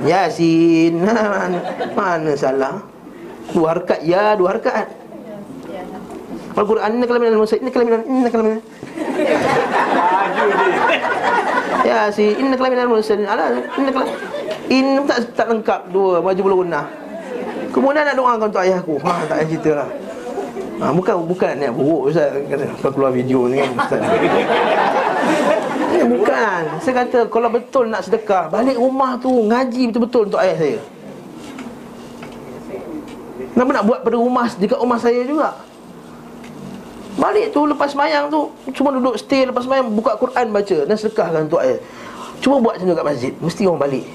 Yasin 0.03 0.99
Mana 1.97 2.33
salah? 2.35 2.83
Dua 3.55 3.71
harkat 3.71 4.03
Ya 4.03 4.35
dua 4.35 4.57
harkat. 4.57 4.91
Al-Quran 6.59 6.99
Inna 6.99 7.05
kalamin 7.07 7.31
al-Musa 7.31 7.55
Inna 7.55 7.71
kalamin 7.71 8.03
Inna 8.03 8.27
kalamin 8.27 8.59
Laju 9.95 10.45
dia. 10.51 10.67
Ya 11.87 11.99
si 12.11 12.35
Inna 12.35 12.55
kalamin 12.59 12.83
al-Musa 12.83 13.15
Alah 13.15 13.63
Inna 13.79 13.91
kalamin 13.95 14.15
Inna 14.67 14.99
tak, 15.07 15.17
tak 15.39 15.47
lengkap 15.55 15.79
Dua 15.93 16.19
Baju 16.19 16.41
bulu 16.43 16.55
guna. 16.67 16.83
Kemudian 17.71 18.03
nak 18.05 18.15
doakan 18.19 18.51
untuk 18.51 18.61
ayahku 18.61 18.99
Ha 19.01 19.13
tak 19.25 19.35
payah 19.39 19.47
cerita 19.47 19.71
lah 19.71 20.02
Ha, 20.81 20.89
bukan 20.89 21.15
bukan 21.29 21.53
niat 21.53 21.73
buruk 21.73 22.09
Ustaz. 22.09 22.33
Kata 22.49 22.63
Kalau 22.81 22.91
keluar 22.95 23.11
video 23.13 23.45
ni 23.45 23.61
kan 23.61 23.69
Ustaz. 23.77 24.01
Eh, 25.93 26.05
bukan. 26.09 26.61
Saya 26.81 26.93
kata 27.05 27.19
Kalau 27.29 27.49
betul 27.53 27.85
nak 27.93 28.01
sedekah 28.01 28.49
Balik 28.49 28.81
rumah 28.81 29.15
tu 29.21 29.29
Ngaji 29.29 29.93
betul-betul 29.93 30.33
untuk 30.33 30.41
ayah 30.41 30.57
saya. 30.57 30.79
Kenapa 33.53 33.69
nak 33.69 33.85
buat 33.85 33.99
pada 34.01 34.15
rumah 34.17 34.45
Dekat 34.57 34.79
rumah 34.81 34.97
saya 34.97 35.21
juga? 35.21 35.53
Balik 37.13 37.53
tu 37.53 37.69
lepas 37.69 37.93
semayang 37.93 38.33
tu 38.33 38.49
Cuma 38.73 38.89
duduk 38.89 39.13
stay 39.21 39.45
lepas 39.45 39.61
semayang 39.61 39.85
Buka 39.93 40.17
Quran 40.17 40.49
baca 40.49 40.77
Dan 40.89 40.95
sedekahkan 40.97 41.45
untuk 41.45 41.61
ayah. 41.61 41.77
Cuma 42.41 42.57
buat 42.57 42.81
macam 42.81 42.89
tu 42.89 42.97
kat 42.97 43.05
masjid 43.05 43.31
Mesti 43.37 43.61
orang 43.69 43.81
balik. 43.85 44.05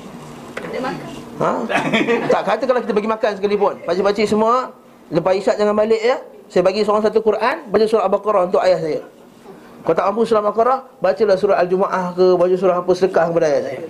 Ha? 1.38 1.50
Tak 2.34 2.42
kata 2.42 2.62
kalau 2.66 2.80
kita 2.82 2.92
bagi 2.92 3.06
makan 3.06 3.30
sekalipun 3.38 3.74
Baca-baca 3.86 4.22
semua 4.26 4.74
Lepas 5.08 5.38
isyak 5.38 5.56
jangan 5.56 5.72
balik 5.72 6.02
ya 6.02 6.18
Saya 6.48 6.64
bagi 6.64 6.80
seorang 6.80 7.04
satu 7.04 7.20
Quran 7.20 7.68
Baca 7.68 7.84
surah 7.84 8.04
Al-Baqarah 8.08 8.42
untuk 8.48 8.60
ayah 8.64 8.80
saya. 8.80 9.00
Kalau 9.84 9.94
tak 9.94 10.04
mampu 10.08 10.22
surah 10.24 10.40
Al-Baqarah 10.40 10.78
Bacalah 10.98 11.36
surah 11.36 11.56
Al-Jumu'ah 11.60 12.04
ke 12.16 12.26
Baca 12.36 12.54
surah 12.56 12.76
apa 12.80 12.92
sedekah 12.96 13.24
kepada 13.28 13.46
ayah 13.52 13.62
saya. 13.68 13.80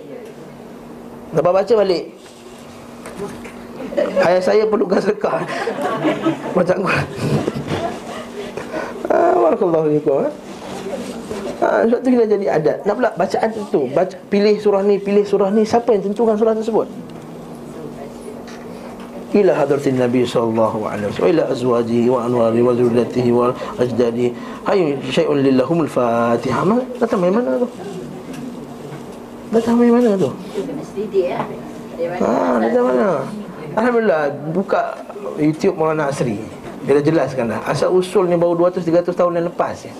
Lepas 1.29 1.51
baca 1.53 1.73
balik. 1.85 2.03
Ayah 4.25 4.41
saya 4.41 4.63
perlukan 4.65 4.99
sedekah. 4.99 5.39
Macam 6.57 6.75
Quran 6.83 7.05
Ah, 9.09 9.33
Barakallahu 9.33 9.89
fikum 9.97 10.25
eh. 10.29 10.33
Ha, 11.59 11.83
sebab 11.83 11.99
tu 11.99 12.07
kita 12.13 12.25
jadi 12.29 12.45
adat. 12.55 12.77
Nak 12.87 12.93
pula 12.95 13.09
bacaan 13.19 13.49
tentu. 13.51 13.81
Baca, 13.91 14.15
Pilih 14.31 14.55
surah 14.63 14.79
ni, 14.85 14.95
pilih 14.95 15.25
surah 15.27 15.51
ni. 15.51 15.67
Siapa 15.67 15.91
yang 15.91 16.07
tentukan 16.07 16.39
surah 16.39 16.55
tersebut? 16.55 16.87
Ila 19.29 19.53
hadratin 19.53 20.01
Nabi 20.01 20.25
sallallahu 20.25 20.89
alaihi 20.89 21.13
wasallam 21.13 21.29
ila 21.37 21.43
azwajihi 21.53 22.07
wa 22.09 22.25
anwari 22.25 22.65
wa 22.65 22.73
zurriyyatihi 22.73 23.29
wa 23.29 23.53
ajdadi 23.77 24.33
hay 24.65 24.97
syai'un 25.05 25.37
lillahumul 25.45 25.85
fatihah 25.85 26.65
Ma- 26.65 26.81
datang 26.97 27.21
dari 27.21 27.33
mana 27.37 27.61
tu? 27.61 27.67
Datang 29.53 29.77
dari 29.77 29.91
mana 29.93 30.17
tu? 30.17 30.29
Dia 31.13 31.45
ha 32.25 32.57
datang 32.57 32.83
mana? 32.89 33.07
Alhamdulillah 33.77 34.21
buka 34.49 34.97
YouTube 35.37 35.77
Maulana 35.77 36.09
Asri. 36.09 36.41
Dia 36.89 36.97
dah 36.97 37.05
jelaskan 37.05 37.53
dah. 37.53 37.61
Asal 37.69 37.93
usul 37.93 38.25
ni 38.25 38.33
baru 38.33 38.57
200 38.65 38.81
300 38.81 39.13
tahun 39.13 39.37
yang 39.37 39.45
lepas 39.53 39.77
ya. 39.85 39.93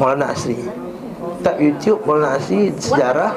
Maulana 0.00 0.32
Asri. 0.32 0.56
Tak 1.44 1.60
YouTube 1.60 2.00
Maulana 2.08 2.40
Asri 2.40 2.72
sejarah 2.80 3.36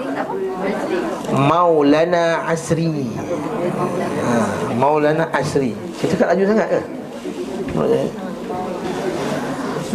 Maulana 1.35 2.45
Asri. 2.47 2.91
Ha, 3.11 4.37
Maulana 4.77 5.29
Asri. 5.33 5.73
Kita 5.99 6.15
cakap 6.15 6.27
laju 6.33 6.43
sangat 6.47 6.67
ke? 6.69 6.81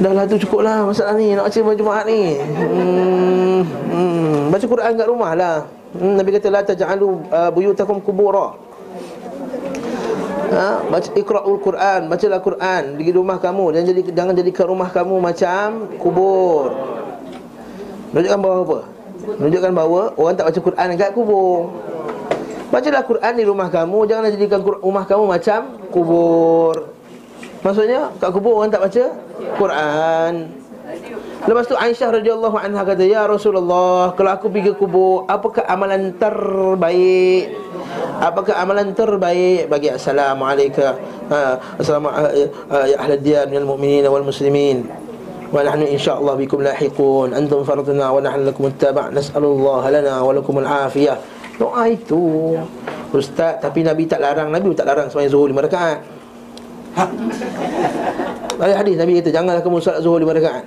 Dah 0.00 0.12
lah 0.16 0.24
tu 0.24 0.36
cukup 0.40 0.64
lah 0.64 0.86
masalah 0.88 1.14
ni. 1.16 1.36
Nak 1.36 1.48
baca 1.48 1.76
Jumaat 1.76 2.04
ni. 2.08 2.40
Hmm, 2.40 3.60
hmm, 3.66 4.36
Baca 4.48 4.66
Quran 4.66 4.92
kat 4.96 5.06
rumah 5.08 5.32
lah. 5.36 5.56
Hmm, 5.92 6.14
Nabi 6.16 6.30
kata 6.32 6.48
La 6.48 6.62
taja'alu 6.64 7.08
uh, 7.28 7.50
buyutakum 7.52 8.00
kubura. 8.00 8.56
Ha, 10.50 10.82
baca 10.82 11.10
ikra'ul 11.14 11.62
Quran, 11.62 12.10
bacalah 12.10 12.40
Quran. 12.42 12.82
Di 12.98 13.06
rumah 13.14 13.38
kamu. 13.38 13.76
Dan 13.76 13.86
jadi 13.86 14.00
jangan 14.10 14.34
jadikan 14.34 14.66
rumah 14.66 14.90
kamu 14.90 15.22
macam 15.22 15.86
kubur. 16.00 16.74
Menunjukkan 18.10 18.40
bahawa 18.42 18.58
apa? 18.66 18.78
Menunjukkan 19.38 19.72
bahawa 19.76 20.02
orang 20.18 20.34
tak 20.34 20.46
baca 20.50 20.60
Quran 20.64 20.86
dekat 20.96 21.10
kubur. 21.14 21.70
Bacalah 22.70 23.02
Quran 23.02 23.32
di 23.34 23.44
rumah 23.46 23.66
kamu, 23.66 23.98
janganlah 24.06 24.30
jadikan 24.30 24.62
rumah 24.62 25.02
kamu 25.02 25.24
macam 25.26 25.60
kubur. 25.90 26.94
Maksudnya 27.66 28.14
kat 28.22 28.30
kubur 28.30 28.62
orang 28.62 28.70
tak 28.70 28.82
baca 28.86 29.04
Quran. 29.58 30.32
Lepas 31.40 31.64
tu 31.66 31.74
Aisyah 31.74 32.20
radhiyallahu 32.20 32.56
anha 32.60 32.82
kata, 32.84 33.02
"Ya 33.02 33.24
Rasulullah, 33.24 34.12
kalau 34.12 34.30
aku 34.36 34.52
pergi 34.52 34.70
ke 34.70 34.74
kubur, 34.76 35.24
apakah 35.24 35.64
amalan 35.66 36.12
terbaik? 36.14 37.56
Apakah 38.20 38.54
amalan 38.60 38.92
terbaik 38.92 39.72
bagi 39.72 39.88
assalamualaikum 39.88 40.94
ha, 41.32 41.56
assalamualaikum 41.80 42.52
ya 42.86 42.96
ahli 43.00 43.14
diyar 43.24 43.48
minal 43.48 43.66
mu'minin 43.72 44.04
wal 44.12 44.22
muslimin." 44.22 44.99
Wa 45.50 45.66
nahnu 45.66 45.82
insyaallah 45.82 46.38
bikum 46.38 46.62
lahiqun 46.62 47.34
antum 47.34 47.66
farduna 47.66 48.14
wa 48.14 48.22
nahnu 48.22 48.46
lakum 48.54 48.70
ittaba' 48.70 49.10
nas'alullah 49.10 49.82
lana 49.90 50.22
wa 50.22 50.30
lakum 50.30 50.62
al-afiyah. 50.62 51.18
Doa 51.58 51.90
itu 51.90 52.54
Ustaz, 53.10 53.58
tapi 53.58 53.82
Nabi 53.82 54.06
tak 54.06 54.22
larang 54.22 54.54
Nabi 54.54 54.70
tak 54.72 54.86
larang 54.86 55.10
sembahyang 55.10 55.32
zuhur 55.34 55.50
lima 55.50 55.66
rakaat 55.66 55.98
Ada 58.60 58.74
hadis 58.78 58.94
Nabi 58.94 59.18
kata 59.18 59.30
janganlah 59.34 59.58
kamu 59.58 59.82
solat 59.82 60.00
zuhur 60.00 60.22
lima 60.22 60.30
rakaat. 60.30 60.64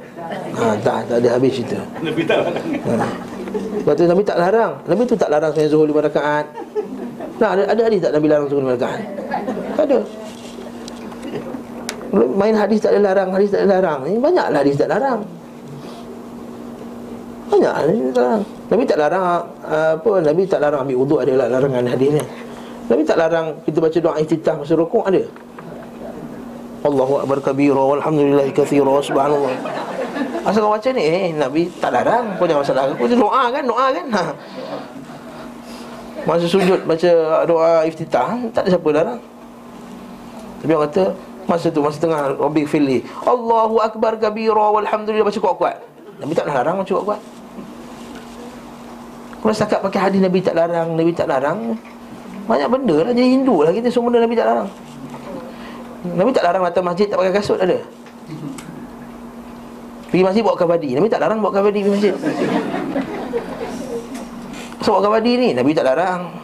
Ha, 0.53 0.65
tak 0.83 1.07
tak 1.07 1.17
ada 1.23 1.29
habis 1.39 1.55
cerita. 1.55 1.79
Nabi 2.03 2.21
tak 2.27 2.43
larang. 2.43 2.65
Ha. 2.83 3.07
Lepas 3.79 3.93
tu 3.95 4.03
Nabi 4.03 4.21
tak 4.27 4.37
larang. 4.41 4.71
Nabi 4.83 5.01
tu 5.07 5.15
tak 5.15 5.29
larang 5.31 5.51
saya 5.55 5.67
zuhur 5.71 5.87
lima 5.87 6.01
rakaat. 6.03 6.45
Nah, 7.39 7.49
ada 7.55 7.63
ada 7.71 7.81
hadis 7.87 7.99
tak 8.03 8.11
Nabi 8.11 8.27
larang 8.27 8.47
zuhur 8.51 8.61
lima 8.67 8.75
rakaat? 8.75 9.01
Tak 9.79 9.85
ada. 9.87 9.99
Main 12.13 12.53
hadis 12.53 12.77
tak 12.77 12.93
ada 12.93 13.09
larang, 13.09 13.33
hadis 13.33 13.49
tak 13.49 13.65
ada 13.65 13.81
larang. 13.81 14.05
Ini 14.05 14.21
banyaklah 14.21 14.59
hadis 14.61 14.77
tak 14.77 14.89
larang. 14.93 15.25
Banyak 17.49 17.73
hadis 17.73 17.97
tak 18.13 18.21
larang. 18.21 18.43
Nabi 18.69 18.83
tak 18.85 18.97
larang 19.01 19.25
uh, 19.65 19.91
apa? 19.97 20.11
Nabi 20.21 20.41
tak 20.45 20.59
larang 20.61 20.81
ambil 20.85 20.97
wuduk 21.01 21.19
ada 21.25 21.33
lah 21.33 21.47
larangan 21.49 21.85
hadis 21.89 22.09
ni. 22.17 22.23
Nabi 22.89 23.01
tak 23.01 23.17
larang 23.17 23.47
kita 23.65 23.77
baca 23.81 23.97
doa 23.97 24.15
iftitah 24.21 24.55
masa 24.61 24.73
rukuk 24.77 25.05
ada. 25.09 25.21
Allahu 26.83 27.23
akbar 27.23 27.39
kabira 27.41 27.81
walhamdulillahi 27.81 28.51
katsira 28.53 28.93
subhanallah. 29.01 29.53
Asal 30.43 30.67
kau 30.67 30.75
baca 30.75 30.89
ni 30.91 31.01
eh 31.01 31.31
Nabi 31.33 31.71
tak 31.81 31.95
larang 31.95 32.35
kau 32.37 32.45
jangan 32.45 32.61
masalah 32.61 32.83
aku 32.93 33.09
dia 33.09 33.17
doa 33.17 33.43
kan 33.49 33.63
doa 33.65 33.85
kan. 33.89 34.05
Ha. 34.11 34.23
Masa 36.29 36.45
sujud 36.45 36.85
baca 36.85 37.11
doa 37.49 37.87
iftitah 37.89 38.37
tak 38.53 38.67
ada 38.67 38.77
siapa 38.77 38.89
larang. 38.93 39.21
Tapi 40.61 40.71
orang 40.75 40.91
kata 40.91 41.05
masa 41.45 41.67
tu 41.69 41.79
masa 41.83 41.97
tengah 41.99 42.35
Rabbi 42.39 42.63
fili. 42.67 43.03
Allahu 43.23 43.79
akbar 43.83 44.17
kabira 44.17 44.71
walhamdulillah 44.73 45.27
baca 45.27 45.39
kuat-kuat. 45.39 45.75
Nabi 46.21 46.33
tak 46.35 46.47
larang 46.47 46.79
baca 46.79 46.91
kuat-kuat. 46.91 47.21
Kalau 49.43 49.53
setakat 49.53 49.79
pakai 49.83 49.99
hadis 49.99 50.19
Nabi 50.23 50.39
tak 50.39 50.55
larang, 50.55 50.95
Nabi 50.95 51.11
tak 51.11 51.27
larang 51.27 51.75
Banyak 52.43 52.67
benda 52.67 52.97
lah, 53.07 53.11
jadi 53.15 53.27
Hindu 53.39 53.63
lah 53.63 53.71
kita 53.71 53.87
semua 53.87 54.11
benda 54.11 54.27
Nabi 54.27 54.35
tak 54.35 54.47
larang. 54.51 54.69
Nabi 56.03 56.29
tak 56.35 56.43
larang 56.43 56.63
datang 56.67 56.83
masjid 56.83 57.07
tak 57.07 57.17
pakai 57.23 57.33
kasut 57.39 57.59
ada. 57.63 57.79
Pergi 60.11 60.23
masjid 60.27 60.43
bawa 60.43 60.59
kabadi. 60.59 60.89
Nabi 60.99 61.07
tak 61.07 61.23
larang 61.23 61.39
bawa 61.39 61.55
kabadi 61.55 61.79
pergi 61.87 61.93
masjid. 61.95 62.13
So 64.83 64.99
bawa 64.99 65.01
kabadi 65.07 65.31
ni 65.39 65.49
Nabi 65.55 65.71
tak 65.71 65.87
larang. 65.87 66.35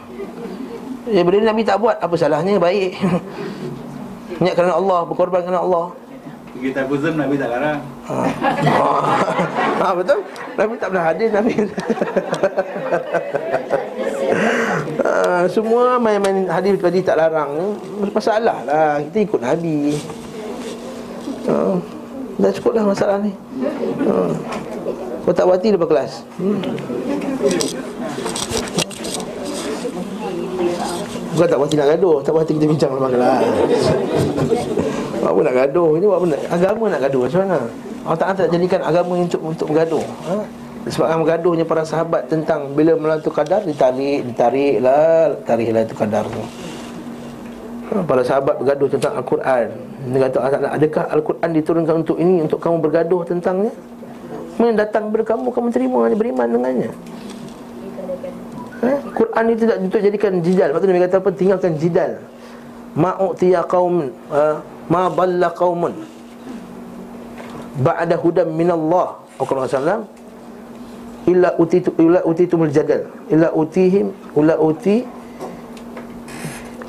Ya 1.11 1.21
benda 1.27 1.37
ni 1.43 1.47
Nabi 1.49 1.63
tak 1.65 1.81
buat 1.81 1.97
Apa 1.99 2.13
salahnya? 2.15 2.61
Baik 2.61 2.95
Niat 4.39 4.53
kerana 4.55 4.73
Allah 4.75 4.99
Berkorban 5.03 5.43
kerana 5.43 5.61
Allah 5.61 5.85
Pergi 6.49 6.73
tabuzum 6.73 7.13
Nabi 7.13 7.37
tak 7.37 7.49
larang. 7.53 7.79
ha. 8.09 8.15
ha, 9.79 9.87
betul 9.93 10.19
Nabi 10.57 10.73
tak 10.81 10.87
pernah 10.89 11.05
hadis 11.05 11.29
Nabi 11.29 11.53
ha, 15.03 15.45
Semua 15.55 16.01
main-main 16.01 16.49
hadis 16.49 16.79
tadi 16.81 16.99
tak 17.05 17.21
larang 17.21 17.77
Masalah 18.11 18.57
lah 18.65 18.97
Kita 19.07 19.17
ikut 19.21 19.41
Nabi 19.43 19.93
ha. 21.47 21.77
Dah 22.39 22.51
cukup 22.55 22.71
lah 22.79 22.83
masalah 22.87 23.19
ni 23.19 23.31
ha. 24.07 24.31
Kau 25.27 25.35
tak 25.35 25.45
berhati 25.45 25.75
lepas 25.75 25.87
kelas 25.87 26.13
hmm. 26.39 26.59
Bukan 31.39 31.55
tak 31.55 31.59
berhati 31.63 31.75
nak 31.79 31.87
gaduh 31.95 32.15
Tak 32.19 32.31
berhati 32.35 32.51
kita 32.59 32.65
bincang 32.67 32.91
memang. 32.99 33.15
Lah 33.15 33.39
Buat 35.23 35.31
apa 35.31 35.39
nak 35.39 35.55
gaduh? 35.55 35.89
Ini 35.95 36.05
buat 36.11 36.17
apa 36.19 36.27
nak? 36.35 36.41
Agama 36.51 36.83
nak 36.91 37.01
gaduh 37.07 37.21
macam 37.23 37.39
mana? 37.47 37.59
Allah 38.03 38.19
Ta'ala 38.19 38.35
tak 38.35 38.49
jadikan 38.51 38.81
agama 38.83 39.13
untuk 39.15 39.41
untuk 39.47 39.65
bergaduh 39.71 40.03
ha? 40.27 40.35
Sebab 40.91 41.07
bergaduhnya 41.23 41.63
para 41.63 41.87
sahabat 41.87 42.27
tentang 42.27 42.75
Bila 42.75 42.99
melantuk 42.99 43.31
kadar 43.31 43.63
Ditarik 43.63 44.27
Ditarik 44.27 44.83
lah 44.83 45.31
Tarik 45.47 45.71
lah 45.71 45.87
itu 45.87 45.95
kadar 45.95 46.27
tu. 46.27 46.43
Ha, 47.87 48.03
Para 48.03 48.19
sahabat 48.19 48.59
bergaduh 48.59 48.91
tentang 48.91 49.15
Al-Quran. 49.15 49.67
Dia 50.11 50.19
kata 50.27 50.37
Adakah 50.75 51.03
Al-Quran 51.07 51.49
diturunkan 51.55 51.95
untuk 52.03 52.19
ini 52.19 52.43
Untuk 52.43 52.59
kamu 52.59 52.83
bergaduh 52.83 53.23
tentangnya? 53.23 53.71
Mana 54.59 54.75
datang 54.75 55.07
kepada 55.07 55.23
kamu 55.39 55.47
Kamu 55.55 55.67
terima 55.71 55.99
Beriman 56.11 56.47
dengannya 56.51 56.91
Ha? 58.79 58.91
Quran 59.11 59.43
itu 59.51 59.61
tidak 59.67 59.77
untuk 59.83 60.01
jadikan 60.01 60.33
jidal. 60.39 60.69
Tu 60.75 60.85
Nabi 60.87 61.01
kata 61.03 61.17
apa? 61.19 61.29
Tinggalkan 61.35 61.71
jidal. 61.75 62.11
Ma'utiya 62.95 63.61
qaum 63.69 64.09
uh, 64.31 64.55
ma 64.89 65.11
dalla 65.13 65.49
qaumun 65.53 65.93
ba'da 67.79 68.15
hudan 68.17 68.49
min 68.51 68.71
Allah. 68.73 69.19
Allah 69.39 69.71
sallam 69.71 70.01
illa 71.29 71.49
utitu 71.55 71.93
illa 72.01 72.19
utitumul 72.25 72.71
jadal 72.73 73.07
illa 73.29 73.53
utihim 73.53 74.11
illa 74.35 74.55
uti 74.57 75.05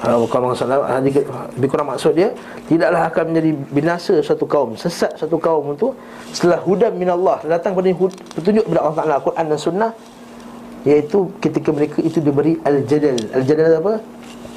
sallam 0.01 0.81
hadis 0.89 1.21
lebih 1.61 1.69
kurang 1.69 1.93
maksud 1.93 2.17
dia 2.17 2.33
tidaklah 2.65 3.13
akan 3.13 3.25
menjadi 3.31 3.51
binasa 3.69 4.15
satu 4.25 4.49
kaum 4.49 4.73
sesat 4.81 5.13
satu 5.21 5.37
kaum 5.37 5.77
itu 5.77 5.93
setelah 6.33 6.57
hudan 6.65 6.97
min 6.97 7.13
Allah 7.13 7.37
datang 7.45 7.77
pada 7.77 7.93
petunjuk 8.33 8.65
daripada 8.65 8.81
Allah 8.81 8.97
Taala 8.97 9.17
Quran 9.21 9.45
dan 9.45 9.59
sunnah 9.61 9.91
Iaitu 10.81 11.29
ketika 11.45 11.69
mereka 11.77 12.01
itu 12.01 12.25
diberi 12.25 12.57
Al-Jadal. 12.65 13.21
Al-Jadal 13.37 13.85
apa? 13.85 13.95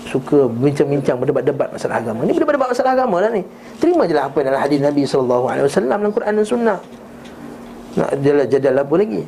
Suka 0.08 0.48
bincang-bincang 0.48 1.20
berdebat-debat 1.20 1.68
masalah 1.76 2.00
agama. 2.00 2.24
Ini 2.24 2.32
berdebat-debat 2.32 2.70
masalah 2.72 2.92
agama 2.96 3.18
lah 3.20 3.32
ni. 3.32 3.44
Terima 3.80 4.08
je 4.08 4.16
lah 4.16 4.32
apa 4.32 4.40
dalam 4.40 4.60
hadis 4.60 4.80
Nabi 4.80 5.04
SAW 5.04 5.52
Dalam 5.68 6.12
Quran 6.16 6.32
dan 6.40 6.46
Sunnah. 6.48 6.80
Nak 8.00 8.10
jadal, 8.24 8.46
jadal 8.48 8.76
apa 8.80 8.96
lagi? 8.96 9.24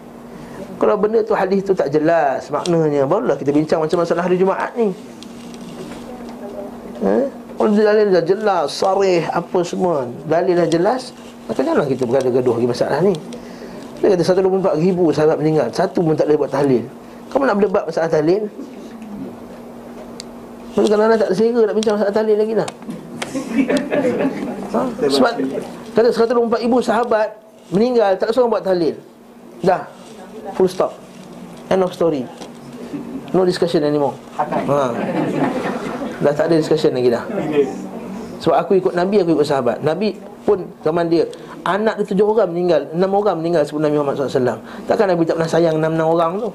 Kalau 0.75 0.95
benda 0.99 1.19
tu 1.23 1.31
hadis 1.31 1.63
tu 1.63 1.71
tak 1.71 1.87
jelas 1.87 2.51
Maknanya 2.51 3.07
Barulah 3.07 3.39
kita 3.39 3.55
bincang 3.55 3.79
macam 3.79 4.03
masalah 4.03 4.27
hari 4.27 4.35
Jumaat 4.35 4.75
ni. 4.75 4.91
Ha? 6.99 7.15
Kalau 7.55 7.71
dalil 7.71 8.11
dah 8.11 8.25
jelas, 8.27 8.67
sarih, 8.75 9.23
apa 9.31 9.59
semua 9.63 10.03
Dalil 10.27 10.59
dah 10.59 10.67
jelas 10.67 11.15
Maka 11.47 11.63
janganlah 11.63 11.87
kita 11.87 12.03
bergaduh-gaduh 12.03 12.53
lagi 12.59 12.67
masalah 12.67 12.99
ni 12.99 13.15
dia 14.06 14.14
kata 14.14 14.24
124 14.78 14.86
ribu 14.86 15.10
sahabat 15.10 15.38
meninggal 15.41 15.68
Satu 15.74 16.06
pun 16.06 16.14
tak 16.14 16.30
boleh 16.30 16.39
buat 16.45 16.51
tahlil. 16.53 16.84
Kamu 17.34 17.43
nak 17.49 17.56
berdebat 17.58 17.84
masalah 17.89 18.10
tahlil? 18.10 18.45
Masa 20.76 20.88
kalau 20.91 21.16
tak 21.16 21.32
sehera 21.32 21.62
nak 21.64 21.76
bincang 21.76 21.95
masalah 21.95 22.14
tahlil 22.14 22.36
lagi 22.36 22.53
lah 22.53 22.68
ha? 24.76 24.82
Sebab 25.08 25.34
Kata 25.95 26.08
124 26.12 26.68
ribu 26.68 26.78
sahabat 26.84 27.32
Meninggal 27.72 28.20
Tak 28.20 28.30
seorang 28.36 28.51
buat 28.51 28.64
tahlil. 28.64 28.95
Dah. 29.64 29.89
Full 30.53 30.70
stop. 30.70 30.93
End 31.72 31.82
of 31.82 31.89
story. 31.95 32.28
No 33.34 33.41
discussion 33.41 33.82
anymore. 33.82 34.14
Ha. 34.38 34.93
Dah 36.22 36.34
tak 36.36 36.51
ada 36.51 36.56
discussion 36.62 36.93
lagi 36.93 37.10
dah. 37.10 37.24
Sebab 38.43 38.56
aku 38.56 38.72
ikut 38.78 38.93
Nabi 38.93 39.26
Aku 39.26 39.34
ikut 39.34 39.47
sahabat. 39.47 39.82
Nabi 39.82 40.14
pun 40.45 40.70
zaman 40.86 41.10
dia 41.10 41.26
Anak 41.66 41.97
dia 41.97 42.05
tujuh 42.13 42.26
orang 42.30 42.53
meninggal 42.53 42.82
Enam 42.93 43.09
orang 43.18 43.41
meninggal 43.41 43.66
sebelum 43.66 43.89
Nabi 43.89 43.95
Muhammad 43.97 44.30
SAW 44.30 44.61
Takkan 44.86 45.09
Nabi 45.09 45.26
tak 45.26 45.36
pernah 45.41 45.49
sayang 45.49 45.76
enam-enam 45.82 46.07
orang 46.13 46.32
tu? 46.38 46.49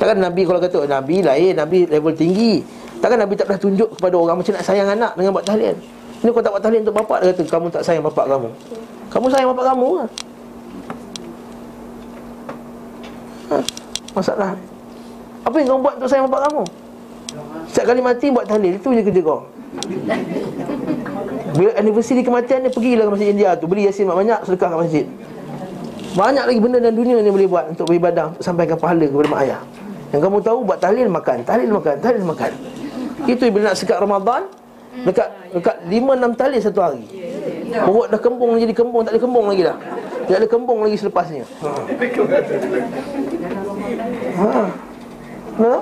Takkan 0.00 0.16
Nabi 0.24 0.42
kalau 0.48 0.60
kata 0.60 0.88
Nabi 0.88 1.16
lain 1.20 1.52
Nabi 1.52 1.78
level 1.86 2.16
tinggi. 2.16 2.64
Takkan 3.04 3.20
Nabi 3.20 3.36
tak 3.36 3.44
pernah 3.52 3.60
tunjuk 3.60 3.88
kepada 4.00 4.16
orang 4.16 4.36
Macam 4.40 4.52
nak 4.56 4.64
sayang 4.64 4.88
anak 4.88 5.12
dengan 5.20 5.36
buat 5.36 5.44
tahlil 5.44 5.76
Ini 6.24 6.28
kau 6.32 6.40
tak 6.40 6.52
buat 6.56 6.62
tahlil 6.64 6.80
untuk 6.80 6.96
bapak 6.96 7.18
Dia 7.20 7.28
kata 7.36 7.42
kamu 7.44 7.66
tak 7.68 7.82
sayang 7.84 8.04
bapak 8.08 8.24
kamu. 8.24 8.48
Kamu 9.12 9.26
sayang 9.28 9.48
bapak 9.52 9.64
kamu 9.68 9.88
lah. 10.00 10.08
Ha? 13.52 13.56
Masalah. 14.16 14.50
Apa 15.44 15.54
yang 15.60 15.66
kau 15.68 15.80
buat 15.84 15.94
untuk 16.00 16.08
sayang 16.08 16.24
bapak 16.32 16.40
kamu? 16.48 16.62
Setiap 17.68 17.84
kali 17.92 18.00
mati 18.00 18.26
buat 18.32 18.46
tahlil 18.48 18.72
Itu 18.80 18.88
je 18.96 19.02
kerja 19.04 19.20
kau 19.20 19.44
bila 21.54 21.70
anniversary 21.78 22.22
kematian 22.26 22.66
dia 22.66 22.72
Pergilah 22.74 23.04
ke 23.06 23.10
masjid 23.14 23.28
India 23.30 23.48
tu. 23.54 23.70
Beli 23.70 23.86
yasin 23.86 24.10
banyak 24.10 24.42
Sedekah 24.42 24.68
ke 24.74 24.76
masjid. 24.82 25.06
Banyak 26.14 26.44
lagi 26.50 26.58
benda 26.62 26.78
dalam 26.82 26.96
dunia 26.98 27.16
ni 27.22 27.30
boleh 27.30 27.48
buat 27.48 27.64
Untuk 27.74 27.86
beribadah 27.90 28.34
Untuk 28.34 28.42
sampaikan 28.42 28.76
pahala 28.78 29.06
kepada 29.06 29.28
mak 29.30 29.40
ayah. 29.46 29.60
Yang 30.10 30.20
kamu 30.26 30.38
tahu 30.42 30.58
Buat 30.66 30.78
tahlil 30.82 31.08
makan. 31.10 31.38
Tahlil 31.46 31.70
makan. 31.70 31.94
Tahlil 32.02 32.24
makan. 32.26 32.52
Itu 33.30 33.42
bila 33.54 33.70
nak 33.70 33.76
sekat 33.78 33.98
Ramadan 34.02 34.42
Dekat 35.06 35.28
Dekat 35.54 35.76
5-6 35.86 36.38
tahlil 36.38 36.60
satu 36.62 36.80
hari. 36.82 37.04
Perut 37.70 38.06
dah 38.10 38.20
kembung 38.22 38.58
jadi 38.58 38.74
kembung. 38.74 39.02
Tak 39.06 39.14
ada 39.14 39.20
kembung 39.22 39.46
lagi 39.50 39.62
dah. 39.66 39.76
Tak 40.26 40.38
ada 40.42 40.48
kembung 40.50 40.78
lagi 40.82 40.96
selepasnya. 40.98 41.44
Ha. 41.62 41.70
Ha. 44.34 44.50
Ha? 45.54 45.74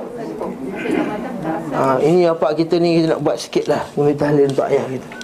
Ha, 1.72 1.96
ini 2.04 2.28
apa 2.28 2.52
kita 2.52 2.76
ni 2.76 3.00
kita 3.00 3.16
nak 3.16 3.20
buat 3.24 3.40
sikit 3.40 3.64
lah. 3.72 3.80
Ini 3.96 4.12
tahlil 4.12 4.52
untuk 4.52 4.68
ayah 4.68 4.84
kita 4.84 5.21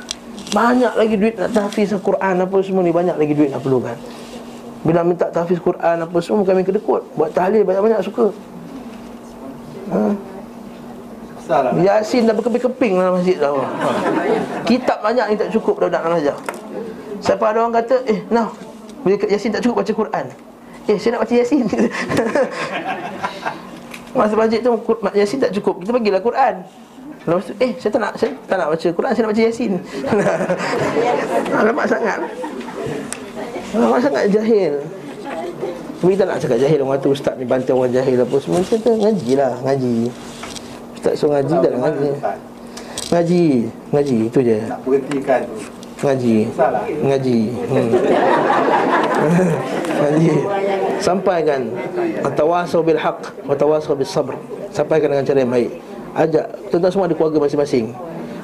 banyak 0.49 0.92
lagi 0.96 1.14
duit 1.20 1.36
nak 1.36 1.53
tahfiz 1.53 1.92
Al-Quran 1.92 2.34
apa 2.40 2.57
semua 2.64 2.80
ni 2.80 2.92
Banyak 2.92 3.16
lagi 3.20 3.34
duit 3.36 3.53
nak 3.53 3.61
perlukan. 3.61 3.96
Bila 4.86 5.03
minta 5.03 5.26
tahfiz 5.28 5.59
Quran 5.61 6.07
apa 6.07 6.16
semua 6.22 6.46
Kami 6.46 6.62
kedekut 6.62 7.03
Buat 7.18 7.34
tahlil 7.34 7.66
banyak-banyak 7.66 8.01
suka. 8.05 8.30
Ha? 9.90 10.01
Yasin 11.80 12.28
dah 12.28 12.36
berkeping-keping 12.36 13.01
dalam 13.01 13.16
masjid 13.16 13.40
dah 13.40 13.57
ha. 13.57 13.64
Kitab 14.68 15.01
banyak 15.01 15.32
ni 15.32 15.34
tak 15.40 15.49
cukup 15.49 15.80
Dah 15.80 15.88
nak 15.88 16.20
ajar 16.20 16.36
Siapa 17.24 17.40
ada 17.40 17.64
orang 17.64 17.80
kata 17.80 18.05
Eh 18.05 18.20
nah 18.28 18.53
Bila 19.01 19.16
Yasin 19.26 19.57
tak 19.57 19.64
cukup 19.64 19.80
baca 19.80 19.92
Quran. 19.96 20.24
Eh 20.88 20.96
saya 21.01 21.16
nak 21.16 21.24
baca 21.24 21.34
Yasin. 21.36 21.64
Masa 24.18 24.34
masjid 24.36 24.61
tu 24.61 24.76
Yasin 25.16 25.40
tak 25.40 25.53
cukup 25.57 25.80
Kita 25.80 25.90
bagilah 25.96 26.20
Quran 26.20 26.55
Lepas 27.29 27.45
tu, 27.45 27.53
eh 27.61 27.76
saya 27.76 27.91
tak 27.93 28.01
nak 28.01 28.12
Saya 28.16 28.33
tak 28.49 28.57
nak 28.57 28.68
baca 28.72 28.89
Quran 28.89 29.11
Saya 29.12 29.22
nak 29.29 29.31
baca 29.37 29.43
Yasin. 29.45 29.72
Alamak 31.61 31.85
sangat. 31.85 32.18
Alamak 33.76 34.01
sangat 34.01 34.24
jahil. 34.33 34.72
Tapi 36.01 36.11
kita 36.16 36.24
nak 36.24 36.41
cakap 36.41 36.57
jahil 36.57 36.81
Orang 36.81 37.05
tu 37.05 37.12
ustaz 37.12 37.37
ni 37.37 37.45
bantai 37.45 37.76
orang 37.76 37.93
jahil 37.93 38.16
apa 38.24 38.37
semua 38.41 38.64
Kita 38.64 38.81
kata 38.81 38.91
ngaji 38.97 39.31
lah 39.37 39.53
Ngaji. 39.61 39.95
Ustaz 40.97 41.12
suruh 41.20 41.37
ngaji 41.37 41.55
tak 41.61 41.70
nak 41.76 41.81
ngaji. 41.85 42.11
Ngaji 43.12 43.45
Ngaji 43.93 44.16
itu 44.33 44.39
je. 44.41 44.59
Nak 44.64 44.81
berhentikan 44.89 45.41
tu. 45.45 45.57
Ngaji 45.99 46.37
Ngaji 47.05 47.39
hmm. 47.53 47.91
Ngaji. 50.01 50.29
Sampaikan 51.05 51.61
Atawasau 52.24 52.81
bil 52.81 52.97
haq 52.97 53.20
Watawasau 53.45 53.93
bil 53.93 54.09
sabr. 54.09 54.33
Sampaikan 54.72 55.12
dengan 55.12 55.29
cara 55.29 55.45
yang 55.45 55.53
baik 55.53 55.97
Ajak 56.19 56.47
Tentang 56.75 56.91
semua 56.91 57.07
ada 57.07 57.14
keluarga 57.14 57.39
masing-masing. 57.47 57.95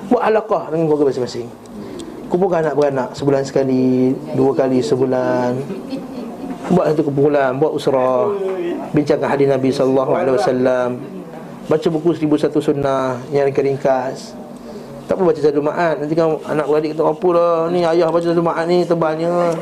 Buat 0.06 0.22
alaqah 0.30 0.70
dengan 0.70 0.86
keluarga 0.86 1.10
masing-masing. 1.10 1.46
Kumpulkan 2.30 2.62
anak 2.62 2.74
beranak 2.78 3.08
Sebulan 3.18 3.42
sekali 3.42 4.14
Dua 4.38 4.54
kali 4.54 4.78
sebulan. 4.78 5.58
Buat 6.70 6.94
satu 6.94 7.02
kumpulan 7.10 7.58
Buat 7.58 7.72
usrah. 7.74 8.30
Bincangkan 8.94 9.26
hadis 9.26 9.50
Nabi 9.50 9.74
SAW 9.74 10.94
Baca 11.64 11.88
buku 11.90 12.08
seribu 12.14 12.38
satu 12.38 12.62
sunnah 12.62 13.18
Yang 13.34 13.58
ringkas 13.58 14.18
tak 15.04 15.20
perlu 15.20 15.28
baca 15.28 15.40
satu 15.44 15.60
ma'at 15.60 16.00
Nanti 16.00 16.16
kan 16.16 16.40
anak 16.48 16.64
beradik 16.64 16.96
kata 16.96 17.12
Apa 17.12 17.28
lah 17.36 17.54
Ni 17.68 17.84
ayah 17.84 18.08
baca 18.08 18.24
satu 18.24 18.40
ma'at 18.40 18.64
ni 18.64 18.88
Tebalnya 18.88 19.52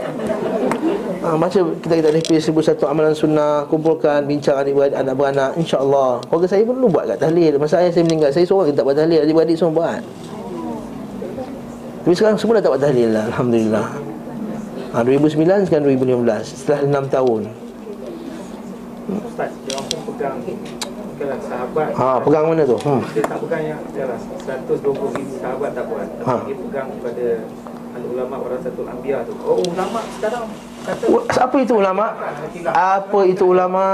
ha, 1.23 1.39
Baca 1.39 1.59
kita 1.79 1.95
kita 1.97 2.09
ada 2.11 2.21
seribu 2.43 2.61
satu 2.61 2.85
amalan 2.91 3.15
sunnah 3.15 3.65
Kumpulkan 3.71 4.27
Bincang 4.27 4.59
adik 4.59 4.75
beradik 4.75 4.99
Anak 4.99 5.15
beranak 5.15 5.51
InsyaAllah. 5.57 6.27
Keluarga 6.27 6.47
saya 6.51 6.63
pun 6.67 6.75
perlu 6.77 6.89
buat 6.91 7.05
kat 7.09 7.19
tahlil. 7.23 7.53
Masa 7.63 7.75
ayah 7.81 7.91
saya 7.95 8.05
meninggal 8.05 8.31
Saya 8.35 8.45
seorang 8.45 8.67
kita 8.71 8.77
tak 8.83 8.87
buat 8.91 8.99
tahlil 8.99 9.21
Adik 9.23 9.35
beradik 9.35 9.57
semua 9.57 9.73
buat. 9.73 10.01
Tapi 12.03 12.15
sekarang 12.19 12.37
semua 12.37 12.59
dah 12.59 12.63
tak 12.67 12.73
buat 12.75 12.83
tahlil 12.83 13.11
lah 13.15 13.25
Alhamdulillah. 13.31 13.87
Ha, 14.93 14.97
2009 15.01 15.67
sekarang 15.71 15.85
2015 15.89 16.45
Setelah 16.45 16.81
6 16.85 17.15
tahun. 17.17 17.43
Ustaz, 19.33 19.51
dia 19.65 19.73
orang 19.77 19.87
pun 19.89 20.01
pegang 20.13 20.37
Bukanlah 21.13 21.39
sahabat. 21.45 21.89
Ha, 21.93 22.09
pegang 22.25 22.45
mana 22.51 22.63
tu? 22.65 22.79
Hmm. 22.83 23.03
Dia 23.13 23.23
tak 23.29 23.39
pegang 23.47 23.63
yang 23.63 23.81
Yalah, 23.95 24.19
120 24.43 25.15
ribu 25.15 25.35
sahabat 25.39 25.71
tak 25.77 25.85
buat. 25.87 26.07
Tapi 26.09 26.27
Ha. 26.27 26.35
dia 26.49 26.57
pegang 26.57 26.89
kepada 26.99 27.27
Al-ulama 28.03 28.35
warasatul 28.43 28.87
anbiya 28.91 29.23
tu 29.23 29.33
Oh, 29.47 29.63
ulama 29.63 30.03
sekarang 30.19 30.51
kata 30.83 31.05
Apa 31.39 31.57
itu 31.63 31.73
ulama? 31.79 32.07
Apa 32.75 33.19
itu 33.31 33.45
ulama? 33.47 33.85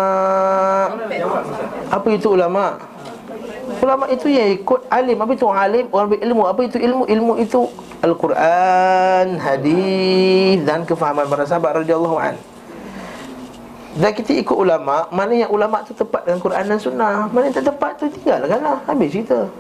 Apa 1.93 2.09
itu 2.09 2.29
ulama? 2.33 2.65
Ulama 3.85 4.05
itu 4.09 4.27
yang 4.33 4.49
ikut 4.57 4.81
alim 4.89 5.19
Apa 5.21 5.33
itu 5.37 5.45
alim? 5.53 5.87
Orang 5.93 6.09
berilmu 6.17 6.43
Apa 6.49 6.61
itu 6.65 6.81
ilmu? 6.81 7.05
Ilmu 7.05 7.33
itu 7.37 7.69
Al-Quran, 7.99 9.43
hadis 9.43 10.63
dan 10.63 10.87
kefahaman 10.87 11.27
para 11.27 11.43
sahabat 11.43 11.83
radhiyallahu 11.83 12.15
an. 12.15 12.39
Dan 13.99 14.15
kita 14.15 14.39
ikut 14.39 14.55
ulama, 14.55 15.11
mana 15.11 15.35
yang 15.35 15.51
ulama 15.51 15.83
tu 15.83 15.91
tepat 15.91 16.23
dengan 16.23 16.39
Quran 16.39 16.65
dan 16.71 16.79
sunnah, 16.79 17.27
mana 17.27 17.51
yang 17.51 17.59
tak 17.59 17.67
tepat 17.75 17.99
tu 17.99 18.07
tinggalkanlah. 18.07 18.79
Habis 18.87 19.09
cerita. 19.11 19.51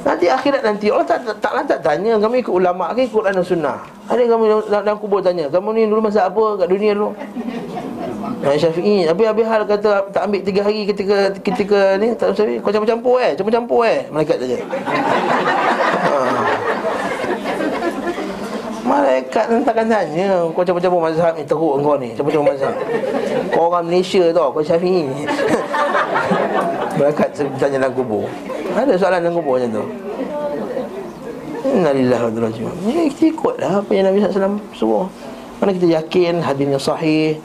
Nanti 0.00 0.26
akhirat 0.32 0.64
nanti 0.64 0.88
Allah 0.88 1.04
tak 1.04 1.18
tak, 1.28 1.36
tak, 1.44 1.64
tak 1.68 1.78
tanya 1.84 2.16
kamu 2.16 2.40
ikut 2.40 2.54
ulama 2.56 2.88
ke 2.96 3.04
ikut 3.04 3.20
Quran 3.20 3.36
dan 3.36 3.44
sunnah. 3.44 3.78
Ada 4.08 4.24
kamu 4.24 4.44
dalam, 4.48 4.64
dalam 4.84 4.96
kubur 4.96 5.20
tanya, 5.20 5.44
kamu 5.52 5.68
ni 5.76 5.82
dulu 5.84 6.00
masa 6.08 6.24
apa 6.24 6.56
kat 6.56 6.68
dunia 6.72 6.96
dulu? 6.96 7.12
Nah, 8.40 8.56
Syafi'i 8.56 9.04
Habis 9.04 9.26
habis 9.28 9.44
hal 9.44 9.62
kata 9.68 10.08
tak 10.16 10.22
ambil 10.24 10.40
tiga 10.40 10.60
hari 10.64 10.88
ketika 10.88 11.28
ketika 11.44 12.00
ni 12.00 12.16
tak 12.16 12.32
Syafi'i 12.32 12.56
kau 12.64 12.72
campur-campur 12.72 13.20
eh, 13.20 13.36
campur-campur 13.36 13.84
eh 13.84 14.08
malaikat 14.08 14.36
saja. 14.40 14.56
ha. 16.08 16.16
Malaikat 18.80 19.44
nanti 19.46 19.64
takkan 19.70 19.86
tanya 19.86 20.28
Kau 20.50 20.66
campur-campur 20.66 20.98
mazhab 20.98 21.38
ni 21.38 21.46
Teruk 21.46 21.78
kau 21.78 21.94
ni 21.94 22.10
Campur-campur 22.16 22.50
mazhab 22.50 22.74
Kau 23.54 23.70
orang 23.70 23.86
Malaysia 23.86 24.34
tau 24.34 24.50
Kau 24.50 24.64
Syafi'i 24.66 25.06
Malaikat 26.98 27.28
tanya 27.60 27.86
dalam 27.86 27.94
kubur 27.94 28.26
Ada 28.74 28.92
soalan 28.98 29.18
dalam 29.24 29.34
kubur 29.38 29.58
macam 29.58 29.70
tu. 29.74 29.84
Innalillah 31.60 32.20
wa 32.24 32.30
rajiun. 32.50 32.74
Ya 32.88 33.04
kita 33.12 33.24
ikutlah 33.36 33.72
Apa 33.84 33.90
yang 33.92 34.08
Nabi 34.08 34.24
SAW 34.24 34.58
suruh. 34.72 35.06
Mana 35.60 35.76
kita 35.76 35.92
yakin 35.92 36.40
Hadisnya 36.40 36.80
sahih 36.80 37.36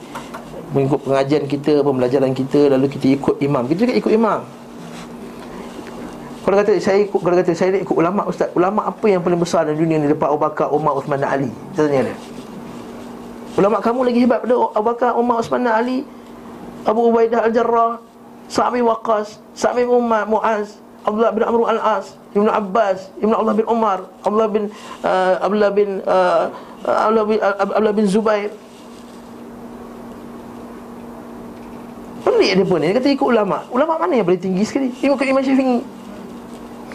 Mengikut 0.72 1.04
pengajian 1.04 1.44
kita 1.52 1.84
Pembelajaran 1.84 2.32
kita 2.32 2.72
Lalu 2.72 2.88
kita 2.96 3.12
ikut 3.12 3.36
imam. 3.44 3.68
Kita 3.68 3.80
juga 3.86 3.94
ikut 4.00 4.12
imam. 4.16 4.40
Kalau 6.46 6.62
kata 6.62 6.78
saya 6.78 7.02
ikut 7.02 7.18
kalau 7.26 7.36
kata 7.42 7.58
saya 7.58 7.74
ikut 7.82 7.98
ulama 7.98 8.22
ustaz, 8.30 8.54
ulama 8.54 8.86
apa 8.86 9.02
yang 9.10 9.18
paling 9.26 9.42
besar 9.42 9.66
dalam 9.66 9.82
dunia 9.82 9.98
ni? 9.98 10.14
Lepas 10.14 10.30
Abu 10.30 10.38
Bakar, 10.46 10.70
Umar, 10.70 10.94
Uthman 10.94 11.18
dan 11.18 11.34
Ali? 11.34 11.50
Saya 11.74 11.90
tanya 11.90 12.14
dia. 12.14 12.18
Ulama 13.58 13.82
kamu 13.82 14.00
lagi 14.06 14.20
hebat 14.22 14.46
pada 14.46 14.54
Abu 14.54 14.86
Bakar, 14.86 15.18
Umar, 15.18 15.42
Uthman 15.42 15.66
dan 15.66 15.74
Ali? 15.74 16.06
Abu 16.86 17.10
Ubaidah 17.10 17.50
Al-Jarrah, 17.50 17.98
Sa'bi 18.46 18.86
Waqqas, 18.86 19.42
Sa'bi 19.58 19.90
Umar, 19.90 20.30
Muaz, 20.30 20.85
Abdullah 21.06 21.32
bin 21.38 21.44
Amr 21.46 21.62
Al-As, 21.70 22.18
Ibn 22.34 22.50
Abbas, 22.50 23.14
Ibn 23.22 23.34
Allah 23.38 23.54
bin 23.54 23.66
Umar, 23.70 24.10
Abdullah 24.26 24.50
bin 24.50 24.64
uh, 25.06 25.34
Abdullah 25.38 25.72
bin 25.72 25.90
uh, 26.02 26.50
Abdullah 26.82 27.26
bin, 27.30 27.38
uh, 27.38 27.56
Abdullah 27.62 27.94
bin 27.94 28.06
Zubair. 28.10 28.50
Pelik 32.26 32.52
dia 32.58 32.66
pun 32.66 32.82
ni. 32.82 32.90
Dia 32.90 32.98
kata 32.98 33.08
ikut 33.14 33.28
ulama. 33.30 33.62
Ulama 33.70 34.02
mana 34.02 34.18
yang 34.18 34.26
paling 34.26 34.42
tinggi 34.42 34.66
sekali? 34.66 34.90
Ikut 34.98 35.14
Imam 35.22 35.46
Syafi'i. 35.46 35.78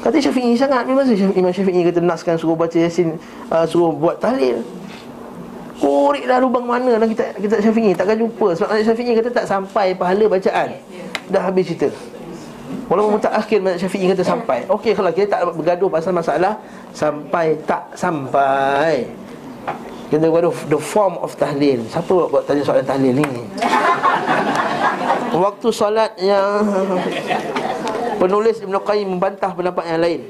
Kata 0.02 0.16
Syafi'i 0.18 0.58
sangat. 0.58 0.90
Memang 0.90 1.06
Imam 1.14 1.54
Syafi'i 1.54 1.80
kata 1.86 2.02
naskan 2.02 2.34
suruh 2.34 2.58
baca 2.58 2.74
Yasin 2.74 3.14
uh, 3.54 3.62
Suruh 3.62 3.94
buat 3.94 4.18
tahlil. 4.18 4.66
Korek 5.78 6.28
dah 6.28 6.42
lubang 6.42 6.66
mana 6.66 6.98
dalam 6.98 7.06
kita 7.06 7.30
kita 7.38 7.62
Syafi'i. 7.62 7.94
Takkan 7.94 8.18
jumpa. 8.26 8.58
Sebab 8.58 8.74
Syafi'i 8.82 9.14
kata 9.14 9.30
tak 9.30 9.46
sampai 9.46 9.94
pahala 9.94 10.26
bacaan. 10.26 10.76
Dah 11.30 11.46
habis 11.46 11.70
cerita 11.70 11.94
Walaupun 12.91 13.22
tak 13.22 13.38
akhir 13.38 13.62
Mazhab 13.62 13.86
Syafi'i 13.86 14.11
kata 14.11 14.26
sampai. 14.26 14.66
Okey 14.66 14.99
kalau 14.99 15.14
kita 15.14 15.38
tak 15.38 15.47
bergaduh 15.55 15.86
pasal 15.86 16.11
masalah 16.11 16.59
Sampai 16.91 17.55
tak 17.62 17.86
sampai. 17.95 19.07
Kita 20.11 20.26
bergaduh 20.26 20.51
the 20.66 20.74
form 20.74 21.14
of 21.22 21.30
tahlil. 21.38 21.86
Siapa 21.86 22.11
buat, 22.11 22.34
buat 22.34 22.43
tanya 22.51 22.66
soalan 22.66 22.82
tahlil 22.82 23.14
ni? 23.14 23.24
Waktu 25.30 25.70
solat 25.70 26.18
yang 26.18 26.66
Penulis 28.20 28.61
Ibn 28.61 28.76
Qayyim 28.84 29.16
membantah 29.16 29.55
pendapat 29.55 29.86
yang 29.86 30.03
lain. 30.03 30.20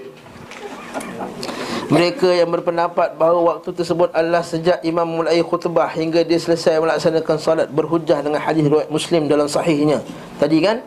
Mereka 1.91 2.39
yang 2.39 2.55
berpendapat 2.55 3.19
bahawa 3.19 3.59
waktu 3.59 3.75
tersebut 3.75 4.15
adalah 4.15 4.47
sejak 4.47 4.79
imam 4.87 5.03
mulai 5.03 5.43
khutbah 5.43 5.91
hingga 5.91 6.23
dia 6.23 6.39
selesai 6.39 6.79
melaksanakan 6.79 7.35
salat 7.35 7.67
berhujah 7.67 8.23
dengan 8.23 8.39
hadis 8.39 8.63
riwayat 8.63 8.95
Muslim 8.95 9.27
dalam 9.27 9.51
sahihnya. 9.51 9.99
Tadi 10.39 10.63
kan 10.63 10.79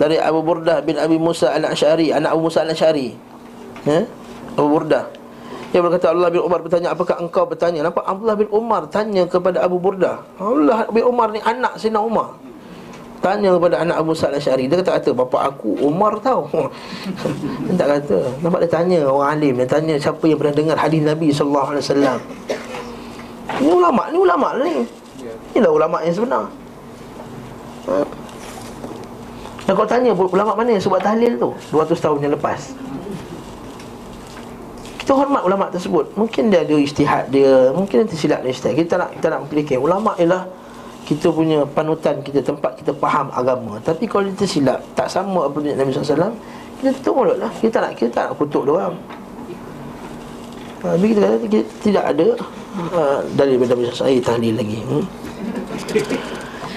dari 0.00 0.16
Abu 0.16 0.40
Burdah 0.40 0.80
bin 0.80 0.96
Abi 0.96 1.20
Musa 1.20 1.52
Al-Asy'ari, 1.52 2.08
anak 2.16 2.32
Abu 2.32 2.48
Musa 2.48 2.64
Al-Asy'ari. 2.64 3.12
Ya? 3.84 4.08
Abu 4.56 4.68
Burdah. 4.72 5.04
Dia 5.70 5.84
berkata 5.84 6.10
Allah 6.10 6.32
bin 6.32 6.40
Umar 6.40 6.64
bertanya 6.64 6.96
apakah 6.96 7.20
engkau 7.20 7.44
bertanya? 7.46 7.84
Nampak 7.84 8.02
Abdullah 8.08 8.34
bin 8.34 8.48
Umar 8.50 8.88
tanya 8.88 9.28
kepada 9.28 9.60
Abu 9.60 9.76
Burdah. 9.76 10.24
Allah 10.40 10.88
bin 10.88 11.04
Umar 11.04 11.30
ni 11.36 11.44
anak 11.44 11.76
Sina 11.76 12.00
Umar. 12.00 12.32
Tanya 13.20 13.52
kepada 13.52 13.84
anak 13.84 14.00
Abu 14.00 14.16
Sa'ad 14.16 14.40
Asyari 14.40 14.64
Dia 14.64 14.80
kata, 14.80 14.96
kata 14.96 15.10
bapa 15.12 15.52
aku 15.52 15.76
Umar 15.84 16.16
tahu 16.24 16.48
Dia 17.68 17.76
tak 17.76 17.88
kata 18.00 18.16
Nampak 18.40 18.64
dia 18.64 18.72
tanya 18.72 18.98
orang 19.04 19.36
alim 19.36 19.60
Dia 19.60 19.68
tanya 19.68 20.00
siapa 20.00 20.24
yang 20.24 20.40
pernah 20.40 20.56
dengar 20.56 20.80
hadis 20.80 21.04
Nabi 21.04 21.28
SAW 21.28 21.84
Ini 23.60 23.68
ulama' 23.68 24.08
ni 24.08 24.16
ulama' 24.24 24.56
ni 24.64 24.88
Inilah 25.52 25.68
ulama' 25.68 26.00
yang 26.00 26.16
sebenar 26.16 26.48
ha? 27.92 28.19
Dan 29.70 29.78
kau 29.78 29.86
tanya 29.86 30.10
ulama' 30.10 30.58
mana 30.58 30.74
yang 30.74 30.82
sebut 30.82 30.98
tahlil 30.98 31.38
tu? 31.38 31.54
200 31.70 31.94
tahun 31.94 32.18
yang 32.26 32.34
lepas. 32.34 32.74
Kita 34.98 35.14
hormat 35.14 35.46
ulama' 35.46 35.70
tersebut. 35.70 36.10
Mungkin 36.18 36.50
dia 36.50 36.66
ada 36.66 36.74
istihad 36.74 37.30
dia 37.30 37.70
Mungkin 37.70 38.02
dia 38.02 38.06
tersilap 38.10 38.42
dia 38.42 38.50
istihad 38.50 38.74
Kita 38.74 38.98
nak, 38.98 39.14
kita 39.14 39.26
nak 39.30 39.46
memiliki 39.46 39.78
Ulama' 39.78 40.18
ialah 40.18 40.42
kita 41.06 41.30
punya 41.30 41.62
panutan 41.70 42.18
kita 42.18 42.42
tempat 42.42 42.82
kita 42.82 42.90
faham 42.98 43.30
agama. 43.30 43.78
Tapi 43.78 44.10
kalau 44.10 44.26
kita 44.34 44.42
silap 44.42 44.82
tak 44.98 45.06
sama 45.06 45.46
apa 45.46 45.58
yang 45.62 45.78
Nabi 45.78 45.94
SAW 45.94 46.34
kita 46.82 46.90
tolong 47.06 47.38
lah 47.38 47.50
kita 47.62 47.78
nak 47.78 47.94
kita 47.94 48.10
tak 48.10 48.24
nak 48.30 48.34
kutuk 48.42 48.66
dia 48.66 48.74
orang. 48.74 48.94
Ha, 50.82 50.98
tapi 50.98 51.06
kita 51.14 51.18
kata 51.22 51.46
kita 51.46 51.58
tidak 51.82 52.04
ada 52.10 52.26
uh, 52.94 53.18
dari 53.38 53.54
Nabi 53.54 53.86
SAW 53.86 54.18
tahlil 54.18 54.54
lagi 54.58 54.78
hmm? 54.82 55.04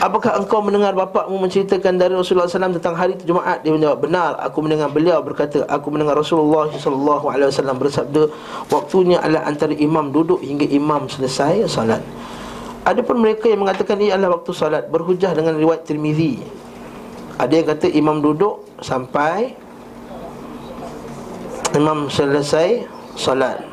Apakah 0.04 0.36
engkau 0.36 0.60
mendengar 0.60 0.92
bapakmu 0.92 1.40
menceritakan 1.48 1.96
dari 1.96 2.12
Rasulullah 2.12 2.52
SAW 2.52 2.76
tentang 2.76 2.92
hari 2.92 3.16
Jumaat? 3.24 3.64
Dia 3.64 3.72
menjawab, 3.72 4.04
benar. 4.04 4.36
Aku 4.44 4.60
mendengar 4.60 4.92
beliau 4.92 5.24
berkata, 5.24 5.64
aku 5.72 5.96
mendengar 5.96 6.20
Rasulullah 6.20 6.68
SAW 6.68 7.80
bersabda, 7.80 8.28
waktunya 8.68 9.24
adalah 9.24 9.48
antara 9.48 9.72
imam 9.72 10.12
duduk 10.12 10.44
hingga 10.44 10.68
imam 10.68 11.08
selesai 11.08 11.72
salat. 11.72 12.04
Ada 12.84 13.00
pun 13.00 13.16
mereka 13.16 13.48
yang 13.48 13.64
mengatakan 13.64 13.96
ini 13.96 14.12
adalah 14.12 14.44
waktu 14.44 14.52
salat 14.52 14.92
Berhujah 14.92 15.32
dengan 15.32 15.56
riwayat 15.56 15.88
Tirmizi 15.88 16.36
Ada 17.40 17.54
yang 17.56 17.68
kata 17.72 17.88
imam 17.88 18.20
duduk 18.20 18.60
sampai 18.84 19.56
Imam 21.72 22.12
selesai 22.12 22.84
salat 23.16 23.64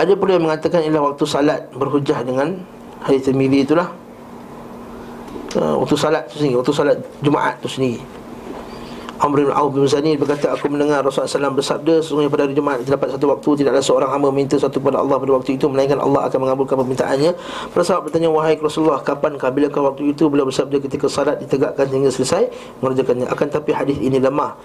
Ada 0.00 0.16
pun 0.16 0.32
yang 0.32 0.48
mengatakan 0.48 0.80
ialah 0.80 1.12
waktu 1.12 1.24
salat 1.28 1.68
Berhujah 1.76 2.24
dengan 2.24 2.56
hadis 3.04 3.28
Tirmizi 3.28 3.68
itulah 3.68 3.92
uh, 5.58 5.74
Waktu 5.80 5.94
salat 5.98 6.28
tu 6.30 6.38
sendiri 6.38 6.60
Waktu 6.60 6.72
salat 6.74 6.98
Jumaat 7.24 7.56
tu 7.58 7.68
sendiri 7.70 8.02
Amr 9.20 9.44
bin 9.44 9.52
Auf 9.52 9.76
bin 9.76 9.84
Zani 9.84 10.16
berkata 10.16 10.56
aku 10.56 10.72
mendengar 10.72 11.04
Rasulullah 11.04 11.28
SAW 11.28 11.52
bersabda 11.52 12.00
sesungguhnya 12.00 12.32
pada 12.32 12.48
hari 12.48 12.56
Jumaat 12.56 12.80
terdapat 12.88 13.12
satu 13.12 13.28
waktu 13.28 13.48
tidaklah 13.60 13.82
seorang 13.84 14.10
hamba 14.16 14.32
minta 14.32 14.56
satu 14.56 14.80
kepada 14.80 14.96
Allah 14.96 15.20
pada 15.20 15.32
waktu 15.36 15.60
itu 15.60 15.68
melainkan 15.68 16.00
Allah 16.00 16.24
akan 16.24 16.48
mengabulkan 16.48 16.80
permintaannya. 16.80 17.36
Para 17.68 17.84
sahabat 17.84 18.08
bertanya 18.08 18.32
wahai 18.32 18.56
Rasulullah 18.56 19.04
kapan 19.04 19.36
bilakah 19.36 19.92
waktu 19.92 20.16
itu 20.16 20.24
beliau 20.32 20.48
bersabda 20.48 20.80
ketika 20.80 21.04
salat 21.12 21.36
ditegakkan 21.36 21.92
hingga 21.92 22.08
selesai 22.08 22.48
mengerjakannya 22.80 23.28
akan 23.28 23.46
tapi 23.52 23.70
hadis 23.76 24.00
ini 24.00 24.16
lemah. 24.16 24.56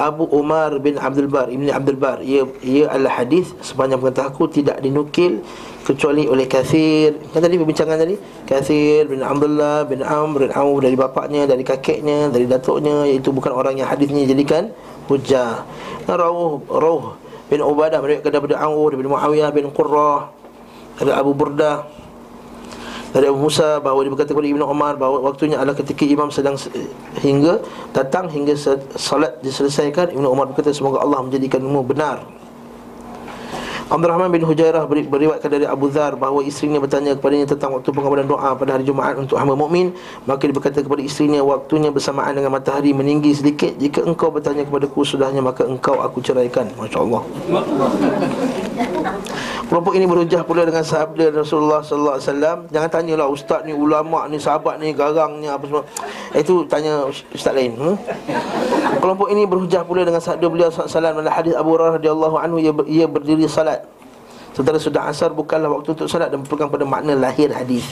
Abu 0.00 0.24
Umar 0.32 0.76
bin 0.80 0.96
Abdul 0.96 1.28
Bar 1.28 1.52
Ibn 1.52 1.68
Abdul 1.68 1.98
Bar. 2.00 2.24
Ia, 2.24 2.48
ia 2.64 2.88
adalah 2.88 3.22
hadis 3.22 3.52
sepanjang 3.60 4.00
pengetahuanku 4.00 4.48
tidak 4.48 4.80
dinukil 4.80 5.44
kecuali 5.84 6.24
oleh 6.26 6.48
Kathir. 6.48 7.18
Kan 7.30 7.44
tadi 7.44 7.60
perbincangan 7.60 7.96
tadi 8.00 8.16
Kathir 8.48 9.10
bin 9.10 9.20
Abdullah 9.20 9.84
bin 9.84 10.00
Amr 10.00 10.48
bin 10.48 10.52
Auf 10.54 10.80
dari 10.80 10.96
bapaknya 10.96 11.44
dari 11.44 11.62
kakeknya 11.66 12.32
dari 12.32 12.48
datuknya 12.48 13.04
iaitu 13.08 13.34
bukan 13.34 13.52
orang 13.52 13.76
yang 13.76 13.88
hadisnya 13.88 14.24
jadikan 14.24 14.72
hujah. 15.10 15.66
Rauh 16.08 16.64
Rauh 16.66 17.18
bin 17.52 17.60
Ubadah 17.60 18.00
meriwayatkan 18.00 18.32
daripada 18.32 18.56
Auf 18.64 18.96
bin 18.96 19.06
Muawiyah 19.06 19.50
bin 19.52 19.68
Qurrah 19.70 20.32
dari 20.96 21.12
Abu 21.12 21.36
Burdah 21.36 22.01
dari 23.12 23.28
Abu 23.28 23.44
Musa 23.44 23.76
bahawa 23.78 24.02
dia 24.02 24.10
berkata 24.12 24.32
kepada 24.32 24.48
Ibnu 24.48 24.64
Umar 24.64 24.96
bahawa 24.96 25.20
waktunya 25.20 25.60
adalah 25.60 25.76
ketika 25.76 26.08
imam 26.08 26.32
sedang 26.32 26.56
hingga 27.20 27.60
datang 27.92 28.32
hingga 28.32 28.56
salat 28.96 29.36
diselesaikan 29.44 30.16
Ibnu 30.16 30.24
Umar 30.24 30.48
berkata 30.48 30.72
semoga 30.72 31.04
Allah 31.04 31.20
menjadikanmu 31.20 31.84
benar 31.84 32.24
Abdul 33.92 34.08
Rahman 34.08 34.32
bin 34.32 34.40
Hujairah 34.48 34.88
beri, 34.88 35.04
beriwayatkan 35.04 35.52
dari 35.52 35.68
Abu 35.68 35.92
Dhar 35.92 36.16
bahawa 36.16 36.40
isterinya 36.40 36.80
bertanya 36.80 37.12
kepadanya 37.12 37.52
tentang 37.52 37.76
waktu 37.76 37.92
pengabulan 37.92 38.24
doa 38.24 38.56
pada 38.56 38.80
hari 38.80 38.88
Jumaat 38.88 39.20
untuk 39.20 39.36
hamba 39.36 39.52
mukmin 39.52 39.92
maka 40.24 40.48
dia 40.48 40.56
berkata 40.56 40.80
kepada 40.80 41.04
isterinya 41.04 41.44
waktunya 41.44 41.92
bersamaan 41.92 42.32
dengan 42.32 42.56
matahari 42.56 42.96
meninggi 42.96 43.36
sedikit 43.36 43.76
jika 43.76 44.00
engkau 44.00 44.32
bertanya 44.32 44.64
kepadaku 44.64 45.04
sudahnya 45.04 45.44
maka 45.44 45.68
engkau 45.68 46.00
aku 46.00 46.24
ceraikan 46.24 46.72
masya-Allah 46.80 47.20
Kelompok 49.72 49.96
ini 49.96 50.04
berhujah 50.04 50.44
pula 50.44 50.68
dengan 50.68 50.84
sabda 50.84 51.32
Rasulullah 51.32 51.80
sallallahu 51.80 52.20
alaihi 52.20 52.28
wasallam. 52.28 52.58
Jangan 52.68 52.90
tanyalah 52.92 53.24
ustaz 53.32 53.64
ni, 53.64 53.72
ulama 53.72 54.28
ni, 54.28 54.36
sahabat 54.36 54.76
ni, 54.76 54.92
garang 54.92 55.40
ni 55.40 55.48
apa 55.48 55.64
semua. 55.64 55.88
Itu 56.36 56.68
tanya 56.68 57.08
ustaz 57.08 57.56
lain. 57.56 57.72
Hmm? 57.80 57.96
Kelompok 59.00 59.32
ini 59.32 59.48
berhujah 59.48 59.80
pula 59.88 60.04
dengan 60.04 60.20
sabda 60.20 60.44
beliau 60.44 60.68
sallallahu 60.68 60.84
alaihi 60.84 60.92
wasallam 60.92 61.14
dalam 61.24 61.32
hadis 61.32 61.54
Abu 61.56 61.68
Hurairah 61.72 61.94
radhiyallahu 61.96 62.36
anhu 62.36 62.56
ia, 62.60 62.72
ia 62.84 63.06
berdiri 63.08 63.48
salat. 63.48 63.81
Setelah 64.52 64.80
sudah 64.80 65.02
asar 65.08 65.32
bukanlah 65.32 65.72
waktu 65.72 65.96
untuk 65.96 66.08
salat 66.08 66.28
dan 66.28 66.44
berpegang 66.44 66.68
pada 66.68 66.84
makna 66.84 67.16
lahir 67.16 67.48
hadis. 67.48 67.84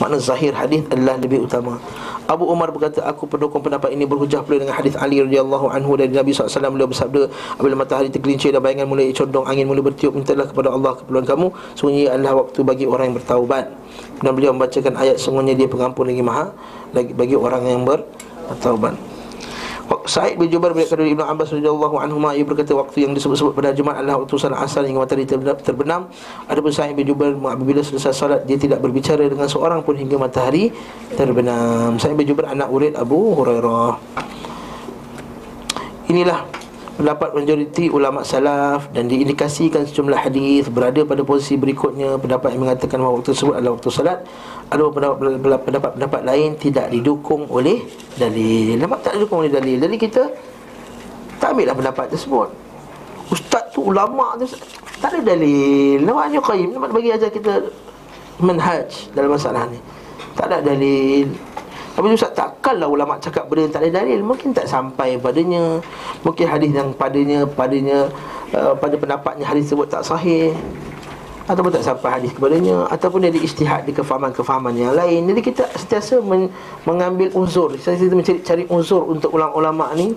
Makna 0.00 0.16
zahir 0.16 0.56
hadis 0.56 0.80
adalah 0.88 1.20
lebih 1.20 1.44
utama. 1.44 1.76
Abu 2.24 2.48
Umar 2.48 2.72
berkata 2.72 3.04
Aku 3.04 3.28
pendukung 3.28 3.60
pendapat 3.60 3.92
ini 3.92 4.08
berhujah 4.08 4.40
pula 4.40 4.62
dengan 4.62 4.72
hadis 4.72 4.96
Ali 4.96 5.20
radhiyallahu 5.20 5.68
anhu 5.68 5.98
dari 5.98 6.14
Nabi 6.14 6.30
SAW 6.30 6.72
Beliau 6.72 6.86
bersabda 6.86 7.26
Apabila 7.58 7.84
matahari 7.84 8.06
tergelincir 8.06 8.54
dan 8.54 8.62
bayangan 8.62 8.86
mulai 8.86 9.10
condong 9.10 9.44
Angin 9.50 9.66
mulai 9.66 9.82
bertiup 9.82 10.14
Mintalah 10.14 10.46
kepada 10.46 10.70
Allah 10.70 10.94
keperluan 10.94 11.26
kamu. 11.26 11.46
Sungguhnya 11.74 12.16
adalah 12.16 12.46
waktu 12.46 12.60
bagi 12.62 12.86
orang 12.86 13.12
yang 13.12 13.16
bertaubat. 13.18 13.66
Dan 14.22 14.30
beliau 14.32 14.54
membacakan 14.54 14.94
ayat 14.94 15.16
Sungguhnya 15.18 15.58
dia 15.58 15.66
pengampun 15.66 16.06
lagi 16.06 16.22
maha 16.22 16.54
Bagi 16.94 17.34
orang 17.34 17.66
yang 17.66 17.82
bertaubat 17.84 19.09
Sa'id 19.90 20.38
bin 20.38 20.46
Jubair 20.46 20.70
berkata 20.70 20.94
dari 20.94 21.18
Ibn 21.18 21.34
Abbas 21.34 21.50
radhiyallahu 21.50 21.98
anhu 21.98 22.22
ia 22.30 22.46
berkata 22.46 22.78
waktu 22.78 23.10
yang 23.10 23.12
disebut-sebut 23.14 23.58
pada 23.58 23.74
Jumaat 23.74 24.02
adalah 24.02 24.22
waktu 24.22 24.38
salat 24.38 24.62
asar 24.62 24.86
hingga 24.86 25.02
matahari 25.02 25.26
terbenam. 25.62 26.06
Adapun 26.46 26.70
Sa'id 26.70 26.94
bin 26.94 27.02
Jubair 27.06 27.34
apabila 27.34 27.82
selesai 27.82 28.14
salat 28.14 28.40
dia 28.46 28.54
tidak 28.54 28.78
berbicara 28.78 29.26
dengan 29.26 29.50
seorang 29.50 29.82
pun 29.82 29.98
hingga 29.98 30.14
matahari 30.14 30.70
terbenam. 31.18 31.98
Sa'id 31.98 32.14
bin 32.14 32.22
Jubair 32.22 32.54
anak 32.54 32.70
murid 32.70 32.94
Abu 32.94 33.34
Hurairah. 33.34 33.98
Inilah 36.10 36.46
pendapat 37.00 37.32
majoriti 37.32 37.88
ulama 37.88 38.20
salaf 38.20 38.92
dan 38.92 39.08
diindikasikan 39.08 39.88
sejumlah 39.88 40.20
hadis 40.20 40.68
berada 40.68 41.00
pada 41.08 41.24
posisi 41.24 41.56
berikutnya 41.56 42.20
pendapat 42.20 42.52
yang 42.52 42.68
mengatakan 42.68 43.00
bahawa 43.00 43.18
waktu 43.18 43.32
tersebut 43.32 43.54
adalah 43.56 43.72
waktu 43.80 43.88
salat 43.88 44.18
ada 44.70 44.86
pendapat-pendapat 45.66 46.22
lain 46.22 46.54
tidak 46.54 46.86
didukung 46.94 47.50
oleh 47.50 47.82
dalil. 48.14 48.78
Nampak 48.78 49.02
tak 49.02 49.18
didukung 49.18 49.42
oleh 49.42 49.50
dalil? 49.50 49.82
Jadi 49.82 49.96
kita 49.98 50.22
tak 51.42 51.58
ambillah 51.58 51.74
pendapat 51.74 52.06
tersebut. 52.06 52.48
Ustaz 53.34 53.66
tu 53.74 53.90
ulama 53.90 54.38
tu 54.38 54.46
tak 55.02 55.10
ada 55.10 55.34
dalil. 55.34 56.06
Namanya 56.06 56.38
qayyim? 56.38 56.78
Nampak 56.78 56.94
bagi 56.94 57.10
ajar 57.10 57.30
kita 57.34 57.66
manhaj 58.38 59.10
dalam 59.10 59.34
masalah 59.34 59.66
ni. 59.66 59.82
Tak 60.38 60.46
ada 60.46 60.62
dalil. 60.62 61.26
Tapi 61.98 62.06
Ustaz 62.14 62.30
takkanlah 62.38 62.86
ulama 62.86 63.18
cakap 63.18 63.50
benda 63.50 63.66
yang 63.66 63.74
tak 63.74 63.82
ada 63.82 63.90
dalil. 64.06 64.22
Mungkin 64.22 64.54
tak 64.54 64.70
sampai 64.70 65.18
padanya. 65.18 65.82
Mungkin 66.22 66.46
hadis 66.46 66.70
yang 66.76 66.92
padanya 66.92 67.48
Padanya 67.48 68.12
uh, 68.52 68.76
Pada 68.76 68.92
pendapatnya 69.00 69.44
hadis 69.48 69.72
tersebut 69.72 69.88
tak 69.88 70.04
sahih 70.04 70.52
Ataupun 71.50 71.74
tak 71.74 71.82
sampai 71.82 72.22
hadis 72.22 72.30
kepadanya 72.30 72.86
Ataupun 72.86 73.26
dia 73.26 73.34
istihad 73.34 73.82
di 73.82 73.90
kefahaman-kefahaman 73.90 74.70
yang 74.78 74.94
lain. 74.94 75.26
Jadi 75.34 75.40
kita 75.42 75.66
sentiasa 75.74 76.22
men- 76.22 76.54
mengambil 76.86 77.34
unsur 77.34 77.74
Sentiasa 77.74 78.14
mencari 78.14 78.38
cari 78.46 78.64
unsur 78.70 79.02
untuk 79.10 79.34
ulama-ulama 79.34 79.90
ni 79.98 80.14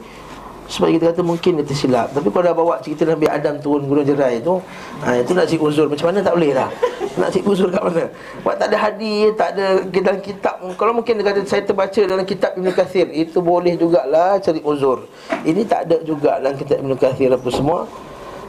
sebab 0.63 0.89
kita 0.95 1.11
kata 1.11 1.21
mungkin 1.21 1.59
dia 1.59 1.65
tersilap. 1.67 2.15
Tapi 2.15 2.27
kalau 2.31 2.43
dah 2.47 2.55
bawa 2.55 2.73
cerita 2.79 3.03
Nabi 3.03 3.27
Adam 3.27 3.59
turun 3.59 3.83
gunung 3.83 4.07
jerai 4.07 4.39
tu 4.39 4.57
ha, 5.03 5.19
Itu 5.19 5.35
nak 5.35 5.45
cik 5.51 5.59
uzur. 5.59 5.91
Macam 5.91 6.09
mana? 6.09 6.23
Tak 6.23 6.33
boleh 6.39 6.51
lah 6.55 6.69
Nak 7.19 7.29
cik 7.35 7.43
uzur 7.43 7.67
kat 7.69 7.83
mana? 7.83 8.07
Sebab 8.09 8.55
tak 8.57 8.67
ada 8.71 8.77
hadis 8.79 9.27
Tak 9.35 9.47
ada 9.53 9.65
dalam 9.85 10.21
kitab. 10.23 10.55
Kalau 10.79 10.93
mungkin 10.95 11.19
dia 11.19 11.25
kata 11.29 11.39
Saya 11.43 11.61
terbaca 11.67 12.01
dalam 12.07 12.25
kitab 12.25 12.55
Ibn 12.55 12.67
Kathir 12.71 13.11
Itu 13.11 13.43
boleh 13.43 13.75
jugalah 13.75 14.39
cari 14.39 14.63
uzur. 14.63 15.05
Ini 15.43 15.61
tak 15.67 15.91
ada 15.91 15.99
juga 16.01 16.39
dalam 16.39 16.55
kitab 16.55 16.79
Ibn 16.79 16.95
Kathir 16.95 17.29
Apa 17.35 17.49
semua 17.51 17.85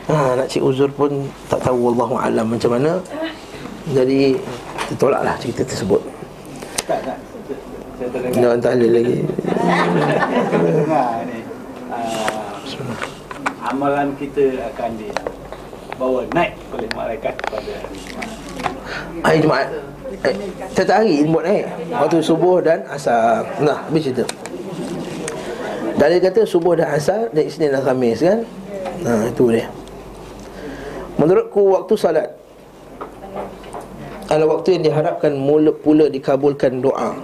ha, 0.09 0.37
Nak 0.37 0.47
cik 0.49 0.63
uzur 0.65 0.91
pun 0.93 1.29
Tak 1.49 1.61
tahu 1.65 1.93
Wallahu'alam 1.93 2.47
macam 2.47 2.71
mana. 2.77 3.01
Jadi 3.93 4.37
Kita 4.85 4.95
tolaklah 5.01 5.35
cerita 5.41 5.65
tersebut. 5.65 6.03
Tak 6.85 7.01
tak. 7.01 7.19
Saya 8.35 8.59
tahlil 8.61 8.91
lagi. 8.91 9.19
Uh, 11.89 12.53
Amalan 13.65 14.13
kita 14.21 14.45
akan 14.75 14.91
di 15.01 15.09
Bawa 15.95 16.27
naik 16.35 16.59
oleh 16.75 16.91
malaikat 16.93 17.39
pada 17.47 17.71
hari 17.71 17.99
Jumaat. 18.03 18.31
Hari 19.23 19.39
Jumaat. 19.41 19.69
Eh, 20.27 20.35
Setiap 20.75 21.01
hari 21.01 21.23
buat 21.25 21.45
naik. 21.47 21.65
Waktu 21.95 22.19
subuh 22.19 22.59
dan 22.61 22.83
asar. 22.91 23.47
Nah, 23.63 23.87
habis 23.89 24.11
cerita. 24.11 24.27
Dalil 25.95 26.19
kata 26.19 26.43
subuh 26.43 26.75
dan 26.75 26.91
asar 26.91 27.31
Dan 27.31 27.47
Isnin 27.47 27.71
dan 27.71 27.87
Khamis 27.87 28.19
kan? 28.21 28.43
Nah, 29.07 29.31
itu 29.31 29.55
dia 29.55 29.71
Menurutku 31.15 31.79
waktu 31.79 31.95
salat 31.95 32.29
Adalah 34.27 34.59
waktu 34.59 34.79
yang 34.79 34.83
diharapkan 34.91 35.33
mula 35.39 35.71
pula 35.71 36.11
dikabulkan 36.11 36.83
doa. 36.83 37.15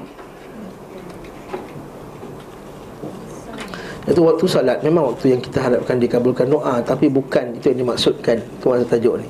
Itu 4.07 4.21
waktu 4.23 4.45
salat 4.47 4.79
Memang 4.87 5.15
waktu 5.15 5.35
yang 5.35 5.43
kita 5.43 5.59
harapkan 5.59 5.99
dikabulkan 5.99 6.47
doa 6.47 6.79
Tapi 6.87 7.11
bukan 7.11 7.59
itu 7.59 7.75
yang 7.75 7.83
dimaksudkan 7.87 8.39
masa 8.63 8.87
tajuk 8.87 9.19
ni. 9.19 9.29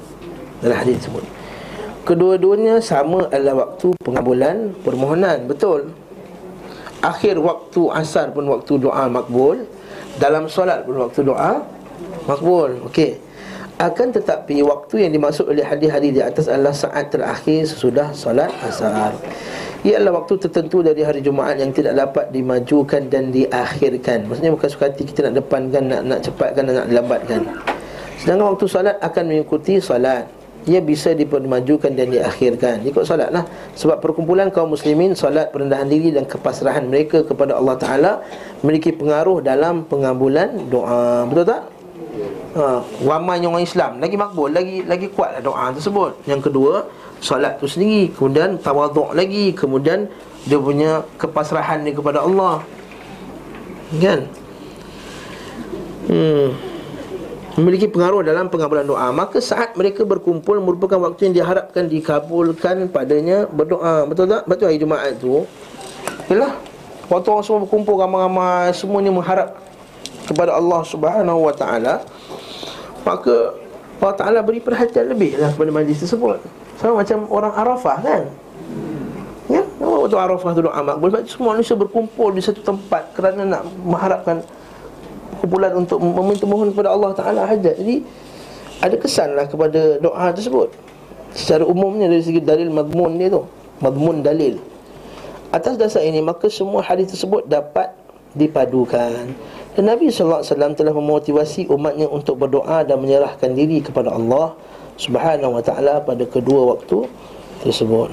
Dalam 0.61 0.77
hadis 0.77 1.01
tersebut. 1.01 1.25
Kedua-duanya 2.05 2.85
sama 2.85 3.25
adalah 3.33 3.65
waktu 3.65 3.97
pengabulan 4.05 4.77
permohonan 4.85 5.49
Betul? 5.49 5.89
Akhir 7.01 7.41
waktu 7.41 7.81
asar 7.97 8.29
pun 8.37 8.45
waktu 8.45 8.77
doa 8.77 9.09
makbul 9.09 9.65
Dalam 10.21 10.53
solat 10.53 10.85
pun 10.85 11.01
waktu 11.01 11.25
doa 11.25 11.65
makbul 12.29 12.77
Okey 12.93 13.30
akan 13.81 14.13
tetapi 14.13 14.61
waktu 14.61 15.09
yang 15.09 15.13
dimaksud 15.17 15.49
oleh 15.49 15.65
hadis-hadis 15.65 16.11
di 16.13 16.21
atas 16.21 16.45
adalah 16.53 16.77
saat 16.77 17.09
terakhir 17.09 17.65
sesudah 17.65 18.13
solat 18.13 18.53
asar 18.61 19.17
ia 19.81 19.97
adalah 19.97 20.21
waktu 20.21 20.37
tertentu 20.37 20.85
dari 20.85 21.01
hari 21.01 21.25
Jumaat 21.25 21.57
yang 21.57 21.73
tidak 21.73 21.97
dapat 21.97 22.29
dimajukan 22.37 23.09
dan 23.09 23.33
diakhirkan. 23.33 24.29
Maksudnya 24.29 24.53
bukan 24.53 24.69
suka 24.69 24.93
hati 24.93 25.09
kita 25.09 25.33
nak 25.33 25.41
depankan, 25.41 25.89
nak 25.89 26.03
nak 26.05 26.21
cepatkan 26.21 26.69
dan 26.69 26.75
nak 26.85 26.87
lambatkan. 26.93 27.41
Sedangkan 28.21 28.53
waktu 28.53 28.67
salat 28.69 29.01
akan 29.01 29.25
mengikuti 29.33 29.81
salat. 29.81 30.29
Ia 30.69 30.85
bisa 30.85 31.17
dimajukan 31.17 31.97
dan 31.97 32.13
diakhirkan. 32.13 32.85
Ikut 32.85 33.09
salat 33.09 33.33
lah. 33.33 33.49
Sebab 33.73 34.05
perkumpulan 34.05 34.53
kaum 34.53 34.77
muslimin, 34.77 35.17
salat, 35.17 35.49
perendahan 35.49 35.89
diri 35.89 36.13
dan 36.13 36.29
kepasrahan 36.29 36.85
mereka 36.85 37.25
kepada 37.25 37.57
Allah 37.57 37.81
Ta'ala 37.81 38.13
memiliki 38.61 38.93
pengaruh 38.93 39.41
dalam 39.41 39.89
pengabulan 39.89 40.69
doa. 40.69 41.25
Betul 41.25 41.49
tak? 41.49 41.70
Ha, 42.51 42.83
ramai 43.07 43.39
orang 43.47 43.63
Islam. 43.63 44.03
Lagi 44.03 44.17
makbul 44.19 44.51
lagi 44.51 44.83
lagi 44.83 45.07
kuatlah 45.13 45.39
doa 45.39 45.71
tersebut. 45.71 46.19
Yang 46.27 46.51
kedua, 46.51 46.87
solat 47.23 47.63
tu 47.63 47.71
sendiri. 47.71 48.11
Kemudian 48.11 48.59
tawaduk 48.59 49.15
lagi. 49.15 49.55
Kemudian 49.55 50.11
dia 50.45 50.59
punya 50.59 51.07
kepasrahan 51.21 51.87
dia 51.87 51.95
kepada 51.95 52.27
Allah. 52.27 52.65
Kan? 54.03 54.21
Hmm. 56.11 56.51
Memiliki 57.59 57.87
pengaruh 57.91 58.27
dalam 58.27 58.51
pengabulan 58.51 58.87
doa. 58.87 59.11
Maka 59.15 59.39
saat 59.39 59.79
mereka 59.79 60.03
berkumpul 60.03 60.59
merupakan 60.59 60.99
waktu 60.99 61.31
yang 61.31 61.35
diharapkan 61.43 61.87
dikabulkan 61.87 62.91
padanya 62.91 63.47
berdoa. 63.47 64.07
Betul 64.11 64.27
tak? 64.27 64.43
Betul 64.51 64.75
hari 64.75 64.79
Jumaat 64.83 65.19
tu? 65.23 65.47
Yalah. 66.27 66.57
Waktu 67.11 67.27
orang 67.27 67.43
semua 67.43 67.61
berkumpul 67.67 67.99
ramai-ramai 67.99 68.71
semuanya 68.71 69.11
mengharap 69.11 69.59
kepada 70.31 70.55
Allah 70.55 70.87
Subhanahu 70.87 71.51
wa 71.51 71.55
taala 71.55 72.07
maka 73.03 73.59
Allah 74.01 74.17
Taala 74.17 74.41
beri 74.41 74.65
perhatian 74.65 75.13
lebih 75.13 75.37
lah 75.37 75.53
kepada 75.53 75.69
majlis 75.69 76.01
tersebut. 76.01 76.41
Sama 76.81 77.05
macam 77.05 77.29
orang 77.29 77.53
Arafah 77.53 77.99
kan? 78.01 78.23
Ya, 79.53 79.61
waktu 79.77 80.17
Arafah 80.17 80.57
tu 80.57 80.65
doa 80.65 80.81
makbul 80.81 81.13
semua 81.29 81.53
manusia 81.53 81.75
berkumpul 81.75 82.31
di 82.31 82.39
satu 82.39 82.63
tempat 82.63 83.11
Kerana 83.19 83.43
nak 83.43 83.67
mengharapkan 83.83 84.39
Kumpulan 85.43 85.75
untuk 85.75 85.99
meminta 85.99 86.47
mohon 86.47 86.71
kepada 86.71 86.95
Allah 86.95 87.11
Ta'ala 87.19 87.51
hajat 87.51 87.75
Jadi 87.83 88.07
ada 88.81 88.97
kesan 88.97 89.37
lah 89.37 89.45
kepada 89.45 90.01
doa 90.01 90.33
tersebut. 90.33 90.73
Secara 91.37 91.69
umumnya 91.69 92.09
dari 92.09 92.25
segi 92.25 92.41
dalil 92.41 92.73
madmun 92.73 93.21
dia 93.21 93.29
tu 93.29 93.45
Madmun 93.85 94.25
dalil. 94.25 94.57
Atas 95.53 95.77
dasar 95.77 96.01
ini 96.07 96.25
maka 96.25 96.49
semua 96.49 96.81
hadis 96.81 97.13
tersebut 97.13 97.45
dapat 97.45 97.93
dipadukan 98.33 99.35
Dan 99.79 99.87
Nabi 99.87 100.11
SAW 100.11 100.43
telah 100.75 100.91
memotivasi 100.91 101.71
umatnya 101.71 102.11
untuk 102.11 102.43
berdoa 102.43 102.83
dan 102.83 102.99
menyerahkan 102.99 103.55
diri 103.55 103.79
kepada 103.79 104.11
Allah 104.11 104.59
Subhanahu 104.99 105.57
wa 105.57 105.63
taala 105.63 106.03
pada 106.03 106.27
kedua 106.27 106.75
waktu 106.77 107.07
tersebut. 107.63 108.11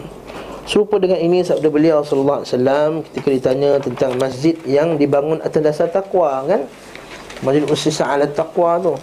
Serupa 0.67 0.99
dengan 0.99 1.17
ini 1.23 1.41
sabda 1.41 1.71
beliau 1.71 2.03
sallallahu 2.03 2.43
alaihi 2.43 2.51
wasallam 2.51 2.91
ketika 3.07 3.29
ditanya 3.31 3.71
tentang 3.79 4.11
masjid 4.19 4.55
yang 4.67 4.99
dibangun 4.99 5.39
atas 5.39 5.63
dasar 5.63 5.87
takwa 5.87 6.43
kan? 6.43 6.67
Masjid 7.39 7.63
ussisa 7.67 8.03
ala 8.03 8.27
taqwa 8.27 8.75
tu. 8.83 8.93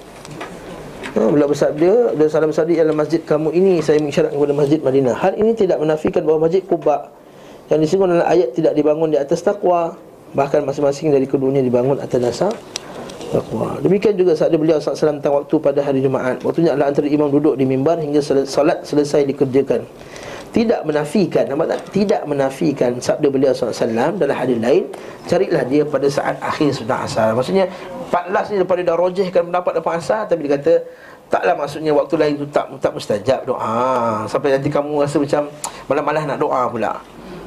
Ha, 1.14 1.20
beliau 1.30 1.48
bersabda 1.48 2.18
dan 2.18 2.26
salam 2.26 2.50
bersabda 2.50 2.72
ialah 2.74 2.92
masjid 2.92 3.22
kamu 3.22 3.54
ini 3.54 3.78
saya 3.80 4.02
mengisyaratkan 4.02 4.36
kepada 4.36 4.54
masjid 4.54 4.80
Madinah. 4.82 5.14
Hal 5.14 5.32
ini 5.40 5.52
tidak 5.56 5.78
menafikan 5.80 6.20
bahawa 6.26 6.50
masjid 6.50 6.62
Quba 6.66 7.08
yang 7.72 7.80
disinggung 7.80 8.12
dalam 8.12 8.28
ayat 8.28 8.52
tidak 8.52 8.72
dibangun 8.76 9.08
di 9.14 9.18
atas 9.18 9.40
takwa. 9.40 9.96
Bahkan 10.34 10.66
masing-masing 10.66 11.14
dari 11.14 11.26
keduanya 11.30 11.62
dibangun 11.62 11.98
atas 12.02 12.18
dasar 12.18 12.52
takwa. 13.34 13.78
Demikian 13.82 14.14
juga 14.14 14.38
saat 14.38 14.54
beliau 14.54 14.78
SAW 14.78 15.18
tentang 15.18 15.34
waktu 15.34 15.54
pada 15.58 15.80
hari 15.82 15.98
Jumaat. 15.98 16.38
Waktunya 16.46 16.70
adalah 16.70 16.94
antara 16.94 17.10
imam 17.10 17.26
duduk 17.26 17.58
di 17.58 17.66
mimbar 17.66 17.98
hingga 17.98 18.22
salat 18.22 18.86
selesai 18.86 19.26
dikerjakan. 19.26 19.82
Tidak 20.54 20.86
menafikan, 20.86 21.50
nampak 21.50 21.66
tak? 21.74 21.80
Tidak 21.90 22.22
menafikan 22.30 22.94
sabda 23.02 23.26
beliau 23.26 23.50
SAW 23.50 24.14
dalam 24.14 24.36
hadis 24.38 24.54
lain. 24.54 24.86
Carilah 25.26 25.66
dia 25.66 25.82
pada 25.82 26.06
saat 26.06 26.38
akhir 26.38 26.78
sudah 26.78 27.02
asar. 27.02 27.34
Maksudnya, 27.34 27.66
14 28.14 28.54
ni 28.54 28.62
daripada 28.62 28.80
dah 28.86 28.94
rojihkan 28.94 29.42
pendapat 29.50 29.82
dapat 29.82 29.92
asar. 29.98 30.30
Tapi 30.30 30.46
dia 30.46 30.54
kata, 30.54 30.72
taklah 31.26 31.58
maksudnya 31.58 31.90
waktu 31.90 32.14
lain 32.14 32.34
tu 32.38 32.46
tak 32.54 32.70
tak 32.78 32.94
mustajab 32.94 33.42
doa. 33.42 34.22
Sampai 34.30 34.54
nanti 34.54 34.70
kamu 34.70 35.02
rasa 35.02 35.18
macam 35.18 35.50
malam-malam 35.90 36.22
nak 36.30 36.38
doa 36.38 36.70
pula. 36.70 37.02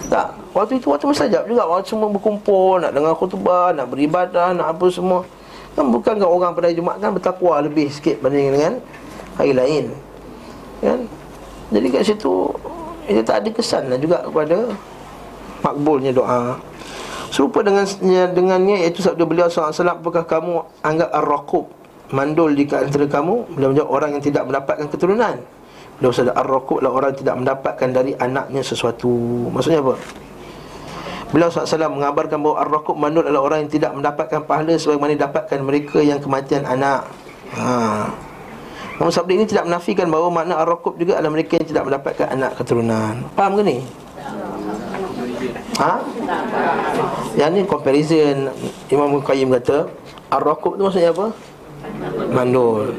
Tak, 0.05 0.37
waktu 0.53 0.77
itu 0.77 0.93
waktu 0.93 1.09
mustajab 1.09 1.43
juga. 1.49 1.65
Waktu 1.65 1.89
semua 1.89 2.07
berkumpul, 2.13 2.79
nak 2.79 2.93
dengar 2.93 3.17
khutbah, 3.17 3.73
nak 3.73 3.89
beribadah, 3.89 4.53
nak 4.53 4.77
apa 4.77 4.85
semua. 4.93 5.25
Kan 5.73 5.89
bukan 5.89 6.21
orang 6.21 6.53
pada 6.53 6.69
Jumat 6.73 6.97
kan 7.01 7.13
bertakwa 7.13 7.61
lebih 7.61 7.89
sikit 7.89 8.21
banding 8.21 8.53
dengan 8.53 8.73
hari 9.37 9.53
lain. 9.53 9.85
Kan? 10.81 11.09
Jadi 11.67 11.87
kat 11.89 12.03
situ 12.05 12.47
Itu 13.09 13.21
tak 13.27 13.43
ada 13.43 13.49
kesan 13.49 13.91
lah 13.91 13.99
juga 13.99 14.23
kepada 14.23 14.71
Makbulnya 15.65 16.13
doa. 16.13 16.55
Serupa 17.33 17.59
dengan 17.65 17.83
dengannya 18.31 18.87
iaitu 18.87 19.03
sabda 19.03 19.25
beliau 19.27 19.51
SAW 19.51 19.73
Apakah 19.73 20.23
kamu 20.23 20.63
anggap 20.85 21.09
ar-raqub 21.11 21.65
Mandul 22.13 22.55
di 22.55 22.63
antara 22.71 23.03
kamu? 23.03 23.57
Beliau 23.57 23.69
menjawab 23.73 23.89
orang 23.91 24.09
yang 24.15 24.23
tidak 24.23 24.47
mendapatkan 24.47 24.87
keturunan 24.87 25.43
Beliau 25.97 26.13
sadar 26.13 26.37
ar-raqub 26.37 26.85
lah 26.85 26.93
orang 26.93 27.13
tidak 27.17 27.35
mendapatkan 27.41 27.89
dari 27.89 28.13
anaknya 28.17 28.61
sesuatu 28.61 29.09
Maksudnya 29.49 29.81
apa? 29.81 29.97
Beliau 31.33 31.49
SAW 31.49 31.89
mengabarkan 31.89 32.37
bahawa 32.39 32.63
ar-raqub 32.63 32.95
mandul 32.95 33.25
adalah 33.25 33.43
orang 33.43 33.65
yang 33.65 33.71
tidak 33.73 33.91
mendapatkan 33.97 34.45
pahala 34.45 34.77
Sebagaimana 34.77 35.17
dapatkan 35.17 35.59
mereka 35.65 35.99
yang 35.99 36.21
kematian 36.21 36.69
anak 36.69 37.09
Haa 37.51 38.13
Namun 39.01 39.11
sabda 39.13 39.33
ini 39.33 39.45
tidak 39.49 39.65
menafikan 39.65 40.05
bahawa 40.09 40.29
makna 40.29 40.61
ar-raqub 40.61 40.93
juga 41.01 41.17
adalah 41.17 41.33
mereka 41.33 41.57
yang 41.57 41.67
tidak 41.67 41.83
mendapatkan 41.89 42.27
anak 42.29 42.51
keturunan 42.53 43.13
Faham 43.33 43.57
ke 43.57 43.63
ni? 43.65 43.77
Ha? 45.77 46.01
Yang 47.37 47.49
ni 47.53 47.61
comparison 47.69 48.37
Imam 48.89 49.21
Qayyim 49.21 49.53
kata 49.61 49.85
Ar-Raqub 50.33 50.75
tu 50.75 50.81
maksudnya 50.89 51.13
apa? 51.13 51.29
Mandul 52.33 52.97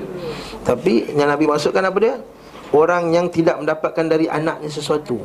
Tapi 0.62 1.10
yang 1.12 1.28
Nabi 1.28 1.50
masukkan 1.50 1.82
apa 1.82 1.98
dia? 1.98 2.14
Orang 2.68 3.16
yang 3.16 3.32
tidak 3.32 3.56
mendapatkan 3.60 4.04
dari 4.08 4.28
anaknya 4.28 4.68
sesuatu. 4.68 5.16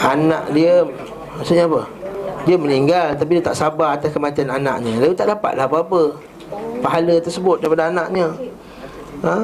Anak 0.00 0.52
dia 0.56 0.84
Maksudnya 1.40 1.64
apa? 1.64 1.82
Dia 2.48 2.56
meninggal 2.56 3.16
tapi 3.16 3.40
dia 3.40 3.44
tak 3.48 3.56
sabar 3.56 3.96
atas 3.96 4.12
kematian 4.12 4.52
anaknya. 4.52 5.00
Dia 5.00 5.16
tak 5.16 5.28
dapatlah 5.32 5.64
apa-apa. 5.68 6.16
Pahala 6.84 7.16
tersebut 7.20 7.64
daripada 7.64 7.92
anaknya. 7.92 8.28
Ha? 9.24 9.36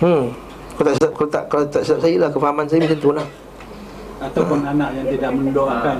Hmm. 0.00 0.32
Kalau 0.80 0.96
tak, 0.96 1.10
kalau 1.12 1.28
tak, 1.28 1.44
kalau 1.52 1.64
tak 1.68 1.82
silap 1.84 2.00
saya 2.00 2.16
lah 2.16 2.30
Kefahaman 2.32 2.64
saya 2.64 2.80
macam 2.80 2.98
tu 2.98 3.10
lah. 3.12 3.26
Ataupun 4.20 4.58
anak 4.64 4.90
yang 4.96 5.06
tidak 5.12 5.30
mendoakan. 5.34 5.96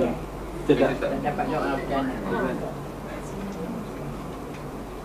Tidak. 0.65 0.89
Dapat 0.99 1.45
doa 1.51 1.71
dan 1.85 2.03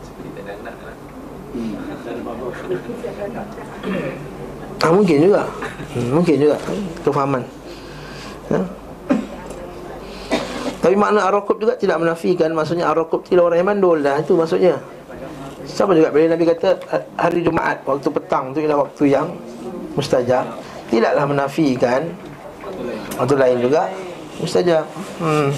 Seperti 0.00 0.28
tak 0.32 0.42
ada 0.42 0.52
anak 0.58 0.76
lah 0.80 0.94
hmm, 0.96 1.04
tak 1.04 1.04
ada 1.04 1.04
apa-apa. 1.04 1.45
Ah, 4.84 4.92
mungkin 4.92 5.16
juga. 5.24 5.42
Mungkin 5.96 6.36
juga. 6.36 6.56
Kefahaman. 7.00 7.42
Ha? 8.52 8.60
Tapi 10.84 10.94
makna 10.94 11.26
Ar-Raqub 11.26 11.58
juga 11.58 11.74
tidak 11.74 11.98
menafikan. 11.98 12.52
Maksudnya 12.52 12.86
Ar-Raqub 12.92 13.24
tidak 13.26 13.48
orang 13.50 13.58
yang 13.58 13.68
mandul 13.72 13.98
dah. 13.98 14.20
Itu 14.20 14.36
maksudnya. 14.36 14.78
Sama 15.66 15.96
juga? 15.98 16.14
Bila 16.14 16.38
Nabi 16.38 16.46
kata 16.46 16.78
Hari 17.18 17.42
Jumaat 17.42 17.82
Waktu 17.82 18.06
petang 18.06 18.54
tu 18.54 18.62
ialah 18.62 18.86
waktu 18.86 19.02
yang 19.10 19.26
Mustajab. 19.98 20.46
Tidaklah 20.92 21.24
menafikan. 21.26 22.06
Waktu 23.18 23.34
lain 23.34 23.56
juga 23.64 23.90
Mustajab. 24.38 24.84
Hmm. 25.18 25.50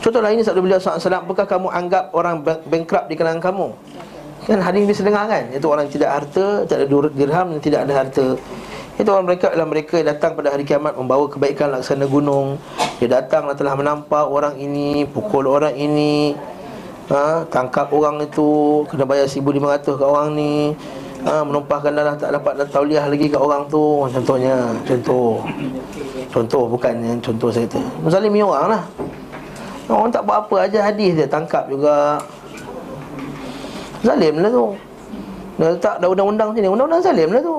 Contoh 0.00 0.22
lain 0.22 0.38
sabda 0.38 0.62
beliau 0.62 0.78
SAW 0.78 1.02
Apakah 1.02 1.44
kamu 1.50 1.66
anggap 1.66 2.14
orang 2.14 2.38
bankrupt 2.70 3.10
di 3.10 3.18
kalangan 3.18 3.42
kamu 3.42 3.74
Kan 4.46 4.62
hari 4.62 4.78
ini 4.78 4.94
bisa 4.94 5.02
dengar 5.02 5.26
kan? 5.26 5.50
Itu 5.50 5.66
orang 5.66 5.90
yang 5.90 5.94
tidak 5.98 6.10
harta 6.14 6.46
Tak 6.70 6.76
ada 6.78 6.86
dirham 7.10 7.46
dan 7.50 7.60
tidak 7.60 7.80
ada 7.82 7.92
harta. 7.98 8.26
Itu 8.96 9.08
orang 9.10 9.26
mereka 9.26 9.50
adalah 9.50 9.68
mereka 9.68 9.94
yang 9.98 10.08
datang 10.14 10.38
pada 10.38 10.54
hari 10.54 10.62
kiamat 10.62 10.94
Membawa 10.94 11.26
kebaikan 11.26 11.74
laksana 11.74 12.06
gunung. 12.06 12.62
Dia 13.02 13.10
datang 13.10 13.50
telah 13.58 13.74
menampak 13.74 14.22
orang 14.22 14.54
ini 14.62 15.02
Pukul 15.10 15.50
orang 15.50 15.74
ini 15.74 16.38
ha, 17.10 17.42
Tangkap 17.50 17.90
orang 17.90 18.22
itu 18.22 18.80
Kena 18.86 19.02
bayar 19.02 19.26
1,500 19.26 19.82
ke 19.82 20.04
orang 20.06 20.28
ni. 20.38 20.78
Ha, 21.26 21.42
Menumpahkan 21.42 21.90
darah 21.90 22.14
tak 22.14 22.30
dapat 22.30 22.70
tauliah 22.70 23.02
lagi 23.02 23.26
kat 23.26 23.42
orang 23.42 23.66
tu. 23.66 24.06
Contohnya 24.06 24.70
Contoh. 24.86 25.42
Contoh 26.30 26.70
bukan 26.70 26.94
yang 27.02 27.18
contoh 27.18 27.50
saya 27.50 27.66
kata. 27.66 27.82
Menzalimi 27.98 28.46
orang 28.46 28.78
lah. 28.78 28.82
Orang 29.90 30.14
tak 30.14 30.22
buat 30.22 30.46
apa 30.46 30.70
aja 30.70 30.86
hadis 30.86 31.14
dia 31.14 31.26
tangkap 31.30 31.66
juga 31.70 32.18
Zalim 34.06 34.34
lah 34.38 34.50
tu. 34.54 34.66
Dia 35.56 35.72
letak 35.72 35.94
dah 35.98 36.08
undang-undang 36.12 36.50
sini 36.52 36.68
Undang-undang 36.70 37.02
zalim 37.02 37.28
lah 37.34 37.42
tu. 37.42 37.56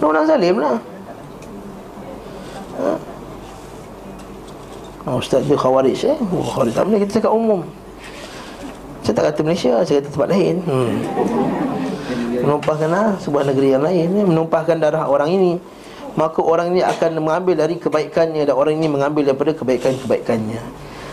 Undang-undang 0.00 0.26
zalim 0.26 0.56
lah. 0.58 0.76
Ha? 2.80 2.92
Oh, 5.08 5.16
Ustaz 5.22 5.44
dia 5.46 5.56
khawarij 5.56 6.00
eh? 6.08 6.16
Oh, 6.34 6.42
Khawarij. 6.42 6.74
Tak 6.74 6.84
boleh 6.88 6.98
kita 7.06 7.12
cakap 7.20 7.32
umum. 7.32 7.60
Saya 9.00 9.14
tak 9.16 9.24
kata 9.32 9.40
Malaysia 9.46 9.72
Saya 9.86 9.96
kata 10.02 10.08
tempat 10.10 10.28
lain. 10.34 10.56
Hmm. 10.66 10.92
Menumpahkan 12.40 12.88
lah 12.88 13.06
sebuah 13.20 13.44
negeri 13.52 13.76
yang 13.76 13.84
lain 13.84 14.08
eh, 14.16 14.26
Menumpahkan 14.26 14.76
darah 14.80 15.06
orang 15.06 15.30
ini. 15.30 15.52
Maka 16.18 16.42
orang 16.42 16.74
ini 16.74 16.82
akan 16.82 17.22
mengambil 17.22 17.54
dari 17.54 17.78
kebaikannya 17.78 18.42
Dan 18.42 18.54
orang 18.58 18.74
ini 18.74 18.90
mengambil 18.90 19.30
daripada 19.30 19.54
kebaikan-kebaikannya. 19.54 20.60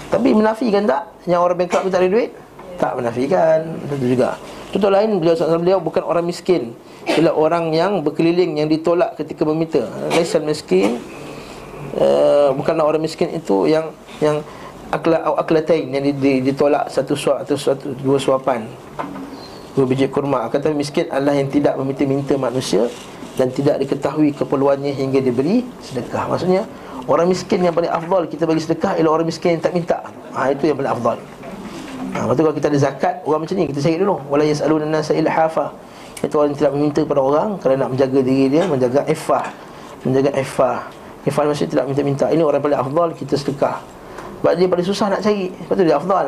Tapi 0.08 0.30
menafikan 0.32 0.88
tak? 0.88 1.12
Yang 1.28 1.42
orang 1.44 1.58
bankrupt 1.60 1.92
tak 1.92 2.02
ada 2.02 2.10
duit 2.10 2.47
tak 2.78 2.94
menafikan. 2.96 3.76
Itu 3.90 4.06
juga. 4.16 4.38
Contoh 4.72 4.92
lain 4.94 5.18
beliau 5.18 5.34
SAW 5.34 5.60
beliau 5.60 5.80
bukan 5.82 6.04
orang 6.06 6.24
miskin. 6.24 6.72
Bila 7.08 7.32
orang 7.32 7.72
yang 7.72 8.04
berkeliling 8.04 8.60
yang 8.60 8.70
ditolak 8.70 9.16
ketika 9.18 9.48
meminta. 9.48 9.88
Laisan 10.12 10.44
miskin 10.44 11.00
uh, 11.96 12.52
Bukanlah 12.52 12.84
orang 12.84 13.00
miskin 13.00 13.32
itu 13.32 13.64
yang 13.72 13.96
Yang 14.20 14.44
akla, 14.92 15.24
aklatain 15.40 15.88
Yang 15.88 16.20
ditolak 16.44 16.92
satu 16.92 17.16
suap 17.16 17.48
atau 17.48 17.56
satu, 17.56 17.96
dua 18.04 18.20
suapan. 18.20 18.68
Dua 19.72 19.88
biji 19.88 20.12
kurma. 20.12 20.52
Tetapi 20.52 20.76
miskin 20.76 21.08
adalah 21.08 21.34
yang 21.40 21.48
tidak 21.48 21.80
meminta-minta 21.80 22.36
manusia 22.36 22.92
Dan 23.40 23.56
tidak 23.56 23.80
diketahui 23.88 24.36
keperluannya 24.36 24.92
hingga 24.92 25.24
diberi 25.24 25.64
sedekah. 25.80 26.28
Maksudnya 26.28 26.68
Orang 27.08 27.32
miskin 27.32 27.64
yang 27.64 27.72
paling 27.72 27.88
afdal 27.88 28.28
kita 28.28 28.44
bagi 28.44 28.68
sedekah 28.68 29.00
Ialah 29.00 29.12
orang 29.16 29.28
miskin 29.32 29.56
yang 29.56 29.64
tak 29.64 29.72
minta. 29.72 30.04
Ha, 30.36 30.52
Itu 30.52 30.68
yang 30.68 30.76
paling 30.76 30.92
afdal 30.92 31.37
Ha, 31.98 32.18
lepas 32.26 32.34
tu 32.38 32.42
kalau 32.46 32.56
kita 32.56 32.68
ada 32.70 32.80
zakat 32.80 33.16
Orang 33.26 33.46
macam 33.46 33.56
ni 33.58 33.66
kita 33.70 33.80
cari 33.82 33.98
dulu. 33.98 34.16
Wala 34.30 34.44
yas'aluna 34.46 34.86
nasa 34.86 35.18
ilhafa. 35.18 35.74
Itu 36.22 36.38
orang 36.38 36.54
yang 36.54 36.60
tidak 36.62 36.72
meminta 36.78 37.00
kepada 37.06 37.22
orang 37.22 37.50
Kerana 37.62 37.86
nak 37.86 37.90
menjaga 37.94 38.20
diri 38.26 38.46
dia 38.50 38.64
Menjaga 38.66 39.06
ifah 39.06 39.46
Menjaga 40.02 40.32
ifah 40.38 40.80
Ifah 41.28 41.44
maksudnya 41.44 41.72
tidak 41.76 41.86
minta-minta. 41.92 42.26
Ini 42.32 42.40
orang 42.40 42.64
paling 42.64 42.80
afdal 42.80 43.10
kita 43.12 43.36
sedekah. 43.36 43.84
Sebab 44.40 44.52
dia 44.56 44.68
paling 44.72 44.88
susah 44.88 45.12
nak 45.12 45.20
cari. 45.20 45.52
Sebab 45.52 45.76
tu 45.76 45.84
dia 45.84 45.98
afdal. 46.00 46.28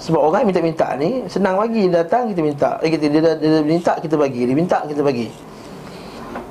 Sebab 0.00 0.16
orang 0.16 0.40
yang 0.40 0.48
minta-minta 0.56 0.96
ni 0.96 1.28
Senang 1.28 1.60
bagi 1.60 1.84
Dia 1.84 2.00
datang 2.00 2.32
kita 2.32 2.40
minta. 2.40 2.70
Eh, 2.80 2.88
kita, 2.88 3.04
dia, 3.12 3.20
dia, 3.20 3.36
dia, 3.36 3.60
minta 3.60 3.92
kita 4.00 4.16
bagi. 4.16 4.48
Dia 4.48 4.56
minta 4.56 4.80
kita 4.88 5.04
bagi. 5.04 5.28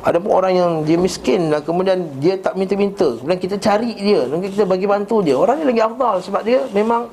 Ada 0.05 0.21
pun 0.21 0.31
orang 0.31 0.53
yang 0.53 0.71
dia 0.85 0.95
miskin 0.95 1.51
dan 1.51 1.59
kemudian 1.65 2.21
dia 2.23 2.39
tak 2.39 2.55
minta-minta 2.55 3.19
Kemudian 3.19 3.35
kita 3.35 3.59
cari 3.59 3.91
dia 3.99 4.31
Dan 4.31 4.39
kita 4.39 4.63
bagi 4.63 4.87
bantu 4.87 5.19
dia 5.19 5.35
Orang 5.35 5.59
ni 5.59 5.65
lagi 5.67 5.81
afdal. 5.81 6.21
Sebab 6.21 6.41
dia 6.45 6.69
memang 6.69 7.09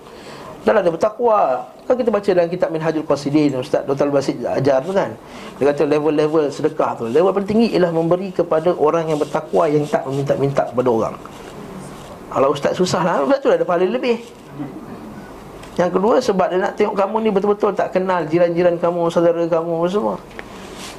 Dah 0.67 0.83
dia 0.83 0.91
bertakwa. 0.91 1.63
Kan 1.87 1.95
kita 1.95 2.11
baca 2.11 2.27
dalam 2.27 2.51
kitab 2.51 2.75
Minhajul 2.75 3.07
Qasidin 3.07 3.55
Ustaz 3.55 3.87
Dr. 3.87 4.11
Basit 4.11 4.35
ajar 4.43 4.83
tu 4.83 4.91
kan. 4.91 5.15
Dia 5.63 5.71
kata 5.71 5.87
level-level 5.87 6.51
sedekah 6.51 6.99
tu. 6.99 7.07
Level 7.07 7.31
paling 7.31 7.47
tinggi 7.47 7.71
ialah 7.71 7.95
memberi 7.95 8.35
kepada 8.35 8.75
orang 8.75 9.07
yang 9.07 9.23
bertakwa 9.23 9.71
Yang 9.71 9.95
tak 9.95 10.03
meminta-minta 10.11 10.67
kepada 10.67 10.89
orang. 10.91 11.15
Kalau 12.35 12.51
Ustaz 12.51 12.75
susah 12.75 13.07
lah 13.07 13.23
Sebab 13.23 13.39
tu 13.39 13.49
ada 13.55 13.63
pahala 13.63 13.87
lebih. 13.87 14.19
Yang 15.79 15.91
kedua 15.95 16.15
sebab 16.19 16.47
dia 16.51 16.59
nak 16.59 16.75
tengok 16.75 16.99
kamu 16.99 17.17
ni 17.23 17.31
betul-betul 17.31 17.71
tak 17.71 17.95
kenal 17.95 18.27
Jiran-jiran 18.27 18.75
kamu, 18.83 19.07
saudara 19.07 19.47
kamu 19.47 19.87
semua. 19.87 20.19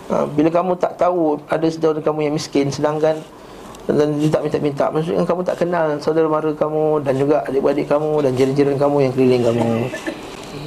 Ha, 0.08 0.24
Bila 0.32 0.48
kamu 0.48 0.80
tak 0.80 0.96
tahu 0.96 1.44
ada 1.52 1.68
saudara 1.68 2.00
kamu 2.00 2.32
yang 2.32 2.34
miskin 2.40 2.72
Sedangkan 2.72 3.20
dan 3.88 4.20
dia 4.20 4.28
tak 4.28 4.44
minta-minta. 4.44 4.92
Maksudnya 4.92 5.24
kamu 5.24 5.42
tak 5.48 5.64
kenal 5.64 5.96
saudara 6.04 6.28
mara 6.28 6.52
kamu 6.52 7.08
Dan 7.08 7.14
juga 7.16 7.40
adik-adik 7.48 7.88
kamu 7.88 8.20
Dan 8.20 8.32
jiran-jiran 8.36 8.76
kamu 8.76 8.98
yang 9.08 9.14
keliling 9.16 9.44
kamu. 9.48 9.68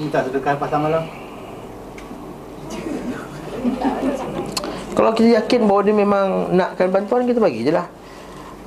Minta 0.01 0.19
sedekah 0.25 0.57
pasal 0.57 0.79
malam? 0.81 1.05
Kalau 4.97 5.11
kita 5.13 5.29
yakin 5.37 5.61
bahawa 5.69 5.81
dia 5.85 5.97
memang 5.97 6.27
nakkan 6.57 6.89
bantuan 6.89 7.29
Kita 7.29 7.45
bagi 7.45 7.69
je 7.69 7.73
lah. 7.77 7.87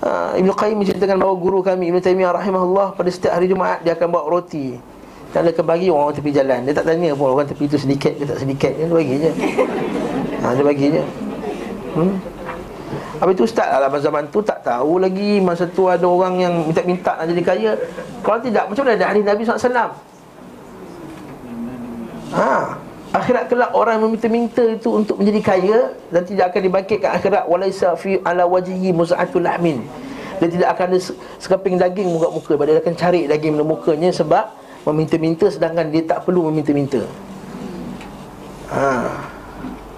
Ha, 0.05 0.37
Ibn 0.37 0.49
Qayyim 0.53 0.77
menceritakan 0.85 1.17
bahawa 1.17 1.35
guru 1.41 1.65
kami 1.65 1.89
Ibn 1.89 1.97
Taymiyah 2.03 2.35
rahimahullah 2.37 2.93
Pada 2.93 3.09
setiap 3.09 3.33
hari 3.33 3.49
Jumaat 3.49 3.81
Dia 3.81 3.97
akan 3.97 4.07
bawa 4.13 4.29
roti. 4.29 4.77
Dan 5.33 5.49
dia 5.49 5.53
akan 5.57 5.65
bagi 5.65 5.89
orang 5.89 6.13
tepi 6.13 6.29
jalan. 6.29 6.61
Dia 6.69 6.77
tak 6.77 6.93
tanya 6.93 7.17
pun 7.17 7.33
orang 7.33 7.49
tepi 7.49 7.65
itu 7.65 7.81
sedikit 7.81 8.13
ke 8.21 8.29
tak 8.29 8.37
sedikit 8.37 8.69
Dia 8.69 8.85
bagi 8.85 9.17
je. 9.17 9.31
Ha, 10.45 10.53
Dia 10.53 10.61
bagi 10.61 10.87
je. 10.93 11.01
Hmm 11.97 12.32
Habis 13.21 13.33
tu 13.37 13.43
ustaz 13.45 13.69
lah 13.69 13.89
zaman 14.01 14.25
tu 14.33 14.41
tak 14.41 14.65
tahu 14.65 14.97
lagi 14.97 15.37
Masa 15.37 15.69
tu 15.69 15.85
ada 15.85 16.05
orang 16.05 16.41
yang 16.41 16.53
minta-minta 16.65 17.13
nak 17.13 17.29
jadi 17.29 17.43
kaya 17.45 17.71
Kalau 18.25 18.39
tidak, 18.41 18.65
macam 18.69 18.81
mana 18.85 18.93
ada 18.97 19.05
hadis 19.13 19.23
Nabi 19.25 19.41
SAW 19.45 19.93
Ha. 22.33 22.75
Akhirat 23.13 23.45
kelak 23.45 23.69
orang 23.77 24.01
meminta-minta 24.01 24.65
itu 24.65 24.89
untuk 24.89 25.21
menjadi 25.21 25.41
kaya 25.45 25.93
dan 26.09 26.25
tidak 26.25 26.49
akan 26.49 26.61
dibangkitkan 26.65 27.13
akhirat 27.13 27.45
walaisa 27.45 27.93
fi 27.93 28.17
ala 28.25 28.49
wajhi 28.49 28.89
muz'atul 28.89 29.45
lahmin. 29.45 29.85
Dia 30.41 30.49
tidak 30.49 30.69
akan 30.73 30.85
ada 30.89 30.97
se- 30.97 31.17
sekeping 31.37 31.77
daging 31.77 32.09
muka 32.09 32.33
muka, 32.33 32.57
dia 32.65 32.81
akan 32.81 32.93
cari 32.97 33.29
daging 33.29 33.61
mukanya 33.61 34.09
sebab 34.09 34.49
meminta-minta 34.89 35.45
sedangkan 35.45 35.93
dia 35.93 36.01
tak 36.09 36.25
perlu 36.25 36.49
meminta-minta. 36.49 37.05
Ha. 38.73 39.13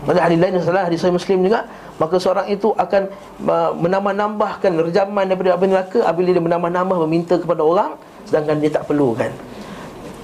Pada 0.04 0.20
hadis 0.28 0.38
lain 0.38 0.60
salah 0.60 0.84
hadis 0.84 1.00
Muslim 1.08 1.48
juga 1.48 1.64
maka 1.96 2.16
seorang 2.20 2.52
itu 2.52 2.76
akan 2.76 3.08
uh, 3.48 3.72
menambah-nambahkan 3.80 4.72
rejaman 4.84 5.32
daripada 5.32 5.56
api 5.56 5.66
neraka 5.72 6.00
apabila 6.04 6.36
dia 6.36 6.44
menambah-nambah 6.44 6.98
meminta 7.08 7.36
kepada 7.40 7.62
orang 7.64 7.92
sedangkan 8.28 8.60
dia 8.60 8.72
tak 8.74 8.84
perlu 8.90 9.16
kan. 9.16 9.32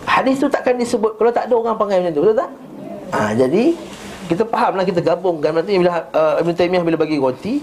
Hadis 0.04 0.42
tu 0.42 0.52
takkan 0.52 0.76
disebut 0.76 1.16
kalau 1.16 1.32
tak 1.32 1.48
ada 1.48 1.54
orang 1.56 1.76
panggil 1.80 2.04
macam 2.04 2.14
tu, 2.18 2.22
betul 2.26 2.38
tak? 2.42 2.52
Ha, 3.12 3.20
jadi 3.38 3.64
kita 4.28 4.44
fahamlah 4.48 4.84
kita 4.88 5.00
gabungkan 5.04 5.52
berarti 5.52 5.76
bila 5.76 6.08
uh, 6.12 6.40
Ibn 6.40 6.52
Taymiyah 6.56 6.84
bila 6.88 6.98
bagi 7.00 7.20
roti 7.20 7.60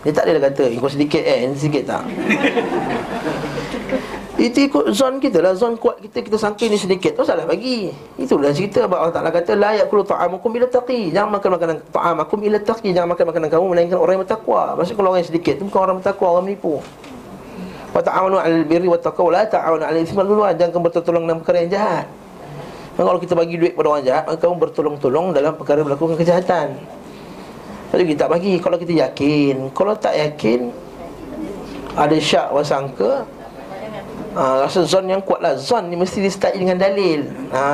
dia 0.00 0.12
tak 0.14 0.28
adalah 0.28 0.48
kata 0.48 0.70
kau 0.78 0.88
sedikit 0.88 1.20
eh 1.20 1.50
sedikit 1.56 1.82
tak. 1.96 2.04
Itu 4.46 4.58
ikut 4.62 4.84
zon 4.94 5.18
kita 5.18 5.42
lah. 5.42 5.58
Zon 5.58 5.74
kuat 5.74 5.98
kita 5.98 6.22
Kita 6.22 6.36
sangka 6.38 6.70
ni 6.70 6.78
sedikit. 6.78 7.18
Tu 7.18 7.22
salah 7.26 7.42
bagi. 7.42 7.90
Itulah 8.14 8.54
cerita 8.54 8.86
Allah 8.86 9.10
Ta'ala 9.10 9.34
kata 9.34 9.58
La 9.58 9.74
yakulu 9.74 10.06
ta'amukum 10.06 10.54
ila 10.54 10.66
taqi. 10.70 11.10
Jangan 11.10 11.34
makan 11.34 11.50
makanan 11.58 11.76
ta'amakum 11.90 12.38
ila 12.46 12.58
taqi. 12.62 12.94
Jangan 12.94 13.10
makan 13.10 13.24
makanan 13.34 13.48
kamu 13.50 13.64
Melainkan 13.74 13.98
orang 13.98 14.14
yang 14.14 14.22
bertakwa. 14.22 14.78
Maksudnya 14.78 14.96
kalau 15.02 15.08
orang 15.10 15.20
yang 15.26 15.30
sedikit 15.34 15.52
Itu 15.58 15.64
bukan 15.66 15.80
orang 15.82 15.96
bertakwa 15.98 16.26
Orang 16.38 16.44
menipu. 16.46 16.74
Wa 17.90 18.00
ta'awanu 18.06 18.36
alal 18.38 18.64
birri 18.68 18.86
wa 18.86 18.98
taqwa 19.02 19.28
La 19.34 19.42
ta'awanu 19.50 19.82
alal 19.82 20.02
ismi 20.06 20.20
wal 20.22 20.54
Jangan 20.54 20.78
bertolong 20.78 21.24
dalam 21.26 21.38
perkara 21.42 21.56
yang 21.66 21.70
jahat. 21.74 22.06
Maka 22.96 23.06
kalau 23.12 23.20
kita 23.20 23.34
bagi 23.34 23.54
duit 23.58 23.72
kepada 23.74 23.88
orang 23.92 24.04
jahat 24.06 24.24
Maka 24.30 24.38
kamu 24.40 24.56
bertolong-tolong 24.62 25.26
dalam 25.34 25.52
perkara 25.58 25.80
melakukan 25.82 26.16
kejahatan. 26.16 26.78
Jadi 27.90 28.02
kita 28.14 28.18
tak 28.24 28.30
bagi. 28.30 28.54
Kalau 28.62 28.76
kita 28.78 28.92
yakin 28.94 29.74
Kalau 29.74 29.92
tak 29.98 30.14
yakin 30.14 30.70
Ada 31.98 32.16
syak 32.22 32.48
wasangka 32.54 33.35
ha, 34.36 34.62
Rasa 34.68 34.84
zon 34.84 35.08
yang 35.08 35.24
kuat 35.24 35.40
lah. 35.40 35.56
Zon 35.56 35.88
ni 35.88 35.96
mesti 35.96 36.20
disertai 36.20 36.54
dengan 36.60 36.76
dalil. 36.76 37.24
Ha, 37.50 37.64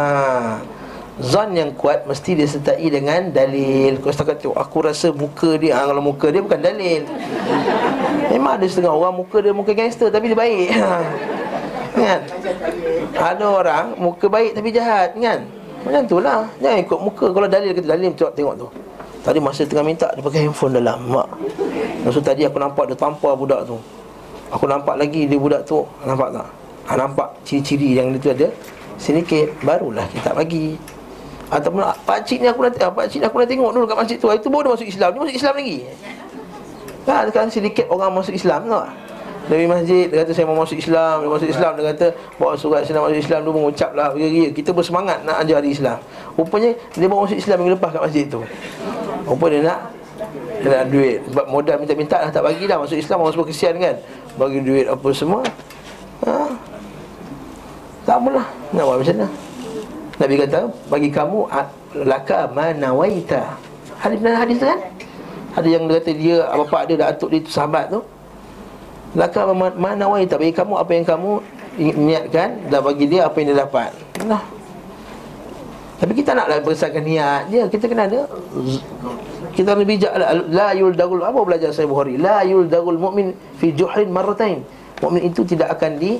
Zon 1.20 1.52
yang 1.52 1.76
kuat 1.76 2.08
mesti 2.08 2.38
disertai 2.38 2.86
dengan 2.88 3.28
dalil. 3.34 4.00
Kau 4.00 4.08
setakat 4.08 4.40
tengok 4.40 4.56
Aku 4.56 4.78
rasa 4.80 5.12
muka 5.12 5.60
dia 5.60 5.76
ha, 5.76 5.90
Kalau 5.90 6.00
muka 6.00 6.32
dia 6.32 6.40
bukan 6.40 6.62
dalil. 6.62 7.04
Memang 8.32 8.56
ada 8.56 8.64
setengah 8.64 8.96
orang 8.96 9.12
Muka 9.20 9.44
dia 9.44 9.52
muka 9.52 9.76
gangster 9.76 10.08
Tapi 10.08 10.32
dia 10.32 10.38
baik. 10.38 10.68
Kan 11.92 12.20
Ada 13.12 13.44
orang 13.44 13.86
Muka 14.00 14.24
baik 14.32 14.56
tapi 14.56 14.72
jahat 14.72 15.12
Kan 15.12 15.44
Macam 15.84 16.02
tu 16.08 16.16
lah. 16.16 16.48
Jangan 16.64 16.78
ikut 16.80 16.98
muka. 17.04 17.26
Kalau 17.28 17.48
dalil 17.50 17.70
kata 17.76 17.88
dalil 17.92 18.08
Tengok 18.16 18.32
tengok 18.32 18.54
tu. 18.56 18.66
Tadi 19.20 19.38
masa 19.38 19.68
tengah 19.68 19.84
minta 19.84 20.08
Dia 20.16 20.22
pakai 20.24 20.48
handphone 20.48 20.80
dalam 20.80 20.98
Mak. 21.12 21.28
Maksud 22.08 22.24
tadi 22.24 22.48
aku 22.48 22.56
nampak 22.56 22.88
Dia 22.88 22.96
tampar 22.96 23.36
budak 23.36 23.68
tu 23.68 23.76
Aku 24.52 24.68
nampak 24.68 25.00
lagi 25.00 25.24
dia 25.24 25.40
budak 25.40 25.64
tu 25.64 25.80
Nampak 26.04 26.28
tak? 26.36 26.48
Ha, 26.82 26.98
nampak 26.98 27.28
ciri-ciri 27.46 27.94
yang 27.94 28.10
dia 28.12 28.20
tu 28.20 28.30
ada. 28.34 28.48
Sedikit 28.98 29.48
Barulah 29.62 30.04
kita 30.10 30.34
bagi. 30.34 30.76
Ataupun 31.52 31.84
ah, 31.84 31.96
Pakcik 32.04 32.42
ni 32.42 32.48
aku 32.50 32.66
nak 32.66 32.74
ah, 32.80 32.90
Pakcik 32.90 33.22
ni 33.22 33.26
aku 33.28 33.36
nak 33.38 33.48
tengok 33.48 33.70
dulu 33.70 33.84
kat 33.86 33.96
masjid 33.96 34.16
tu. 34.18 34.26
Itu 34.32 34.48
baru 34.50 34.62
dia 34.66 34.72
masuk 34.74 34.88
Islam. 34.88 35.08
Dia 35.14 35.20
masuk 35.22 35.36
Islam 35.36 35.54
lagi. 35.56 35.78
Kan 37.02 37.22
sekarang 37.30 37.50
sedikit 37.50 37.86
orang 37.90 38.10
masuk 38.14 38.34
Islam 38.34 38.60
tak? 38.70 38.88
Dari 39.42 39.66
masjid 39.66 40.06
Dia 40.06 40.22
kata 40.22 40.32
saya 40.34 40.46
mau 40.46 40.58
masuk 40.58 40.78
Islam. 40.78 41.14
Dia 41.22 41.28
masuk 41.30 41.48
Islam 41.50 41.72
Dia 41.74 41.84
kata 41.94 42.06
Bawa 42.38 42.52
surat 42.54 42.80
saya 42.86 42.94
nak 42.98 43.02
masuk 43.10 43.20
Islam. 43.20 43.40
Dia 43.42 43.52
mengucap 43.52 43.90
lah 43.94 44.08
Kita 44.54 44.70
bersemangat 44.74 45.18
nak 45.22 45.36
ajar 45.42 45.62
Islam. 45.62 45.98
Rupanya 46.34 46.70
Dia 46.94 47.06
bawa 47.06 47.20
masuk 47.26 47.38
Islam 47.38 47.56
minggu 47.62 47.72
lepas 47.78 47.90
kat 47.94 48.02
masjid 48.02 48.24
tu. 48.26 48.40
Rupanya 49.26 49.50
dia 49.52 49.62
nak 49.66 49.80
Dia 50.62 50.68
nak 50.72 50.84
duit. 50.90 51.18
Sebab 51.30 51.44
modal 51.50 51.76
minta-minta 51.78 52.16
dah 52.22 52.30
tak 52.30 52.42
bagi 52.46 52.64
dah. 52.64 52.78
Masuk 52.80 52.96
Islam 52.96 53.16
orang 53.22 53.34
semua 53.34 53.46
kesian 53.46 53.74
kan 53.76 53.96
Bagi 54.34 54.58
duit 54.60 54.86
apa 54.88 55.08
semua 55.12 55.42
ha? 56.24 56.48
Tak 58.02 58.16
apalah. 58.18 58.46
Nak 58.72 58.82
buat 58.82 58.96
macam 58.98 59.14
mana? 59.14 59.28
Nabi 60.18 60.34
kata 60.38 60.60
Bagi 60.88 61.08
kamu 61.08 61.38
a- 61.48 61.72
Laka 62.02 62.48
manawaita 62.50 63.54
Hadis 64.00 64.18
benar 64.18 64.42
hadis 64.42 64.58
kan? 64.58 64.78
Ada 65.52 65.68
yang 65.68 65.84
dia 65.86 66.00
kata 66.00 66.12
dia 66.16 66.36
Bapak 66.48 66.82
dia 66.88 66.96
datuk 66.96 67.28
dia 67.28 67.44
tu 67.44 67.52
sahabat 67.52 67.92
tu. 67.92 68.00
Laka 69.12 69.52
ma- 69.52 69.76
manawaita 69.76 70.40
Bagi 70.40 70.56
kamu 70.56 70.74
apa 70.74 70.90
yang 70.90 71.04
kamu 71.04 71.32
Niatkan 71.78 72.48
Dan 72.68 72.80
bagi 72.80 73.04
dia 73.08 73.28
apa 73.28 73.36
yang 73.38 73.48
dia 73.52 73.58
dapat. 73.64 73.90
Nah 74.24 74.42
tapi 76.02 76.18
kita 76.18 76.34
naklah 76.34 76.58
besarkan 76.66 77.06
niat 77.06 77.46
dia. 77.46 77.62
Kita 77.70 77.86
kena 77.86 78.10
ada 78.10 78.26
Kita 79.52 79.76
kena 79.76 79.84
bijak 79.84 80.12
la, 80.16 80.32
la 80.48 80.68
yuldagul 80.72 81.20
Apa 81.20 81.40
belajar 81.44 81.70
saya 81.76 81.84
Bukhari? 81.84 82.16
La 82.16 82.40
yuldagul 82.42 82.96
mu'min 82.96 83.36
Fi 83.60 83.72
juhrin 83.76 84.08
marratain 84.08 84.64
Mu'min 85.04 85.28
itu 85.28 85.44
tidak 85.44 85.76
akan 85.78 86.00
di 86.00 86.16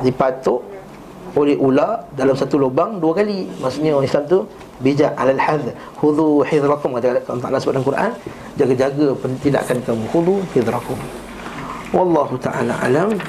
Dipatuk 0.00 0.64
oleh 1.38 1.54
ular 1.54 2.10
dalam 2.18 2.34
satu 2.34 2.58
lubang 2.58 2.98
dua 2.98 3.22
kali. 3.22 3.46
Maksudnya 3.62 3.94
orang 3.94 4.08
Islam 4.08 4.24
tu 4.26 4.38
Bijak. 4.80 5.12
Alal 5.14 5.38
hadh 5.38 5.70
Hudhu 6.00 6.42
hidrakum. 6.42 6.96
Kata 6.96 7.20
Allah 7.20 7.38
Ta'ala 7.38 7.56
sebut 7.60 7.76
dalam 7.76 7.86
Quran 7.86 8.10
Jaga-jaga 8.56 9.06
tindakan 9.44 9.78
kamu 9.84 10.04
Hudhu 10.10 10.34
hidrakum. 10.56 10.98
Wallahu 11.90 12.38
ta'ala 12.38 12.78
alam 12.86 13.18